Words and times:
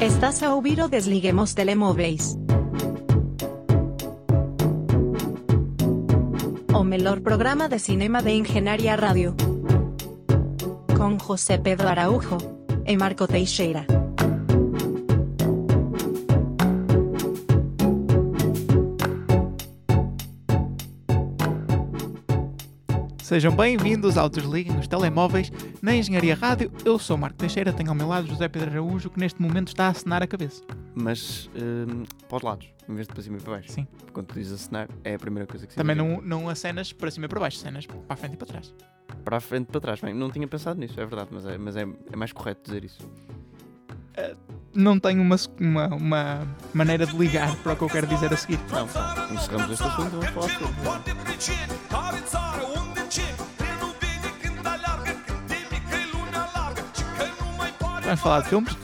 Estás 0.00 0.42
a 0.42 0.54
ouvir 0.54 0.80
o 0.80 0.88
Desliguemos 0.88 1.52
Telemóveis. 1.52 2.38
O 6.72 6.82
melhor 6.82 7.20
programa 7.20 7.68
de 7.68 7.78
cinema 7.78 8.22
de 8.22 8.30
Engenharia 8.32 8.96
Rádio. 8.96 9.36
Com 10.96 11.18
José 11.18 11.58
Pedro 11.58 11.86
Araújo 11.86 12.38
e 12.86 12.96
Marco 12.96 13.28
Teixeira. 13.28 13.99
Sejam 23.30 23.54
bem-vindos 23.54 24.18
ao 24.18 24.28
Desliguem 24.28 24.76
os 24.76 24.88
Telemóveis 24.88 25.52
na 25.80 25.94
Engenharia 25.94 26.34
Rádio. 26.34 26.72
Eu 26.84 26.98
sou 26.98 27.16
Marco 27.16 27.38
Teixeira, 27.38 27.72
tenho 27.72 27.88
ao 27.90 27.94
meu 27.94 28.08
lado 28.08 28.26
José 28.26 28.48
Pedro 28.48 28.70
Araújo, 28.72 29.08
que 29.08 29.20
neste 29.20 29.40
momento 29.40 29.68
está 29.68 29.86
a 29.86 29.90
acenar 29.90 30.20
a 30.20 30.26
cabeça. 30.26 30.64
mas 30.96 31.48
hum, 31.54 32.02
para 32.28 32.36
os 32.36 32.42
lados, 32.42 32.74
em 32.88 32.92
vez 32.92 33.06
de 33.06 33.12
para 33.14 33.22
cima 33.22 33.36
e 33.36 33.40
para 33.40 33.52
baixo. 33.52 33.70
Sim. 33.70 33.86
Quando 34.12 34.26
tu 34.26 34.34
dizes 34.34 34.54
acenar, 34.54 34.88
é 35.04 35.14
a 35.14 35.18
primeira 35.20 35.46
coisa 35.46 35.64
que 35.64 35.72
se 35.72 35.78
Também 35.78 35.94
não, 35.94 36.20
não 36.20 36.48
acenas 36.48 36.92
para 36.92 37.08
cima 37.08 37.26
e 37.26 37.28
para 37.28 37.38
baixo, 37.38 37.58
acenas 37.58 37.86
para 37.86 38.00
a 38.08 38.16
frente 38.16 38.34
e 38.34 38.36
para 38.36 38.48
trás. 38.48 38.74
Para 39.24 39.36
a 39.36 39.40
frente 39.40 39.68
e 39.68 39.70
para 39.70 39.80
trás. 39.80 40.00
Bem, 40.00 40.12
não 40.12 40.28
tinha 40.28 40.48
pensado 40.48 40.80
nisso, 40.80 41.00
é 41.00 41.06
verdade, 41.06 41.28
mas 41.30 41.46
é, 41.46 41.56
mas 41.56 41.76
é, 41.76 41.86
é 42.12 42.16
mais 42.16 42.32
correto 42.32 42.62
dizer 42.64 42.84
isso. 42.84 43.08
Não 44.72 45.00
tenho 45.00 45.20
uma, 45.20 45.36
uma, 45.58 45.86
uma 45.88 46.48
maneira 46.72 47.04
de 47.04 47.16
ligar 47.16 47.54
para 47.56 47.72
o 47.72 47.76
que 47.76 47.82
eu 47.82 47.88
quero 47.88 48.06
dizer 48.06 48.32
a 48.32 48.36
seguir. 48.36 48.58
Não, 48.70 48.86
tá. 48.86 49.28
encerramos 49.32 49.70
este 49.72 49.82
assunto, 49.84 50.10
vamos 50.10 50.28
falar 50.30 50.50
sobre. 50.50 51.80
Vamos 58.04 58.20
falar 58.20 58.40
de 58.42 58.48
filmes 58.48 58.76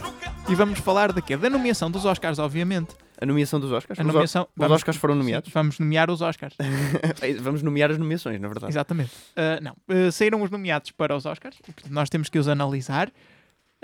e 0.49 0.55
vamos 0.55 0.79
falar 0.79 1.11
de 1.11 1.21
quê? 1.21 1.35
Da 1.35 1.49
nomeação 1.49 1.91
dos 1.91 2.05
Oscars, 2.05 2.39
obviamente. 2.39 2.95
A 3.19 3.25
nomeação 3.25 3.59
dos 3.59 3.71
Oscars? 3.71 3.99
A 3.99 4.03
Os 4.03 4.07
nomeação, 4.07 4.43
Os 4.43 4.49
vamos- 4.55 4.75
Oscars 4.75 4.95
foram 4.97 5.15
nomeados? 5.15 5.51
Vamos 5.51 5.79
nomear 5.79 6.09
os 6.09 6.21
Oscars. 6.21 6.55
vamos 7.41 7.63
nomear 7.63 7.91
as 7.91 7.97
nomeações, 7.97 8.39
na 8.39 8.47
verdade. 8.47 8.71
Exatamente. 8.71 9.11
Uh, 9.35 9.61
não, 9.61 9.71
uh, 9.89 10.11
saíram 10.11 10.41
os 10.41 10.49
nomeados 10.49 10.91
para 10.91 11.15
os 11.15 11.25
Oscars, 11.25 11.57
nós 11.89 12.09
temos 12.09 12.29
que 12.29 12.37
os 12.37 12.47
analisar. 12.47 13.11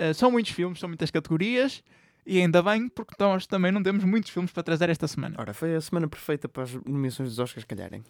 Uh, 0.00 0.12
são 0.14 0.30
muitos 0.30 0.52
filmes, 0.52 0.78
são 0.80 0.88
muitas 0.88 1.10
categorias, 1.10 1.82
e 2.26 2.38
ainda 2.40 2.62
bem, 2.62 2.88
porque 2.88 3.14
nós 3.18 3.46
também 3.46 3.70
não 3.70 3.82
temos 3.82 4.02
muitos 4.04 4.30
filmes 4.30 4.50
para 4.50 4.62
trazer 4.62 4.88
esta 4.90 5.06
semana. 5.06 5.36
Ora, 5.38 5.52
foi 5.54 5.74
a 5.76 5.80
semana 5.80 6.08
perfeita 6.08 6.48
para 6.48 6.62
as 6.64 6.72
nomeações 6.84 7.28
dos 7.28 7.38
Oscars 7.38 7.64
calharem. 7.64 8.02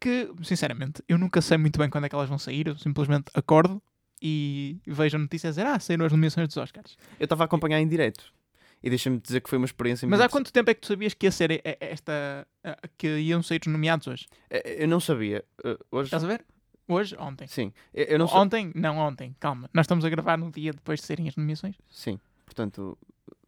Que, 0.00 0.30
sinceramente, 0.42 1.02
eu 1.08 1.18
nunca 1.18 1.40
sei 1.40 1.56
muito 1.58 1.78
bem 1.78 1.88
quando 1.90 2.04
é 2.04 2.08
que 2.08 2.14
elas 2.14 2.28
vão 2.28 2.38
sair, 2.38 2.68
eu 2.68 2.76
simplesmente 2.76 3.24
acordo 3.34 3.82
e 4.22 4.78
vejo 4.86 5.16
a 5.16 5.20
notícia 5.20 5.48
a 5.48 5.50
dizer, 5.50 5.66
ah, 5.66 5.78
saíram 5.80 6.04
as 6.06 6.12
nomeações 6.12 6.48
dos 6.48 6.56
Oscars. 6.56 6.96
Eu 7.18 7.24
estava 7.24 7.44
a 7.44 7.46
acompanhar 7.46 7.80
em 7.80 7.88
direto. 7.88 8.32
E 8.82 8.90
deixa-me 8.90 9.18
dizer 9.18 9.40
que 9.40 9.48
foi 9.48 9.56
uma 9.58 9.64
experiência 9.64 10.06
Mas 10.06 10.20
há 10.20 10.24
muito- 10.24 10.32
quanto 10.32 10.52
tempo 10.52 10.70
é 10.70 10.74
que 10.74 10.80
tu 10.82 10.86
sabias 10.88 11.14
que 11.14 11.26
ia 11.26 11.32
ser 11.32 11.50
e- 11.50 11.62
e- 11.64 11.76
esta. 11.80 12.46
que 12.98 13.08
iam 13.18 13.42
sair 13.42 13.60
os 13.66 13.72
nomeados 13.72 14.06
hoje? 14.06 14.26
Eh, 14.50 14.84
Eu 14.84 14.88
não 14.88 15.00
sabia. 15.00 15.42
Eh, 15.64 15.78
Hoje... 15.90 16.08
Estás 16.08 16.22
a 16.24 16.26
ver? 16.28 16.44
Hoje? 16.88 17.16
Ontem. 17.18 17.46
Sim. 17.48 17.72
Eu 17.92 18.04
eu 18.04 18.18
não 18.18 18.26
sabia. 18.28 18.42
Ontem? 18.42 18.72
Não, 18.74 18.98
ontem, 18.98 19.34
calma. 19.40 19.68
Nós 19.74 19.84
estamos 19.84 20.04
a 20.04 20.08
gravar 20.08 20.36
no 20.36 20.50
dia 20.50 20.72
depois 20.72 21.00
de 21.00 21.06
serem 21.06 21.28
as 21.28 21.36
nomeações, 21.36 21.74
Sim. 21.90 22.18
Portanto, 22.44 22.96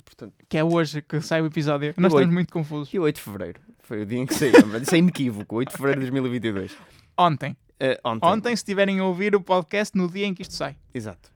portanto, 0.04 0.34
que 0.48 0.58
é 0.58 0.64
hoje 0.64 1.00
que 1.02 1.20
sai 1.20 1.40
o 1.40 1.46
episódio. 1.46 1.94
Nós 1.96 2.12
oito. 2.12 2.20
estamos 2.22 2.34
muito 2.34 2.52
confusos. 2.52 2.92
E 2.92 2.98
o 2.98 3.02
8 3.02 3.16
de 3.16 3.22
Fevereiro? 3.22 3.60
Foi 3.80 4.02
o 4.02 4.06
dia 4.06 4.18
em 4.18 4.26
que 4.26 4.34
saiu. 4.34 4.52
Isso 4.82 4.94
é 4.94 4.98
inequívoco. 4.98 5.56
8 5.56 5.68
de 5.70 5.76
Fevereiro 5.76 6.00
de 6.00 6.06
2022. 6.10 6.76
Ontem. 7.16 7.56
Eh, 7.80 7.98
ontem. 8.04 8.26
Ontem, 8.28 8.48
se 8.56 8.60
estiverem 8.62 8.98
a 8.98 9.04
ouvir 9.04 9.34
o 9.36 9.40
podcast 9.40 9.96
no 9.96 10.10
dia 10.10 10.26
em 10.26 10.34
que 10.34 10.42
isto 10.42 10.54
sai. 10.54 10.76
Exato. 10.92 11.30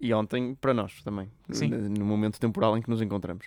E 0.00 0.12
ontem 0.14 0.54
para 0.54 0.72
nós 0.74 1.02
também. 1.02 1.28
Sim. 1.50 1.68
No, 1.70 2.04
momento 2.04 2.38
temporal 2.38 2.76
em 2.76 2.82
que 2.82 2.88
nos 2.90 3.00
encontramos. 3.02 3.46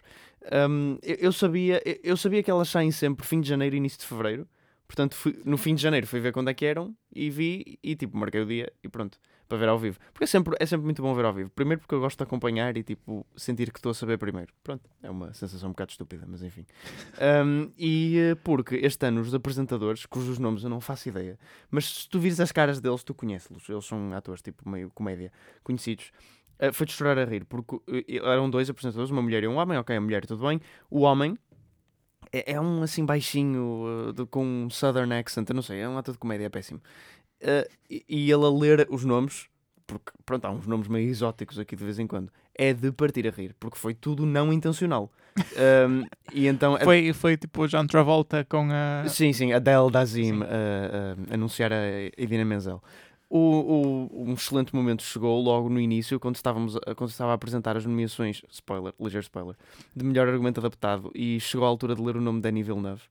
Hum, 0.70 0.98
eu, 1.04 1.16
eu 1.16 1.32
sabia, 1.32 1.82
eu- 1.86 2.00
eu 2.04 2.18
sabia 2.18 2.42
que 2.44 2.50
elas 2.52 2.68
saem 2.68 2.92
sempre 2.92 3.26
fim 3.26 3.40
de 3.40 3.48
janeiro 3.48 3.76
e 3.76 3.78
início 3.78 4.00
de 4.00 4.06
fevereiro. 4.08 4.48
Portanto, 4.92 5.16
fui- 5.16 5.40
no 5.46 5.58
fim 5.58 5.74
de 5.74 5.82
janeiro 5.82 6.06
fui 6.06 6.20
ver 6.20 6.34
quando 6.34 6.50
é 6.50 6.54
que 6.54 6.66
eram 6.66 6.94
e 7.16 7.30
vi 7.30 7.80
e 7.82 7.96
tipo, 7.96 8.18
marquei 8.18 8.42
o 8.42 8.46
dia 8.46 8.74
e 8.84 8.90
pronto, 8.90 9.18
para 9.48 9.58
ver 9.58 9.70
ao 9.70 9.80
vivo. 9.80 9.98
Porque 10.12 10.26
é 10.26 10.28
sempre, 10.28 10.54
é 10.60 10.66
sempre 10.66 10.84
muito 10.84 11.02
bom 11.02 11.14
ver 11.14 11.24
ao 11.24 11.34
vivo. 11.34 11.50
Primeiro 11.52 11.80
porque 11.80 11.96
eu 11.96 12.02
gosto 12.02 12.18
de 12.18 12.24
acompanhar 12.24 12.76
e 12.76 12.84
tipo, 12.84 13.26
sentir 13.38 13.72
que 13.72 13.80
estou 13.80 13.92
a 13.92 13.94
saber 13.94 14.18
primeiro. 14.18 14.52
Pronto, 14.62 14.90
é 15.02 15.10
uma 15.10 15.34
sensação 15.34 15.70
um 15.70 15.72
bocado 15.72 15.92
estúpida, 15.92 16.26
mas 16.28 16.44
enfim. 16.44 16.66
Hum, 17.46 17.72
e 17.78 18.18
eh, 18.20 18.36
porque 18.36 18.76
este 18.84 19.06
ano 19.06 19.22
os 19.22 19.34
apresentadores, 19.34 20.06
cujos 20.06 20.38
nomes 20.38 20.62
eu 20.62 20.70
não 20.70 20.82
faço 20.82 21.08
ideia, 21.08 21.40
mas 21.70 21.86
se 21.86 22.10
tu 22.10 22.20
vires 22.20 22.42
as 22.42 22.52
caras 22.52 22.82
deles, 22.82 23.02
tu 23.02 23.14
conheces-los. 23.14 23.70
Eles 23.70 23.86
são 23.86 24.12
atores 24.14 24.42
tipo 24.42 24.70
meio 24.70 24.90
comédia 24.90 25.32
conhecidos. 25.64 26.12
Uh, 26.62 26.74
foi 26.74 26.86
de 26.86 26.92
chorar 26.92 27.18
a 27.18 27.24
rir, 27.24 27.46
porque 27.46 27.76
uh, 27.76 27.84
eram 28.28 28.50
dois 28.50 28.70
apresentadores, 28.70 29.10
uma 29.10 29.22
mulher 29.22 29.42
e 29.42 29.48
um 29.48 29.56
homem, 29.56 29.78
ok, 29.78 29.96
a 29.96 30.02
mulher 30.02 30.26
tudo 30.26 30.46
bem. 30.46 30.60
O 30.90 31.00
homem 31.02 31.38
é, 32.32 32.54
é 32.54 32.62
um 32.62 32.82
assim 32.84 33.06
baixinho, 33.06 34.08
uh, 34.10 34.14
de- 34.14 34.26
com 34.26 34.46
um 34.46 34.70
southern 34.70 35.14
accent, 35.14 35.48
eu 35.50 35.56
não 35.56 35.62
sei, 35.62 35.80
é 35.82 35.88
um 35.90 35.98
ator 35.98 36.14
de 36.14 36.20
comédia, 36.20 36.46
é 36.46 36.50
péssimo. 36.50 36.80
Uh, 37.42 37.70
e, 37.90 38.06
e 38.08 38.32
ele 38.32 38.46
a 38.46 38.50
ler 38.50 38.88
os 38.90 39.04
nomes, 39.04 39.48
porque 39.88 40.12
pronto, 40.26 40.46
há 40.46 40.52
uns 40.52 40.68
nomes 40.68 40.88
meio 40.88 41.10
exóticos 41.10 41.58
aqui 41.60 41.76
de 41.76 41.84
vez 41.84 41.98
em 42.00 42.08
quando, 42.08 42.32
é 42.56 42.74
de 42.74 42.92
partir 42.92 43.28
a 43.28 43.32
rir, 43.32 43.56
porque 43.60 43.78
foi 43.78 43.94
tudo 43.94 44.26
não 44.26 44.52
intencional. 44.54 45.12
Um, 45.88 46.06
e 46.34 46.46
então 46.48 46.76
a- 46.76 46.80
Foi, 46.82 47.14
foi 47.14 47.38
tipo 47.38 47.64
o 47.64 47.68
John 47.68 47.88
Travolta 47.88 48.46
com 48.50 48.68
a. 48.70 49.08
Sim, 49.08 49.32
sim, 49.32 49.54
Adele 49.54 49.90
Dazim 49.90 50.40
Sim. 50.40 50.44
a, 50.44 51.32
a 51.32 51.34
anunciar 51.36 51.72
a 51.72 51.78
Idina 52.18 52.44
Menzel. 52.44 52.84
O, 53.34 53.38
o- 53.40 54.24
um 54.30 54.34
excelente 54.34 54.76
momento 54.76 55.04
chegou 55.04 55.42
logo 55.42 55.70
no 55.70 55.80
início, 55.80 56.20
quando, 56.20 56.36
estávamos 56.36 56.78
quando 56.98 57.10
estava 57.10 57.32
a 57.32 57.36
apresentar 57.36 57.78
as 57.78 57.86
nomeações, 57.86 58.42
spoiler, 58.50 58.94
ligeiro 59.00 59.24
spoiler, 59.24 59.56
de 59.96 60.04
melhor 60.04 60.28
argumento 60.28 60.60
adaptado, 60.60 61.10
e 61.16 61.40
chegou 61.40 61.66
à 61.66 61.70
altura 61.70 61.96
de 61.96 62.02
ler 62.02 62.18
o 62.18 62.22
nome 62.22 62.40
de 62.40 62.44
Danny 62.44 62.62
Villeneuve, 62.62 63.04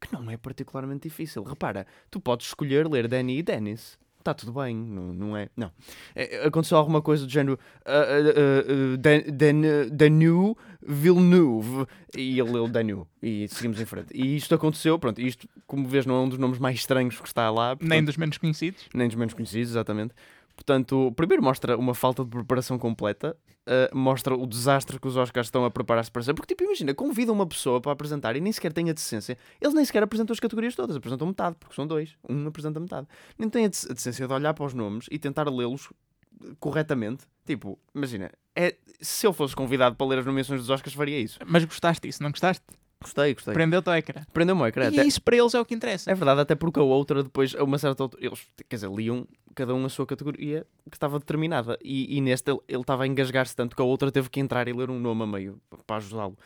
que 0.00 0.10
não 0.14 0.30
é 0.30 0.36
particularmente 0.38 1.02
difícil. 1.06 1.42
Repara, 1.42 1.86
tu 2.10 2.18
podes 2.18 2.46
escolher 2.46 2.88
ler 2.88 3.06
Danny 3.06 3.36
e 3.38 3.42
Dennis. 3.42 3.98
Está 4.26 4.34
tudo 4.34 4.52
bem, 4.60 4.74
não, 4.74 5.12
não 5.14 5.36
é? 5.36 5.48
Não. 5.56 5.70
É, 6.12 6.44
Aconteceu 6.48 6.76
alguma 6.76 7.00
coisa 7.00 7.24
do 7.24 7.30
género 7.30 7.56
uh, 7.86 8.90
uh, 8.90 8.94
uh, 8.94 8.96
Dan, 8.96 9.20
Dan, 9.32 9.88
Danu 9.92 10.56
Villeneuve 10.84 11.86
e 12.16 12.40
ele 12.40 12.50
leu 12.50 12.66
Danu 12.66 13.06
e 13.22 13.46
seguimos 13.48 13.80
em 13.80 13.84
frente. 13.84 14.08
E 14.12 14.34
isto 14.36 14.52
aconteceu, 14.52 14.98
pronto, 14.98 15.20
isto, 15.20 15.48
como 15.64 15.86
vês, 15.86 16.04
não 16.06 16.16
é 16.16 16.18
um 16.22 16.28
dos 16.28 16.38
nomes 16.38 16.58
mais 16.58 16.74
estranhos 16.76 17.20
que 17.20 17.28
está 17.28 17.48
lá, 17.50 17.76
Nem 17.80 17.88
portanto- 17.88 18.06
dos 18.06 18.16
menos 18.16 18.38
conhecidos. 18.38 18.82
nem 18.92 19.06
dos 19.06 19.16
menos 19.16 19.32
conhecidos, 19.32 19.70
exatamente. 19.70 20.12
Portanto, 20.56 21.12
primeiro 21.14 21.42
mostra 21.42 21.76
uma 21.76 21.94
falta 21.94 22.24
de 22.24 22.30
preparação 22.30 22.78
completa, 22.78 23.36
uh, 23.66 23.96
mostra 23.96 24.34
o 24.34 24.46
desastre 24.46 24.98
que 24.98 25.06
os 25.06 25.14
Oscars 25.16 25.48
estão 25.48 25.64
a 25.66 25.70
preparar-se 25.70 26.10
para 26.10 26.22
ser. 26.22 26.32
Porque, 26.32 26.54
tipo, 26.54 26.64
imagina, 26.64 26.94
convida 26.94 27.30
uma 27.30 27.46
pessoa 27.46 27.80
para 27.80 27.92
apresentar 27.92 28.34
e 28.34 28.40
nem 28.40 28.50
sequer 28.50 28.72
tem 28.72 28.88
a 28.88 28.92
decência. 28.92 29.36
Eles 29.60 29.74
nem 29.74 29.84
sequer 29.84 30.02
apresentam 30.02 30.32
as 30.32 30.40
categorias 30.40 30.74
todas, 30.74 30.96
apresentam 30.96 31.26
metade, 31.28 31.56
porque 31.60 31.74
são 31.74 31.86
dois. 31.86 32.16
Um 32.28 32.46
apresenta 32.48 32.80
metade. 32.80 33.06
Nem 33.38 33.50
tem 33.50 33.66
a 33.66 33.68
dec- 33.68 33.90
a 33.90 33.92
decência 33.92 34.26
de 34.26 34.32
olhar 34.32 34.54
para 34.54 34.64
os 34.64 34.72
nomes 34.74 35.06
e 35.10 35.18
tentar 35.18 35.48
lê-los 35.48 35.86
uh, 35.90 36.56
corretamente. 36.58 37.24
Tipo, 37.44 37.78
imagina, 37.94 38.32
é, 38.56 38.74
se 39.00 39.26
eu 39.26 39.32
fosse 39.34 39.54
convidado 39.54 39.94
para 39.94 40.06
ler 40.06 40.18
as 40.20 40.26
nomeações 40.26 40.60
dos 40.60 40.70
Oscars, 40.70 40.94
faria 40.96 41.20
isso. 41.20 41.38
Mas 41.46 41.64
gostaste 41.64 42.08
disso, 42.08 42.22
não 42.22 42.30
gostaste? 42.30 42.64
Gostei, 43.02 43.34
gostei. 43.34 43.54
Prendeu-te 43.54 43.88
ao 43.88 43.96
ecrã. 43.96 44.22
Prendeu-me 44.32 44.62
ecrã. 44.68 44.84
E 44.84 44.88
Até- 44.88 45.04
isso 45.06 45.20
para 45.22 45.36
eles 45.36 45.54
é 45.54 45.60
o 45.60 45.64
que 45.64 45.74
interessa. 45.74 46.10
é 46.10 46.14
verdade, 46.14 46.40
até 46.40 46.54
porque 46.54 46.80
a 46.80 46.82
outra, 46.82 47.22
depois, 47.22 47.54
a 47.54 47.62
uma 47.62 47.78
certa 47.78 48.02
altura, 48.02 48.24
eles, 48.24 48.46
quer 48.68 48.76
dizer, 48.76 48.90
liam 48.90 49.26
cada 49.54 49.74
um 49.74 49.84
a 49.84 49.88
sua 49.88 50.06
categoria 50.06 50.66
que 50.90 50.96
estava 50.96 51.18
determinada. 51.18 51.78
E, 51.82 52.16
e 52.16 52.20
neste 52.20 52.50
ele 52.50 52.60
ele 52.68 52.80
estava 52.80 53.04
a 53.04 53.06
engasgar-se 53.06 53.54
tanto 53.54 53.76
que 53.76 53.82
a 53.82 53.84
outra 53.84 54.10
teve 54.10 54.28
que 54.30 54.40
entrar 54.40 54.66
e 54.68 54.72
ler 54.72 54.90
um 54.90 54.98
nome 54.98 55.22
a 55.22 55.26
meio 55.26 55.60
para 55.86 55.96
ajudá-lo. 55.96 56.36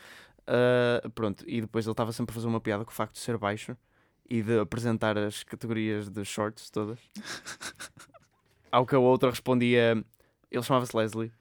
Ah, 0.47 1.09
pronto, 1.15 1.43
e 1.47 1.61
depois 1.61 1.85
ele 1.85 1.93
estava 1.93 2.11
sempre 2.11 2.33
a 2.33 2.35
fazer 2.35 2.47
uma 2.47 2.59
piada 2.59 2.83
com 2.83 2.91
o 2.91 2.93
facto 2.93 3.13
de 3.13 3.19
ser 3.19 3.37
baixo 3.37 3.75
e 4.29 4.41
de 4.41 4.59
apresentar 4.59 5.17
as 5.17 5.43
categorias 5.43 6.09
de 6.09 6.23
shorts 6.25 6.69
todas. 6.69 6.99
Ao 8.71 8.85
que 8.85 8.95
a 8.95 8.99
outra 8.99 9.29
respondia, 9.29 10.03
ele 10.49 10.63
chamava-se 10.63 10.95
Leslie. 10.95 11.31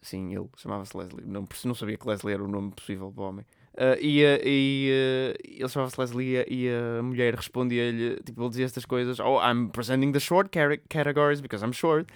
Sim, 0.00 0.34
ele 0.34 0.48
chamava-se 0.56 0.96
Leslie. 0.96 1.24
Não, 1.26 1.46
não 1.64 1.74
sabia 1.74 1.96
que 1.96 2.06
Leslie 2.06 2.34
era 2.34 2.44
o 2.44 2.48
nome 2.48 2.70
possível 2.70 3.10
do 3.10 3.22
homem. 3.22 3.44
Ah, 3.76 3.96
e, 4.00 4.24
a- 4.24 4.40
e, 4.44 4.90
ah, 4.92 5.38
ele 5.60 5.68
chamava-se 5.68 6.00
Leslie 6.00 6.32
e 6.34 6.38
a- 6.38 6.44
e 6.48 6.68
a 6.98 7.02
mulher 7.02 7.34
respondia-lhe, 7.34 8.16
tipo, 8.24 8.40
ele 8.42 8.48
dizia 8.50 8.64
estas 8.66 8.84
coisas: 8.84 9.18
Oh, 9.20 9.40
I'm 9.40 9.68
presenting 9.68 10.12
the 10.12 10.20
short 10.20 10.48
cate- 10.50 10.82
categories 10.88 11.40
because 11.40 11.64
I'm 11.64 11.72
short. 11.72 12.06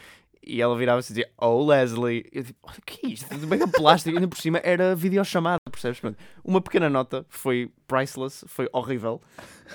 E 0.50 0.62
ela 0.62 0.74
virava-se 0.78 1.12
e 1.12 1.14
dizia: 1.16 1.28
Oh, 1.36 1.66
Leslie. 1.66 2.24
Eu 2.32 2.44
tipo, 2.44 2.58
"Olha, 2.62 2.78
o 2.78 2.82
que 2.86 3.06
é 3.06 3.10
isto? 3.10 3.36
Bem 3.48 3.60
a 3.62 3.66
plástico, 3.68 4.16
ainda 4.16 4.28
por 4.28 4.38
cima 4.38 4.60
era 4.62 4.94
videochamada, 4.94 5.58
percebes? 5.70 5.98
Pronto. 6.00 6.16
Uma 6.44 6.60
pequena 6.60 6.88
nota, 6.88 7.26
foi 7.28 7.70
priceless, 7.88 8.44
foi 8.48 8.68
horrível. 8.72 9.20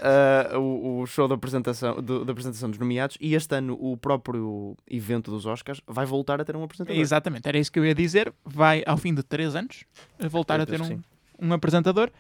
ah, 0.02 0.58
o, 0.58 1.02
o 1.02 1.06
show 1.06 1.28
da 1.28 1.36
apresentação, 1.36 2.02
do- 2.02 2.24
da 2.26 2.32
apresentação 2.32 2.70
dos 2.70 2.80
nomeados. 2.80 3.18
E 3.20 3.36
este 3.36 3.54
ano, 3.56 3.78
o 3.80 3.96
próprio 3.98 4.76
evento 4.90 5.30
dos 5.30 5.46
Oscars 5.46 5.82
vai 5.86 6.06
voltar 6.06 6.40
a 6.42 6.46
ter 6.46 6.56
um 6.56 6.64
apresentador. 6.64 7.00
Exatamente, 7.00 7.48
era 7.48 7.58
isso 7.60 7.72
que 7.72 7.78
eu 7.78 7.86
ia 7.86 7.94
dizer. 7.94 8.34
Vai, 8.46 8.84
ao 8.88 8.98
fim 8.98 9.14
de 9.14 9.22
3 9.22 9.56
anos, 9.56 9.84
voltar 10.30 10.58
Eu 10.60 10.64
a 10.64 10.66
ter 10.66 10.82
um, 10.82 10.88
que 10.98 11.04
um 11.40 11.54
apresentador. 11.54 12.12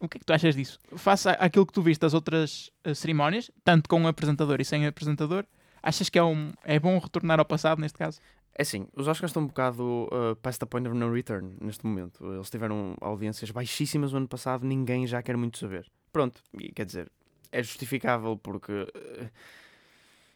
O 0.00 0.08
que 0.08 0.18
é 0.18 0.20
que 0.20 0.24
tu 0.26 0.32
achas 0.32 0.54
disso? 0.54 0.78
Faça 0.96 1.32
aquilo 1.32 1.64
que 1.66 1.72
tu 1.72 1.80
viste 1.80 2.00
das 2.00 2.14
outras 2.14 2.70
eh, 2.84 2.94
cerimónias, 2.94 3.50
tanto 3.64 3.88
com 3.88 4.00
um 4.00 4.06
apresentador 4.06 4.60
e 4.60 4.64
sem 4.64 4.86
apresentador, 4.86 5.46
achas 5.82 6.08
que 6.08 6.18
é, 6.18 6.22
um, 6.22 6.52
é 6.64 6.78
bom 6.78 6.98
retornar 6.98 7.38
ao 7.38 7.44
passado 7.44 7.80
neste 7.80 7.96
caso? 7.98 8.20
É 8.56 8.62
assim, 8.62 8.86
os 8.94 9.08
Oscars 9.08 9.30
estão 9.30 9.42
um 9.42 9.46
bocado 9.46 10.08
uh, 10.12 10.36
past 10.36 10.60
the 10.60 10.66
point 10.66 10.86
of 10.86 10.96
no 10.96 11.12
return 11.12 11.56
neste 11.60 11.86
momento. 11.86 12.24
Eles 12.34 12.50
tiveram 12.50 12.94
audiências 13.00 13.50
baixíssimas 13.50 14.12
no 14.12 14.18
ano 14.18 14.28
passado, 14.28 14.64
ninguém 14.64 15.06
já 15.06 15.22
quer 15.22 15.36
muito 15.36 15.58
saber. 15.58 15.90
Pronto, 16.12 16.40
e 16.60 16.70
quer 16.72 16.86
dizer, 16.86 17.10
é 17.50 17.62
justificável 17.62 18.36
porque. 18.36 18.72
uh, 18.72 19.30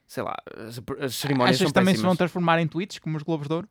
sei 0.06 0.22
lá, 0.22 0.34
as, 0.56 0.80
as 1.00 1.14
cerimónias 1.14 1.56
Achas 1.56 1.68
são 1.68 1.72
também 1.72 1.94
se 1.94 1.98
péssimas. 1.98 2.08
vão 2.08 2.16
transformar 2.16 2.58
em 2.60 2.66
tweets, 2.66 2.98
como 2.98 3.16
os 3.16 3.22
Globos 3.22 3.46
de 3.46 3.54
Ouro? 3.54 3.68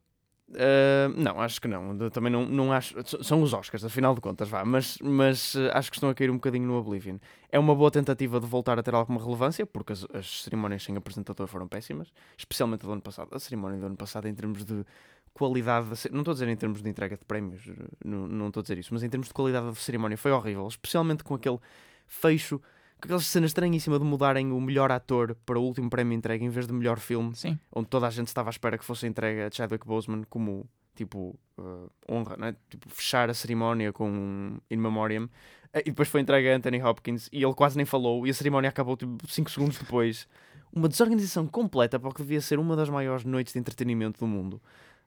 Uh, 0.49 1.09
não, 1.17 1.41
acho 1.41 1.59
que 1.59 1.67
não. 1.67 1.95
De- 1.97 2.09
Também 2.09 2.31
não, 2.31 2.45
não 2.45 2.71
acho. 2.71 2.95
São 3.23 3.41
os 3.41 3.53
Oscars, 3.53 3.83
afinal 3.83 4.15
de 4.15 4.21
contas, 4.21 4.47
vá. 4.47 4.63
Mas, 4.63 4.97
mas 5.01 5.55
uh, 5.55 5.69
acho 5.73 5.91
que 5.91 5.97
estão 5.97 6.09
a 6.09 6.15
cair 6.15 6.29
um 6.31 6.35
bocadinho 6.35 6.65
no 6.65 6.75
Oblivion. 6.77 7.17
É 7.51 7.59
uma 7.59 7.75
boa 7.75 7.91
tentativa 7.91 8.39
de 8.39 8.45
voltar 8.47 8.79
a 8.79 8.83
ter 8.83 8.95
alguma 8.95 9.21
relevância, 9.21 9.65
porque 9.65 9.91
as, 9.93 10.05
as 10.13 10.43
cerimónias 10.43 10.83
sem 10.83 10.95
apresentador 10.95 11.47
foram 11.47 11.67
péssimas, 11.67 12.07
especialmente 12.37 12.83
a 12.83 12.87
do 12.87 12.93
ano 12.93 13.01
passado. 13.01 13.29
A 13.33 13.39
cerimónia 13.39 13.77
do 13.77 13.85
ano 13.87 13.97
passado, 13.97 14.27
em 14.27 14.33
termos 14.33 14.63
de 14.63 14.85
qualidade, 15.33 15.89
da 15.89 15.95
ce- 15.95 16.09
não 16.11 16.19
estou 16.19 16.31
a 16.31 16.35
dizer 16.35 16.47
em 16.47 16.55
termos 16.55 16.81
de 16.81 16.89
entrega 16.89 17.17
de 17.17 17.25
prémios, 17.25 17.65
uh, 17.67 17.73
não, 18.05 18.25
não 18.27 18.47
estou 18.47 18.61
a 18.61 18.63
dizer 18.63 18.77
isso, 18.77 18.93
mas 18.93 19.03
em 19.03 19.09
termos 19.09 19.27
de 19.27 19.33
qualidade 19.33 19.65
da 19.67 19.75
cerimónia 19.75 20.17
foi 20.17 20.31
horrível, 20.31 20.65
especialmente 20.67 21.23
com 21.25 21.35
aquele 21.35 21.59
fecho. 22.07 22.61
Com 22.99 23.05
aquela 23.05 23.19
cena 23.19 23.45
estranhíssima 23.45 23.99
de 23.99 24.05
mudarem 24.05 24.51
o 24.51 24.59
melhor 24.59 24.91
ator 24.91 25.35
para 25.45 25.59
o 25.59 25.63
último 25.63 25.89
prémio 25.89 26.15
entregue 26.15 26.45
em 26.45 26.49
vez 26.49 26.65
de 26.65 26.73
melhor 26.73 26.99
filme 26.99 27.35
Sim. 27.35 27.59
onde 27.71 27.87
toda 27.87 28.07
a 28.07 28.09
gente 28.09 28.27
estava 28.27 28.49
à 28.49 28.51
espera 28.51 28.77
que 28.77 28.83
fosse 28.83 29.05
entregue 29.05 29.41
a 29.41 29.51
Chadwick 29.51 29.85
Boseman 29.85 30.23
como 30.29 30.67
tipo 30.95 31.37
uh, 31.59 31.91
honra, 32.09 32.35
não 32.37 32.47
é? 32.47 32.55
tipo 32.67 32.89
fechar 32.89 33.29
a 33.29 33.33
cerimónia 33.33 33.93
com 33.93 34.09
um 34.09 34.57
in 34.71 34.77
memoriam 34.77 35.29
Eh, 35.73 35.81
e 35.81 35.89
depois 35.91 36.07
foi 36.07 36.21
entregue 36.21 36.49
a 36.49 36.55
Anthony 36.55 36.81
Hopkins 36.81 37.29
e 37.31 37.43
ele 37.43 37.53
quase 37.53 37.77
nem 37.77 37.85
falou 37.85 38.25
e 38.25 38.29
a 38.29 38.33
cerimónia 38.33 38.69
acabou 38.69 38.95
tipo 38.95 39.17
5 39.27 39.49
segundos 39.51 39.77
depois 39.77 40.27
uma 40.71 40.87
desorganização 40.89 41.47
completa 41.47 41.99
para 41.99 42.09
o 42.09 42.13
que 42.13 42.21
devia 42.21 42.41
ser 42.41 42.59
uma 42.59 42.75
das 42.75 42.89
maiores 42.89 43.23
noites 43.23 43.53
de 43.53 43.59
entretenimento 43.59 44.19
do 44.19 44.27
mundo 44.27 44.61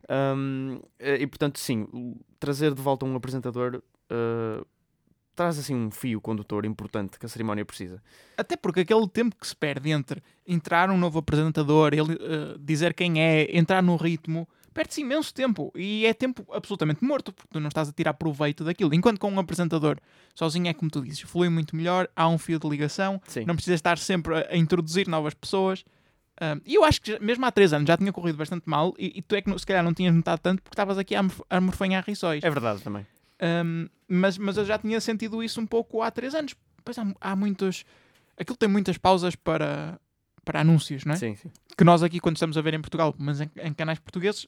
Um, 0.09 0.81
eh, 0.99 1.23
e 1.23 1.27
portanto 1.27 1.61
sim 1.61 1.87
trazer 2.41 2.75
de 2.75 2.83
volta 2.83 3.05
um 3.05 3.15
apresentador 3.15 3.77
uh, 4.11 4.67
traz 5.35 5.59
assim 5.59 5.75
um 5.75 5.91
fio 5.91 6.21
condutor 6.21 6.65
importante 6.65 7.19
que 7.19 7.27
a 7.27 7.29
cerimónia 7.29 7.65
precisa 7.65 8.03
Até 8.37 8.57
porque 8.57 8.81
aquele 8.81 9.09
tempo 9.09 9.37
que 9.37 9.47
se 9.47 9.57
perde 9.57 9.91
entre 9.91 10.23
entrar 10.47 10.91
um 10.91 10.99
novo 10.99 11.19
apresentador, 11.19 11.95
ele 11.95 12.15
eh, 12.15 12.57
dizer 12.59 12.95
quem 12.95 13.23
é, 13.23 13.57
entrar 13.57 13.83
no 13.83 13.97
ritmo, 13.97 14.49
perde-se 14.75 15.01
imenso 15.01 15.33
tempo. 15.33 15.73
E 15.75 16.07
é 16.07 16.13
tempo 16.13 16.45
absolutamente 16.53 17.05
morto, 17.05 17.33
porque 17.33 17.49
tu 17.51 17.61
não 17.61 17.69
estás 17.69 17.89
a 17.89 17.93
tirar 17.93 18.15
proveito 18.15 18.65
daquilo. 18.65 18.93
Enquanto 18.95 19.19
com 19.19 19.31
um 19.31 19.39
apresentador 19.39 19.99
sozinho 20.35 20.69
é 20.69 20.75
como 20.75 20.91
tu 20.91 21.03
dizes, 21.03 21.21
flui 21.21 21.49
muito 21.49 21.77
melhor, 21.77 22.09
há 22.17 22.29
um 22.29 22.39
fio 22.39 22.59
de 22.59 22.69
ligação, 22.69 23.21
sim 23.27 23.45
não 23.45 23.55
precisas 23.55 23.79
estar 23.79 23.99
sempre 23.99 24.35
a, 24.35 24.57
introduzir 24.57 25.09
novas 25.09 25.35
pessoas. 25.35 25.85
E 26.65 26.75
eu 26.75 26.85
acho 26.85 27.03
que 27.03 27.19
mesmo 27.19 27.45
há 27.45 27.53
três 27.53 27.71
anos 27.71 27.87
já 27.87 27.99
tinha 27.99 28.11
corrido 28.11 28.39
bastante 28.39 28.63
mal 28.67 28.95
e, 28.99 29.19
e 29.19 29.23
tu 29.23 29.37
é 29.37 29.43
que 29.43 29.59
se 29.59 29.67
calhar 29.67 29.85
não 29.85 29.93
tinhas 29.93 30.15
notado 30.15 30.39
tanto 30.41 30.63
porque 30.63 30.73
estavas 30.73 30.97
aqui 30.97 31.15
a 31.15 31.61
morfanhar 31.61 32.03
riçóis. 32.03 32.43
é 32.43 32.49
verdade 32.49 32.81
também 32.81 33.07
Um, 33.41 33.89
mas, 34.09 34.37
mas 34.39 34.57
eu 34.57 34.65
já 34.65 34.79
tinha 34.79 35.01
sentido 35.01 35.43
isso 35.43 35.61
um 35.61 35.67
pouco 35.67 36.03
há 36.03 36.11
três 36.11 36.35
anos. 36.35 36.55
Pois 36.85 36.99
há, 36.99 37.07
há 37.21 37.37
muitos. 37.37 37.85
Aquilo 38.37 38.57
tem 38.57 38.69
muitas 38.69 38.99
pausas 38.99 39.35
para, 39.37 40.01
para 40.45 40.61
anúncios, 40.61 41.05
não 41.05 41.15
é? 41.15 41.17
sim, 41.17 41.37
sim. 41.37 41.51
Que 41.77 41.85
nós 41.85 42.03
aqui, 42.03 42.21
quando 42.21 42.37
estamos 42.37 42.57
a 42.57 42.61
ver 42.61 42.75
em 42.75 42.81
Portugal, 42.81 43.15
mas 43.19 43.41
em, 43.41 43.51
em 43.63 43.73
canais 43.73 43.99
portugueses, 43.99 44.47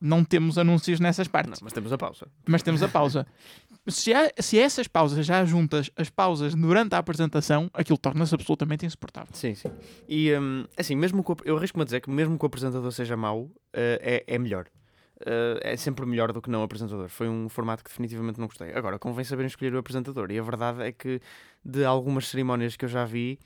não 0.00 0.24
temos 0.24 0.56
anúncios 0.56 1.00
nessas 1.00 1.26
Não, 1.26 1.32
partes, 1.32 1.60
mas 1.60 1.72
temos 1.72 1.92
a 1.92 1.98
pausa 1.98 2.28
mas 2.46 2.62
temos 2.62 2.82
a 2.82 2.88
pausa. 2.88 3.26
Se, 3.86 4.14
há, 4.14 4.32
se 4.38 4.58
essas 4.58 4.88
pausas 4.88 5.26
já 5.26 5.44
juntas 5.44 5.90
as 5.94 6.08
pausas 6.08 6.54
durante 6.54 6.94
a 6.94 6.98
apresentação, 6.98 7.68
aquilo 7.74 7.98
torna-se 7.98 8.34
absolutamente 8.34 8.86
insuportável. 8.86 9.28
Sim, 9.34 9.54
sim. 9.54 9.68
E 10.08 10.32
hum, 10.32 10.64
assim, 10.74 10.96
mesmo 10.96 11.20
o, 11.20 11.36
eu 11.44 11.58
arrisco-me 11.58 11.82
a 11.82 11.84
dizer 11.84 12.00
que 12.00 12.08
mesmo 12.08 12.38
que 12.38 12.44
o 12.44 12.46
apresentador 12.46 12.90
seja 12.92 13.14
mau, 13.14 13.50
eh, 13.74 14.24
é, 14.26 14.34
é 14.36 14.38
melhor. 14.38 14.68
Eh, 15.26 15.72
é 15.72 15.76
sempre 15.76 16.04
melhor 16.04 16.32
do 16.32 16.42
que 16.42 16.50
não 16.50 16.62
apresentador. 16.62 17.08
Foi 17.08 17.28
um 17.28 17.48
formato 17.48 17.82
que 17.82 17.90
definitivamente 17.90 18.38
não 18.38 18.46
gostei. 18.46 18.72
Agora, 18.74 18.98
convém 18.98 19.24
saber 19.24 19.46
escolher 19.46 19.74
o 19.74 19.78
apresentador. 19.78 20.30
E 20.30 20.38
a 20.38 20.42
verdade 20.42 20.82
é 20.82 20.92
que 20.92 21.20
de 21.64 21.84
algumas 21.84 22.28
cerimónias 22.28 22.76
que 22.76 22.84
eu 22.84 22.88
já 22.88 23.04
vi, 23.04 23.38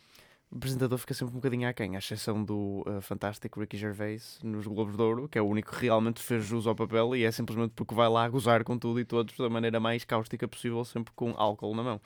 o 0.50 0.56
apresentador 0.56 0.98
fica 0.98 1.14
sempre 1.14 1.34
um 1.34 1.36
bocadinho 1.36 1.69
aquém, 1.69 1.94
à 1.94 1.98
exceção 1.98 2.42
do 2.42 2.82
eh, 2.86 3.00
fantástico 3.00 3.60
Ricky 3.60 3.76
Gervais 3.76 4.40
nos 4.42 4.66
Globos 4.66 4.96
de 4.96 5.02
Ouro, 5.02 5.28
que 5.28 5.38
é 5.38 5.42
o 5.42 5.46
único 5.46 5.70
que 5.70 5.82
realmente 5.82 6.20
fez 6.20 6.44
jus 6.44 6.66
ao 6.66 6.75
papel 6.75 7.14
e 7.14 7.25
é 7.25 7.30
simplesmente 7.30 7.72
porque 7.76 7.94
vai 7.94 8.08
lá 8.08 8.26
gozar 8.28 8.64
com 8.64 8.76
tudo 8.78 8.98
e 8.98 9.04
todos 9.04 9.36
da 9.36 9.48
maneira 9.48 9.78
mais 9.78 10.04
cáustica 10.04 10.48
possível, 10.48 10.84
sempre 10.84 11.12
com 11.14 11.34
álcool 11.36 11.76
na 11.76 11.82
mão. 11.82 12.00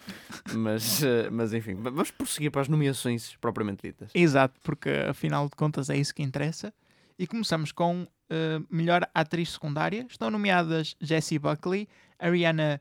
Mas, 0.54 1.00
eh, 1.04 1.30
mas 1.30 1.54
enfim, 1.54 1.74
vamos 1.76 2.10
prosseguir 2.10 2.50
para 2.50 2.62
as 2.62 2.68
nomeações 2.68 3.36
propriamente 3.36 3.82
ditas. 3.82 4.10
Exato, 4.12 4.60
porque 4.62 4.90
afinal 5.08 5.48
de 5.48 5.56
contas 5.56 5.88
é 5.88 5.96
isso 5.96 6.14
que 6.14 6.22
interessa. 6.22 6.74
E 7.18 7.26
começamos 7.26 7.70
com 7.70 8.06
eh, 8.32 8.60
melhor 8.70 9.06
atriz 9.14 9.50
secundária. 9.52 10.06
Estão 10.08 10.30
nomeadas 10.30 10.96
Jessie 11.00 11.38
Buckley, 11.38 11.86
Ariana 12.18 12.80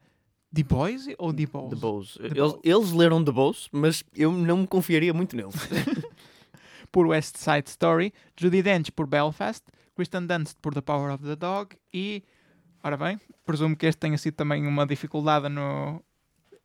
DeBose 0.51 1.13
ou 1.17 1.33
DeBose? 1.33 2.17
The 2.19 2.25
Eles, 2.39 2.53
eles 2.63 2.91
leram 2.91 3.23
The 3.23 3.31
Bows, 3.31 3.67
mas 3.71 4.03
eu 4.15 4.31
não 4.31 4.57
me 4.59 4.67
confiaria 4.67 5.13
muito 5.13 5.35
neles. 5.35 5.55
por 6.91 7.07
West 7.07 7.37
Side 7.37 7.69
Story, 7.69 8.13
Judy 8.37 8.61
Dench 8.61 8.91
por 8.91 9.07
Belfast, 9.07 9.63
Kristen 9.95 10.25
Dunst 10.27 10.57
por 10.61 10.73
The 10.73 10.81
Power 10.81 11.13
of 11.13 11.23
the 11.23 11.35
Dog 11.35 11.75
e, 11.93 12.23
ora 12.83 12.97
bem, 12.97 13.19
presumo 13.45 13.75
que 13.75 13.85
este 13.85 13.99
tenha 13.99 14.17
sido 14.17 14.35
também 14.35 14.65
uma 14.67 14.85
dificuldade 14.85 15.47
no, 15.49 16.01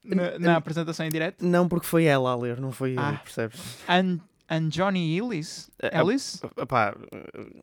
na, 0.04 0.38
na 0.38 0.56
apresentação 0.56 1.06
em 1.06 1.10
direto. 1.10 1.44
não, 1.44 1.68
porque 1.68 1.86
foi 1.86 2.04
ela 2.04 2.30
a 2.32 2.36
ler, 2.36 2.60
não 2.60 2.72
foi 2.72 2.94
eu, 2.94 3.00
Ah. 3.00 3.20
percebes? 3.22 3.60
And, 3.88 4.18
and 4.48 4.68
Johnny 4.68 5.16
Ellis, 5.18 5.70
Eh, 5.82 5.90
eh, 5.92 5.98
Ellis 6.00 6.40
Epá, 6.56 6.94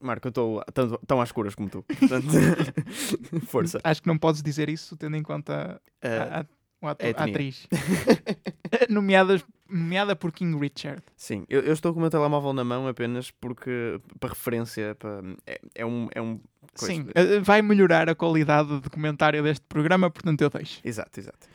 Marco, 0.01 0.27
eu 0.27 0.29
estou 0.29 0.63
tão, 0.73 0.99
tão 1.07 1.21
às 1.21 1.29
escuras 1.29 1.55
como 1.55 1.69
tu. 1.69 1.83
Portanto, 1.99 2.27
força. 3.47 3.79
acho 3.83 4.01
que 4.01 4.07
não 4.07 4.17
podes 4.17 4.41
dizer 4.41 4.69
isso 4.69 4.95
tendo 4.97 5.15
em 5.17 5.23
conta 5.23 5.81
Eh, 6.01 6.17
a, 6.17 6.39
a- 6.41 6.45
o 6.81 6.87
ator- 6.87 7.13
a 7.17 7.21
a 7.21 7.25
atriz. 7.25 7.65
Nomeadas, 8.89 9.43
nomeada 9.69 10.15
por 10.15 10.31
King 10.31 10.57
Richard. 10.59 11.01
sim, 11.15 11.45
eu, 11.49 11.61
eu 11.61 11.73
estou 11.73 11.93
com 11.93 11.99
o 11.99 12.01
meu 12.01 12.09
telemóvel 12.09 12.53
na 12.53 12.63
mão 12.63 12.87
apenas 12.87 13.31
porque, 13.31 13.99
para 14.19 14.29
referência, 14.29 14.95
para, 14.95 15.21
é, 15.47 15.59
é 15.75 15.85
um. 15.85 16.07
É 16.13 16.21
um 16.21 16.39
coisa. 16.77 16.93
Sim, 16.93 17.07
eh, 17.15 17.39
vai 17.39 17.61
melhorar 17.61 18.09
a 18.09 18.15
qualidade 18.15 18.79
de 18.81 18.89
comentário 18.89 19.41
deste 19.43 19.65
programa, 19.67 20.09
portanto 20.09 20.41
eu 20.41 20.49
deixo. 20.49 20.81
Exato, 20.83 21.19
exato. 21.19 21.47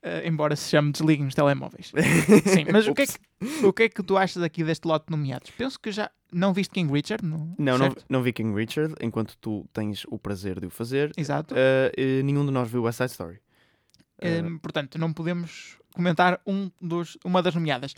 Eh, 0.00 0.28
embora 0.28 0.54
se 0.54 0.70
chame 0.70 0.92
Desliguem 0.92 1.26
os 1.26 1.34
Telemóveis. 1.34 1.92
Sim, 2.46 2.66
mas 2.72 2.86
o 2.86 2.94
que, 2.94 3.02
é 3.02 3.06
que, 3.06 3.66
o 3.66 3.72
que 3.72 3.82
é 3.84 3.88
que 3.88 4.02
tu 4.02 4.16
achas 4.16 4.42
aqui 4.42 4.62
deste 4.62 4.86
lote 4.86 5.06
de 5.06 5.10
nomeados? 5.10 5.50
Penso 5.50 5.78
que 5.78 5.90
já 5.90 6.08
não 6.32 6.52
viste 6.52 6.72
King 6.72 6.92
Richard, 6.92 7.24
no, 7.24 7.54
Não, 7.58 7.76
não, 7.76 7.96
não 8.08 8.22
vi 8.22 8.32
King 8.32 8.54
Richard, 8.54 8.94
enquanto 9.00 9.36
tu 9.38 9.66
tens 9.72 10.04
o 10.08 10.18
prazer 10.18 10.60
de 10.60 10.66
o 10.66 10.70
fazer. 10.70 11.12
Exato. 11.16 11.54
eh, 11.56 12.22
nenhum 12.22 12.46
de 12.46 12.52
nós 12.52 12.70
viu 12.70 12.82
West 12.82 12.98
Side 12.98 13.10
Story. 13.10 13.40
Hum, 14.22 14.58
portanto, 14.58 14.98
não 14.98 15.12
podemos 15.12 15.78
comentar 15.94 16.40
um 16.46 16.70
dos, 16.80 17.18
uma 17.24 17.42
das 17.42 17.54
nomeadas. 17.54 17.94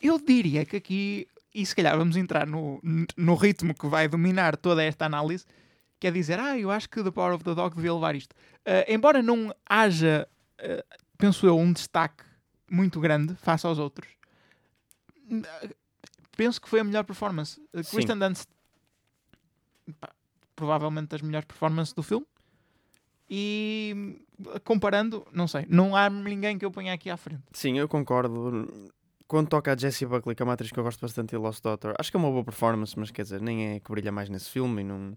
Eu 0.00 0.18
diria 0.18 0.64
que 0.64 0.76
aqui, 0.76 1.28
e 1.54 1.64
se 1.64 1.76
calhar 1.76 1.96
vamos 1.96 2.16
entrar 2.16 2.46
no, 2.46 2.80
no 3.16 3.34
ritmo 3.34 3.72
que 3.74 3.86
vai 3.86 4.08
dominar 4.08 4.56
toda 4.56 4.82
esta 4.82 5.06
análise, 5.06 5.44
que 6.00 6.06
é 6.06 6.10
dizer, 6.10 6.40
ah, 6.40 6.58
eu 6.58 6.70
acho 6.70 6.88
que 6.88 7.02
The 7.04 7.10
Power 7.10 7.34
of 7.34 7.44
the 7.44 7.54
Dog 7.54 7.76
devia 7.76 7.92
levar 7.92 8.16
isto. 8.16 8.34
Embora 8.88 9.22
não 9.22 9.54
haja, 9.68 10.26
penso 11.20 11.46
eu, 11.46 11.56
um 11.56 11.72
destaque 11.72 12.24
muito 12.70 12.98
grande 13.00 13.34
face 13.36 13.66
aos 13.66 13.78
outros, 13.78 14.08
penso 16.36 16.60
que 16.60 16.68
foi 16.68 16.80
a 16.80 16.84
melhor 16.84 17.04
performance. 17.04 17.60
Sim. 17.74 17.96
Kristen 17.96 18.18
Dunst, 18.18 18.48
pá, 20.00 20.10
provavelmente 20.56 21.08
das 21.08 21.22
melhores 21.22 21.46
performances 21.46 21.92
do 21.92 22.02
filme. 22.02 22.26
E 23.32 24.24
comparando, 24.64 25.24
não 25.32 25.46
sei, 25.46 25.64
não 25.68 25.94
há 25.94 26.10
ninguém 26.10 26.58
que 26.58 26.64
eu 26.64 26.70
ponha 26.70 26.92
aqui 26.92 27.08
à 27.08 27.16
frente. 27.16 27.42
Sim, 27.52 27.78
eu 27.78 27.88
concordo. 27.88 28.92
Quando 29.28 29.48
toca 29.48 29.72
a 29.72 29.76
Jessie 29.76 30.04
Buckley, 30.04 30.34
que 30.34 30.42
é 30.42 30.44
uma 30.44 30.54
atriz 30.54 30.72
que 30.72 30.78
eu 30.80 30.82
gosto 30.82 31.00
bastante, 31.00 31.36
e 31.36 31.38
Lost 31.38 31.62
Daughter, 31.62 31.94
acho 31.96 32.10
que 32.10 32.16
é 32.16 32.18
uma 32.18 32.28
boa 32.28 32.42
performance, 32.42 32.98
mas 32.98 33.12
quer 33.12 33.22
dizer, 33.22 33.40
nem 33.40 33.76
é 33.76 33.78
que 33.80 33.88
brilha 33.88 34.10
mais 34.10 34.28
nesse 34.28 34.50
filme 34.50 34.80
e 34.80 34.84
não, 34.84 35.16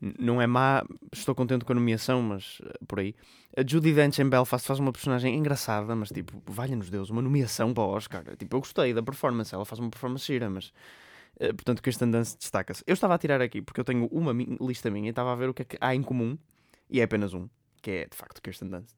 não 0.00 0.40
é 0.40 0.46
má. 0.46 0.84
Estou 1.12 1.34
contente 1.34 1.64
com 1.64 1.72
a 1.72 1.74
nomeação, 1.74 2.22
mas 2.22 2.60
eh, 2.64 2.78
por 2.86 3.00
aí. 3.00 3.14
A 3.56 3.62
Judy 3.66 3.92
Dench 3.92 4.20
em 4.20 4.28
Belfast 4.28 4.66
faz 4.66 4.78
uma 4.78 4.92
personagem 4.92 5.34
engraçada, 5.34 5.94
mas 5.96 6.10
tipo, 6.10 6.40
valha-nos 6.46 6.90
Deus, 6.90 7.10
uma 7.10 7.20
nomeação 7.22 7.74
para 7.74 7.82
o 7.82 7.88
Oscar. 7.88 8.24
Tipo, 8.36 8.56
eu 8.56 8.60
gostei 8.60 8.94
da 8.94 9.02
performance, 9.02 9.54
ela 9.54 9.64
faz 9.64 9.78
uma 9.80 9.90
performance 9.90 10.24
gira, 10.24 10.48
mas. 10.48 10.72
eh, 11.40 11.52
portanto, 11.52 11.82
Kristen 11.82 12.10
Dunst 12.10 12.38
destaca-se. 12.38 12.82
Eu 12.86 12.94
estava 12.94 13.14
a 13.14 13.18
tirar 13.18 13.40
aqui 13.40 13.60
porque 13.62 13.80
eu 13.80 13.84
tenho 13.84 14.06
uma 14.06 14.32
lista 14.60 14.90
minha 14.90 15.08
e 15.08 15.10
estava 15.10 15.32
a 15.32 15.36
ver 15.36 15.48
o 15.48 15.54
que 15.54 15.62
é 15.62 15.64
que 15.64 15.78
há 15.80 15.94
em 15.94 16.02
comum, 16.02 16.38
e 16.90 17.00
é 17.00 17.04
apenas 17.04 17.34
um, 17.34 17.48
que 17.82 17.90
é 17.90 18.06
de 18.08 18.16
facto 18.16 18.40
Kirsten 18.42 18.68
Dunst, 18.68 18.94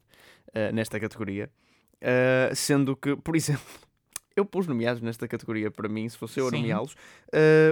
eh, 0.53 0.73
nesta 0.73 0.99
categoria. 1.01 1.51
Eh, 2.01 2.53
sendo 2.55 2.97
que, 2.97 3.17
por 3.17 3.37
exemplo, 3.37 3.65
eu 4.37 4.45
pus 4.45 4.67
nomeados 4.67 5.01
nesta 5.03 5.27
categoria 5.29 5.71
para 5.71 5.89
mim, 5.89 6.09
se 6.09 6.17
fosse 6.19 6.41
eu 6.41 6.49
a 6.49 6.51
nomeá-los, 6.51 6.95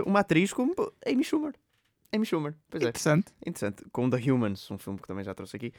uma 0.07 0.21
atriz 0.21 0.53
como 0.53 0.75
Amy 1.07 1.25
Schumer. 1.25 1.55
Amy 2.13 2.25
Schumer, 2.25 2.55
pois 2.71 2.83
é, 2.83 2.89
Interessante. 2.89 3.33
interessante. 3.45 3.85
Com 3.93 4.09
The 4.09 4.17
Humans, 4.33 4.71
um 4.71 4.79
filme 4.79 4.99
que 4.99 5.07
também 5.07 5.23
já 5.25 5.35
trouxe 5.35 5.57
aqui. 5.57 5.73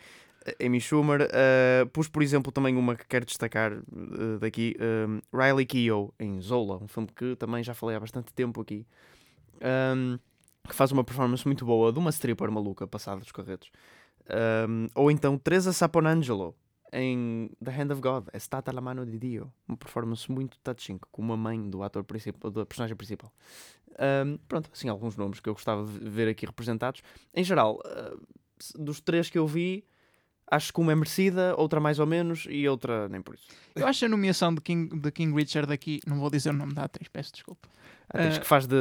Eh, 0.45 0.65
Amy 0.67 0.79
Schumer. 0.79 1.27
eh, 1.31 1.86
pus, 1.91 2.07
por 2.07 2.21
exemplo, 2.21 2.51
também 2.51 2.75
uma 2.75 2.95
que 2.95 3.07
quero 3.07 3.25
destacar 3.25 3.71
eh, 3.74 4.38
daqui: 4.39 4.75
eh, 4.79 5.21
Riley 5.36 5.65
Keough 5.65 6.13
em 6.19 6.39
Zola, 6.39 6.77
um 6.81 6.88
filme 6.88 7.09
que 7.15 7.36
também 7.36 7.63
já 7.63 7.74
falei 7.74 7.95
há 7.95 8.00
bastante 8.00 8.31
tempo 8.33 8.62
aqui. 8.62 8.86
Um, 9.62 10.17
que 10.67 10.75
faz 10.75 10.91
uma 10.91 11.03
performance 11.03 11.45
muito 11.45 11.65
boa 11.65 11.91
de 11.91 11.98
uma 12.00 12.12
stripper 12.12 12.51
maluca 12.51 12.86
passada 12.86 13.19
dos 13.19 13.31
carretos. 13.31 13.71
Um, 14.69 14.88
ou 14.93 15.09
então 15.09 15.36
Teresa 15.38 15.74
Saponangelo 15.74 16.55
em 16.91 17.50
The 17.63 17.72
Hand 17.72 17.91
of 17.91 18.01
God, 18.01 18.27
É 18.34 18.39
Stata 18.39 18.72
la 18.72 18.81
mano 18.81 19.05
di 19.05 19.17
Dio, 19.17 19.51
uma 19.67 19.77
performance 19.77 20.31
muito 20.31 20.58
touching, 20.60 21.00
com 21.12 21.22
uma 21.22 21.38
mãe 21.38 21.69
do 21.69 21.84
ator 21.84 22.03
principal, 22.03 22.51
da 22.51 22.65
personagem 22.65 22.96
principal. 22.96 23.31
Um, 24.00 24.38
pronto, 24.48 24.69
assim, 24.74 24.88
alguns 24.89 25.17
nomes 25.17 25.39
que 25.39 25.50
eu 25.50 25.53
gostava 25.53 25.86
de 25.86 26.10
ver 26.10 26.27
aqui 26.27 26.46
representados. 26.46 27.01
Em 27.34 27.43
geral, 27.43 27.79
uh, 27.86 28.27
dos 28.77 29.01
três 29.01 29.29
que 29.29 29.38
eu 29.38 29.46
vi, 29.46 29.86
acho 30.50 30.74
que 30.74 30.79
uma 30.79 30.91
é 30.91 30.96
merecida, 30.96 31.55
outra 31.58 31.79
mais 31.79 32.00
ou 32.00 32.05
menos 32.05 32.48
e 32.50 32.67
outra 32.67 33.08
nem 33.10 33.22
por 33.22 33.36
isso. 33.36 33.48
Eu 33.75 33.86
acho 33.86 34.05
a 34.05 34.10
nomeação 34.10 34.53
de 34.53 34.62
King, 34.62 35.00
de 35.00 35.12
King 35.12 35.36
Richard 35.36 35.72
aqui, 35.72 36.00
não 36.08 36.19
vou 36.19 36.29
dizer 36.29 36.50
o 36.50 36.53
nome 36.53 36.74
da 36.74 36.84
atriz, 36.84 37.08
peço 37.08 37.34
desculpa. 37.34 37.69
A 38.10 38.17
atriz 38.17 38.38
Uh, 38.38 38.41
que 38.41 38.48
faz 38.48 38.65
de. 38.65 38.75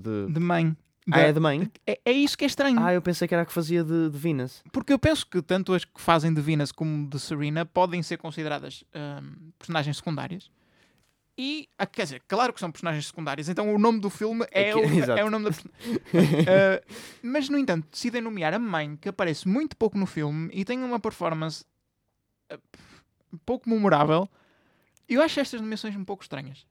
de... 0.00 0.32
De 0.32 0.40
mãe. 0.40 0.76
Ah, 1.10 1.20
é 1.20 1.32
de 1.32 1.40
mãe? 1.40 1.70
é, 1.86 1.98
é 2.04 2.12
isso 2.12 2.38
que 2.38 2.44
é 2.44 2.46
estranho. 2.46 2.78
Ah, 2.80 2.92
eu 2.94 3.02
pensei 3.02 3.26
que 3.26 3.34
era 3.34 3.42
a 3.42 3.46
que 3.46 3.52
fazia 3.52 3.82
de, 3.82 4.08
de 4.10 4.16
Venus. 4.16 4.62
Porque 4.72 4.92
eu 4.92 4.98
penso 4.98 5.26
que 5.26 5.42
tanto 5.42 5.72
as 5.74 5.84
que 5.84 6.00
fazem 6.00 6.32
de 6.32 6.40
Venus 6.40 6.70
como 6.70 7.08
de 7.08 7.18
Serena 7.18 7.66
podem 7.66 8.02
ser 8.02 8.18
consideradas 8.18 8.84
hum, 8.94 9.50
personagens 9.58 9.96
secundárias. 9.96 10.50
E, 11.36 11.68
ah, 11.78 11.86
quer 11.86 12.02
dizer, 12.04 12.22
claro 12.28 12.52
que 12.52 12.60
são 12.60 12.70
personagens 12.70 13.06
secundárias, 13.06 13.48
então 13.48 13.74
o 13.74 13.78
nome 13.78 13.98
do 14.00 14.10
filme 14.10 14.46
é, 14.52 14.68
É 14.68 14.72
que- 14.72 14.78
o, 14.78 14.82
é 15.18 15.24
o 15.24 15.30
nome 15.30 15.46
da 15.46 15.50
personagem. 15.50 16.46
Ah, 16.46 16.82
mas, 17.22 17.48
no 17.48 17.58
entanto, 17.58 17.88
decidem 17.90 18.20
nomear 18.20 18.52
a 18.54 18.58
mãe, 18.58 18.96
que 18.96 19.08
aparece 19.08 19.48
muito 19.48 19.76
pouco 19.76 19.98
no 19.98 20.06
filme 20.06 20.50
e 20.52 20.64
tem 20.64 20.78
uma 20.78 21.00
performance 21.00 21.64
ah, 22.50 22.58
pouco 23.44 23.68
memorável. 23.68 24.28
Eu 25.08 25.20
acho 25.22 25.40
estas 25.40 25.60
nomeações 25.60 25.96
um 25.96 26.04
pouco 26.04 26.22
estranhas. 26.22 26.66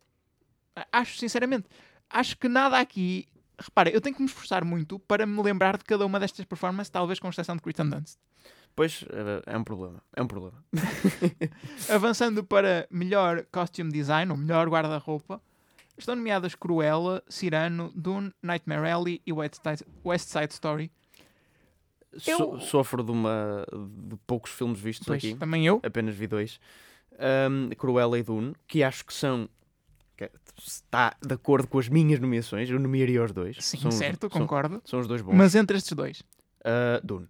Acho, 0.92 1.18
sinceramente, 1.18 1.68
acho 2.10 2.38
que 2.38 2.48
nada 2.48 2.80
aqui. 2.80 3.28
Repara, 3.62 3.90
eu 3.90 4.02
tenho 4.02 4.16
que 4.16 4.22
me 4.22 4.28
esforçar 4.28 4.64
muito 4.66 4.98
para 5.00 5.26
me 5.26 5.42
lembrar 5.42 5.78
de 5.78 5.84
cada 5.84 6.06
uma 6.06 6.20
destas 6.20 6.46
performances, 6.46 6.90
talvez 6.90 7.20
com 7.20 7.30
exceção 7.30 7.56
de 7.56 7.62
Kristen 7.62 7.90
Dunst. 7.90 8.18
Pois, 8.76 9.04
eh, 9.10 9.44
é 9.54 9.58
um 9.58 9.64
problema. 9.64 10.02
É 10.16 10.22
um 10.22 10.28
problema. 10.28 10.64
Avançando 11.90 12.44
para 12.44 12.88
melhor 12.90 13.46
costume 13.52 13.92
design, 13.92 14.32
ou 14.32 14.38
melhor 14.38 14.68
guarda-roupa, 14.70 15.42
estão 15.98 16.16
nomeadas 16.16 16.56
Cruella, 16.56 17.22
Cyrano, 17.28 17.92
Dune, 17.96 18.32
Nightmare 18.42 18.90
Alley 18.90 19.22
e 19.26 19.34
West 19.34 19.56
Side, 19.64 19.84
West 20.06 20.30
Side 20.30 20.54
Story. 20.54 20.92
Eu- 22.28 22.38
So- 22.38 22.60
sofro 22.60 23.04
de, 23.04 23.12
uma, 23.12 23.66
de 24.08 24.16
poucos 24.28 24.52
filmes 24.52 24.80
vistos 24.80 25.08
Pois, 25.08 25.24
aqui. 25.24 25.36
também 25.36 25.66
eu. 25.66 25.80
Apenas 25.84 26.16
vi 26.16 26.28
dois. 26.28 26.60
Um, 27.50 27.70
Cruella 27.76 28.18
e 28.18 28.24
Dune, 28.24 28.54
que 28.68 28.84
acho 28.84 29.06
que 29.06 29.14
são. 29.14 29.48
Está 30.58 31.16
de 31.26 31.34
acordo 31.34 31.68
com 31.68 31.80
as 31.80 31.88
minhas 31.90 32.20
nomeações. 32.20 32.70
Eu 32.70 32.80
nomearia 32.80 33.24
os 33.24 33.32
dois. 33.32 33.58
Sim, 33.60 33.78
São 33.80 33.90
os- 33.90 33.96
certo, 33.96 34.30
são, 34.32 34.42
concordo. 34.42 34.82
são 34.86 35.00
os 35.00 35.08
dois 35.08 35.22
bons. 35.22 35.34
Mas 35.36 35.56
entre 35.56 35.78
estes 35.78 35.94
dois, 35.94 36.22
Uh, 36.62 37.00
Dune. 37.04 37.28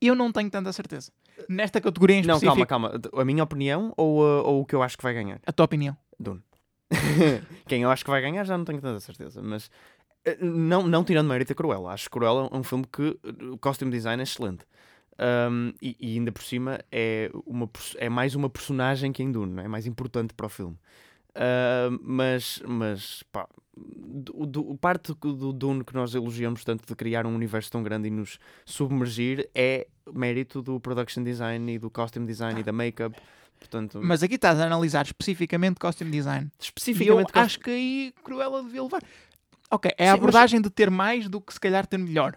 eu 0.00 0.14
não 0.14 0.30
tenho 0.32 0.50
tanta 0.50 0.72
certeza. 0.72 1.10
Nesta 1.48 1.80
categoria 1.80 2.16
em 2.16 2.22
Não, 2.22 2.34
específico, 2.36 2.66
calma, 2.66 2.90
calma. 2.90 3.20
A 3.22 3.24
minha 3.24 3.42
opinião 3.42 3.92
ou, 3.96 4.20
uh, 4.20 4.42
ou 4.46 4.60
o 4.60 4.66
que 4.66 4.74
eu 4.74 4.82
acho 4.82 4.96
que 4.96 5.02
vai 5.02 5.14
ganhar? 5.14 5.40
a 5.46 5.52
tua 5.52 5.64
opinião. 5.64 5.96
Dune. 6.20 6.42
Quem 7.66 7.82
eu 7.82 7.90
acho 7.90 8.04
que 8.04 8.10
vai 8.10 8.20
ganhar 8.20 8.44
já 8.44 8.56
não 8.58 8.64
tenho 8.64 8.80
tanta 8.80 9.00
certeza, 9.00 9.40
mas 9.42 9.70
eh, 10.24 10.36
não, 10.40 10.86
não 10.86 11.02
tirando 11.04 11.28
mérito 11.28 11.52
a 11.52 11.54
Cruella. 11.56 11.92
Acho 11.92 12.04
que 12.04 12.10
Cruella 12.10 12.48
é 12.52 12.56
um 12.56 12.62
filme 12.62 12.84
que 12.90 13.18
o 13.50 13.56
costume 13.58 13.90
design 13.90 14.20
é 14.20 14.24
excelente. 14.24 14.64
Um, 15.18 15.72
e, 15.80 15.96
e 16.00 16.14
ainda 16.18 16.32
por 16.32 16.42
cima 16.42 16.80
é, 16.90 17.30
uma, 17.46 17.68
é 17.96 18.08
mais 18.08 18.34
uma 18.34 18.48
personagem 18.50 19.12
que 19.12 19.22
em 19.22 19.30
Dune, 19.30 19.52
não 19.54 19.62
é 19.62 19.68
mais 19.68 19.86
importante 19.86 20.34
para 20.34 20.46
o 20.46 20.48
filme. 20.48 20.76
Uh, 21.34 21.98
mas, 22.02 22.62
mas 22.66 23.22
pá, 23.32 23.48
do, 23.74 24.44
do- 24.46 24.76
parte 24.76 25.14
do 25.14 25.52
Dune 25.52 25.82
que 25.82 25.94
nós 25.94 26.14
elogiamos 26.14 26.62
tanto 26.62 26.86
de 26.86 26.94
criar 26.94 27.24
um 27.26 27.34
universo 27.34 27.70
tão 27.70 27.82
grande 27.82 28.08
e 28.08 28.10
nos 28.10 28.38
submergir 28.66 29.48
é 29.54 29.86
mérito 30.12 30.60
do 30.60 30.78
production 30.78 31.22
design 31.22 31.72
e 31.74 31.78
do 31.78 31.88
costume 31.90 32.26
design 32.26 32.60
e 32.60 32.62
da 32.62 32.72
make-up. 32.72 33.16
Portanto, 33.58 34.00
Mas 34.02 34.22
aqui 34.22 34.34
estás 34.34 34.58
a 34.60 34.66
analisar 34.66 35.04
especificamente 35.06 35.78
costume 35.78 36.10
design. 36.10 36.46
E 36.46 36.48
eu 36.48 36.56
especificamente 36.60 37.30
acho 37.34 37.60
que 37.60 37.70
aí 37.70 38.14
Cruella 38.22 38.62
devia 38.62 38.82
levar. 38.82 39.02
Ok, 39.70 39.90
é 39.96 40.04
Sim, 40.04 40.08
a 40.08 40.12
mas- 40.12 40.18
abordagem 40.20 40.60
de 40.60 40.68
ter 40.68 40.90
mais 40.90 41.28
do 41.28 41.40
que 41.40 41.54
se 41.54 41.60
calhar 41.60 41.86
ter 41.86 41.96
melhor. 41.96 42.36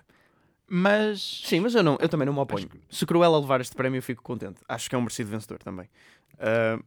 Mas. 0.68 1.42
Sim, 1.46 1.60
mas 1.60 1.76
eu, 1.76 1.84
não, 1.84 1.98
eu 2.00 2.08
também 2.08 2.26
não 2.26 2.34
me 2.34 2.40
oponho. 2.40 2.70
Se 2.90 3.06
Cruella 3.06 3.40
levar 3.40 3.60
este 3.62 3.76
prémio, 3.76 3.98
eu 3.98 4.04
fico 4.04 4.24
contente. 4.24 4.62
Acho 4.70 4.90
que 4.90 4.96
é 4.96 4.98
um 4.98 5.02
merecido 5.02 5.30
vencedor 5.32 5.60
também. 5.60 5.90
Ah, 6.40 6.78
v- 6.78 6.84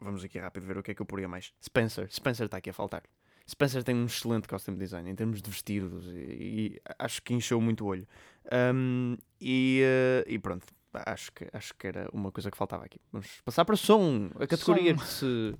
vamos 0.00 0.24
aqui 0.24 0.38
rápido 0.38 0.66
ver 0.66 0.78
o 0.78 0.82
que 0.82 0.90
é 0.90 0.94
que 0.94 1.02
eu 1.02 1.06
poria 1.06 1.28
mais. 1.28 1.52
Spencer. 1.62 2.08
Spencer 2.10 2.46
está 2.46 2.58
aqui 2.58 2.70
a 2.70 2.72
faltar. 2.72 3.02
Spencer 3.48 3.82
tem 3.82 3.94
um 3.94 4.04
excelente 4.04 4.46
costume 4.46 4.76
design 4.76 5.10
em 5.10 5.14
termos 5.14 5.40
de 5.40 5.50
vestidos 5.50 6.06
e, 6.08 6.16
e 6.18 6.80
acho 6.98 7.22
que 7.22 7.32
encheu 7.32 7.60
muito 7.60 7.84
o 7.84 7.86
olho. 7.88 8.06
Ahm, 8.52 9.16
e, 9.40 9.82
ah, 9.84 10.24
e 10.26 10.38
pronto, 10.38 10.66
acho 10.92 11.32
que, 11.32 11.48
acho 11.52 11.74
que 11.74 11.86
era 11.86 12.08
uma 12.12 12.30
coisa 12.30 12.50
que 12.50 12.56
faltava 12.56 12.84
aqui. 12.84 13.00
Vamos 13.10 13.40
passar 13.44 13.64
para 13.64 13.76
som, 13.76 14.30
a 14.38 14.46
categoria 14.46 14.96
Som. 14.96 15.02
que 15.02 15.08
se 15.08 15.58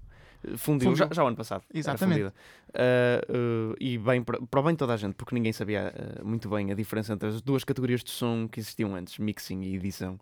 fundiu, 0.56 0.90
Fundiu. 0.90 0.96
Já, 0.96 1.08
já 1.12 1.24
o 1.24 1.26
ano 1.26 1.36
passado. 1.36 1.64
Exatamente. 1.72 2.32
Ah, 2.74 3.20
ah, 3.28 3.74
e 3.80 3.98
bem 3.98 4.22
para, 4.22 4.40
para 4.40 4.60
o 4.60 4.62
bem 4.62 4.72
de 4.72 4.78
toda 4.78 4.94
a 4.94 4.96
gente, 4.96 5.14
porque 5.14 5.34
ninguém 5.34 5.52
sabia 5.52 5.92
ah, 5.94 6.24
muito 6.24 6.48
bem 6.48 6.70
a 6.70 6.74
diferença 6.74 7.12
entre 7.12 7.28
as 7.28 7.40
duas 7.40 7.64
categorias 7.64 8.04
de 8.04 8.10
som 8.10 8.48
que 8.48 8.60
existiam 8.60 8.94
antes, 8.94 9.18
mixing 9.18 9.62
e 9.62 9.76
edição. 9.76 10.18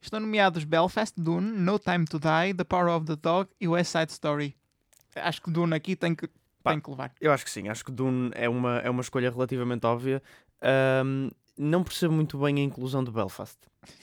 Estão 0.00 0.20
nomeados 0.20 0.64
Belfast, 0.64 1.14
Dune, 1.20 1.50
No 1.58 1.78
Time 1.78 2.04
to 2.04 2.18
Die, 2.18 2.54
The 2.56 2.64
Power 2.64 2.88
of 2.88 3.06
the 3.06 3.16
Dog 3.16 3.50
e 3.60 3.66
West 3.66 3.92
Side 3.92 4.12
Story. 4.12 4.56
Acho 5.16 5.42
que 5.42 5.50
Dune 5.50 5.74
aqui 5.74 5.96
tem 5.96 6.14
que, 6.14 6.28
Pá. 6.62 6.70
tem 6.70 6.80
que 6.80 6.88
levar. 6.90 7.12
Eu 7.20 7.32
acho 7.32 7.44
que 7.44 7.50
sim, 7.50 7.68
acho 7.68 7.84
que 7.84 7.90
Dune 7.90 8.30
é 8.34 8.48
uma, 8.48 8.78
é 8.78 8.88
uma 8.88 9.00
escolha 9.00 9.30
relativamente 9.30 9.84
óbvia. 9.86 10.22
Ahm, 10.62 11.30
não 11.56 11.82
percebo 11.82 12.14
muito 12.14 12.38
bem 12.38 12.56
a 12.58 12.62
inclusão 12.62 13.02
de 13.02 13.10
Belfast, 13.10 13.58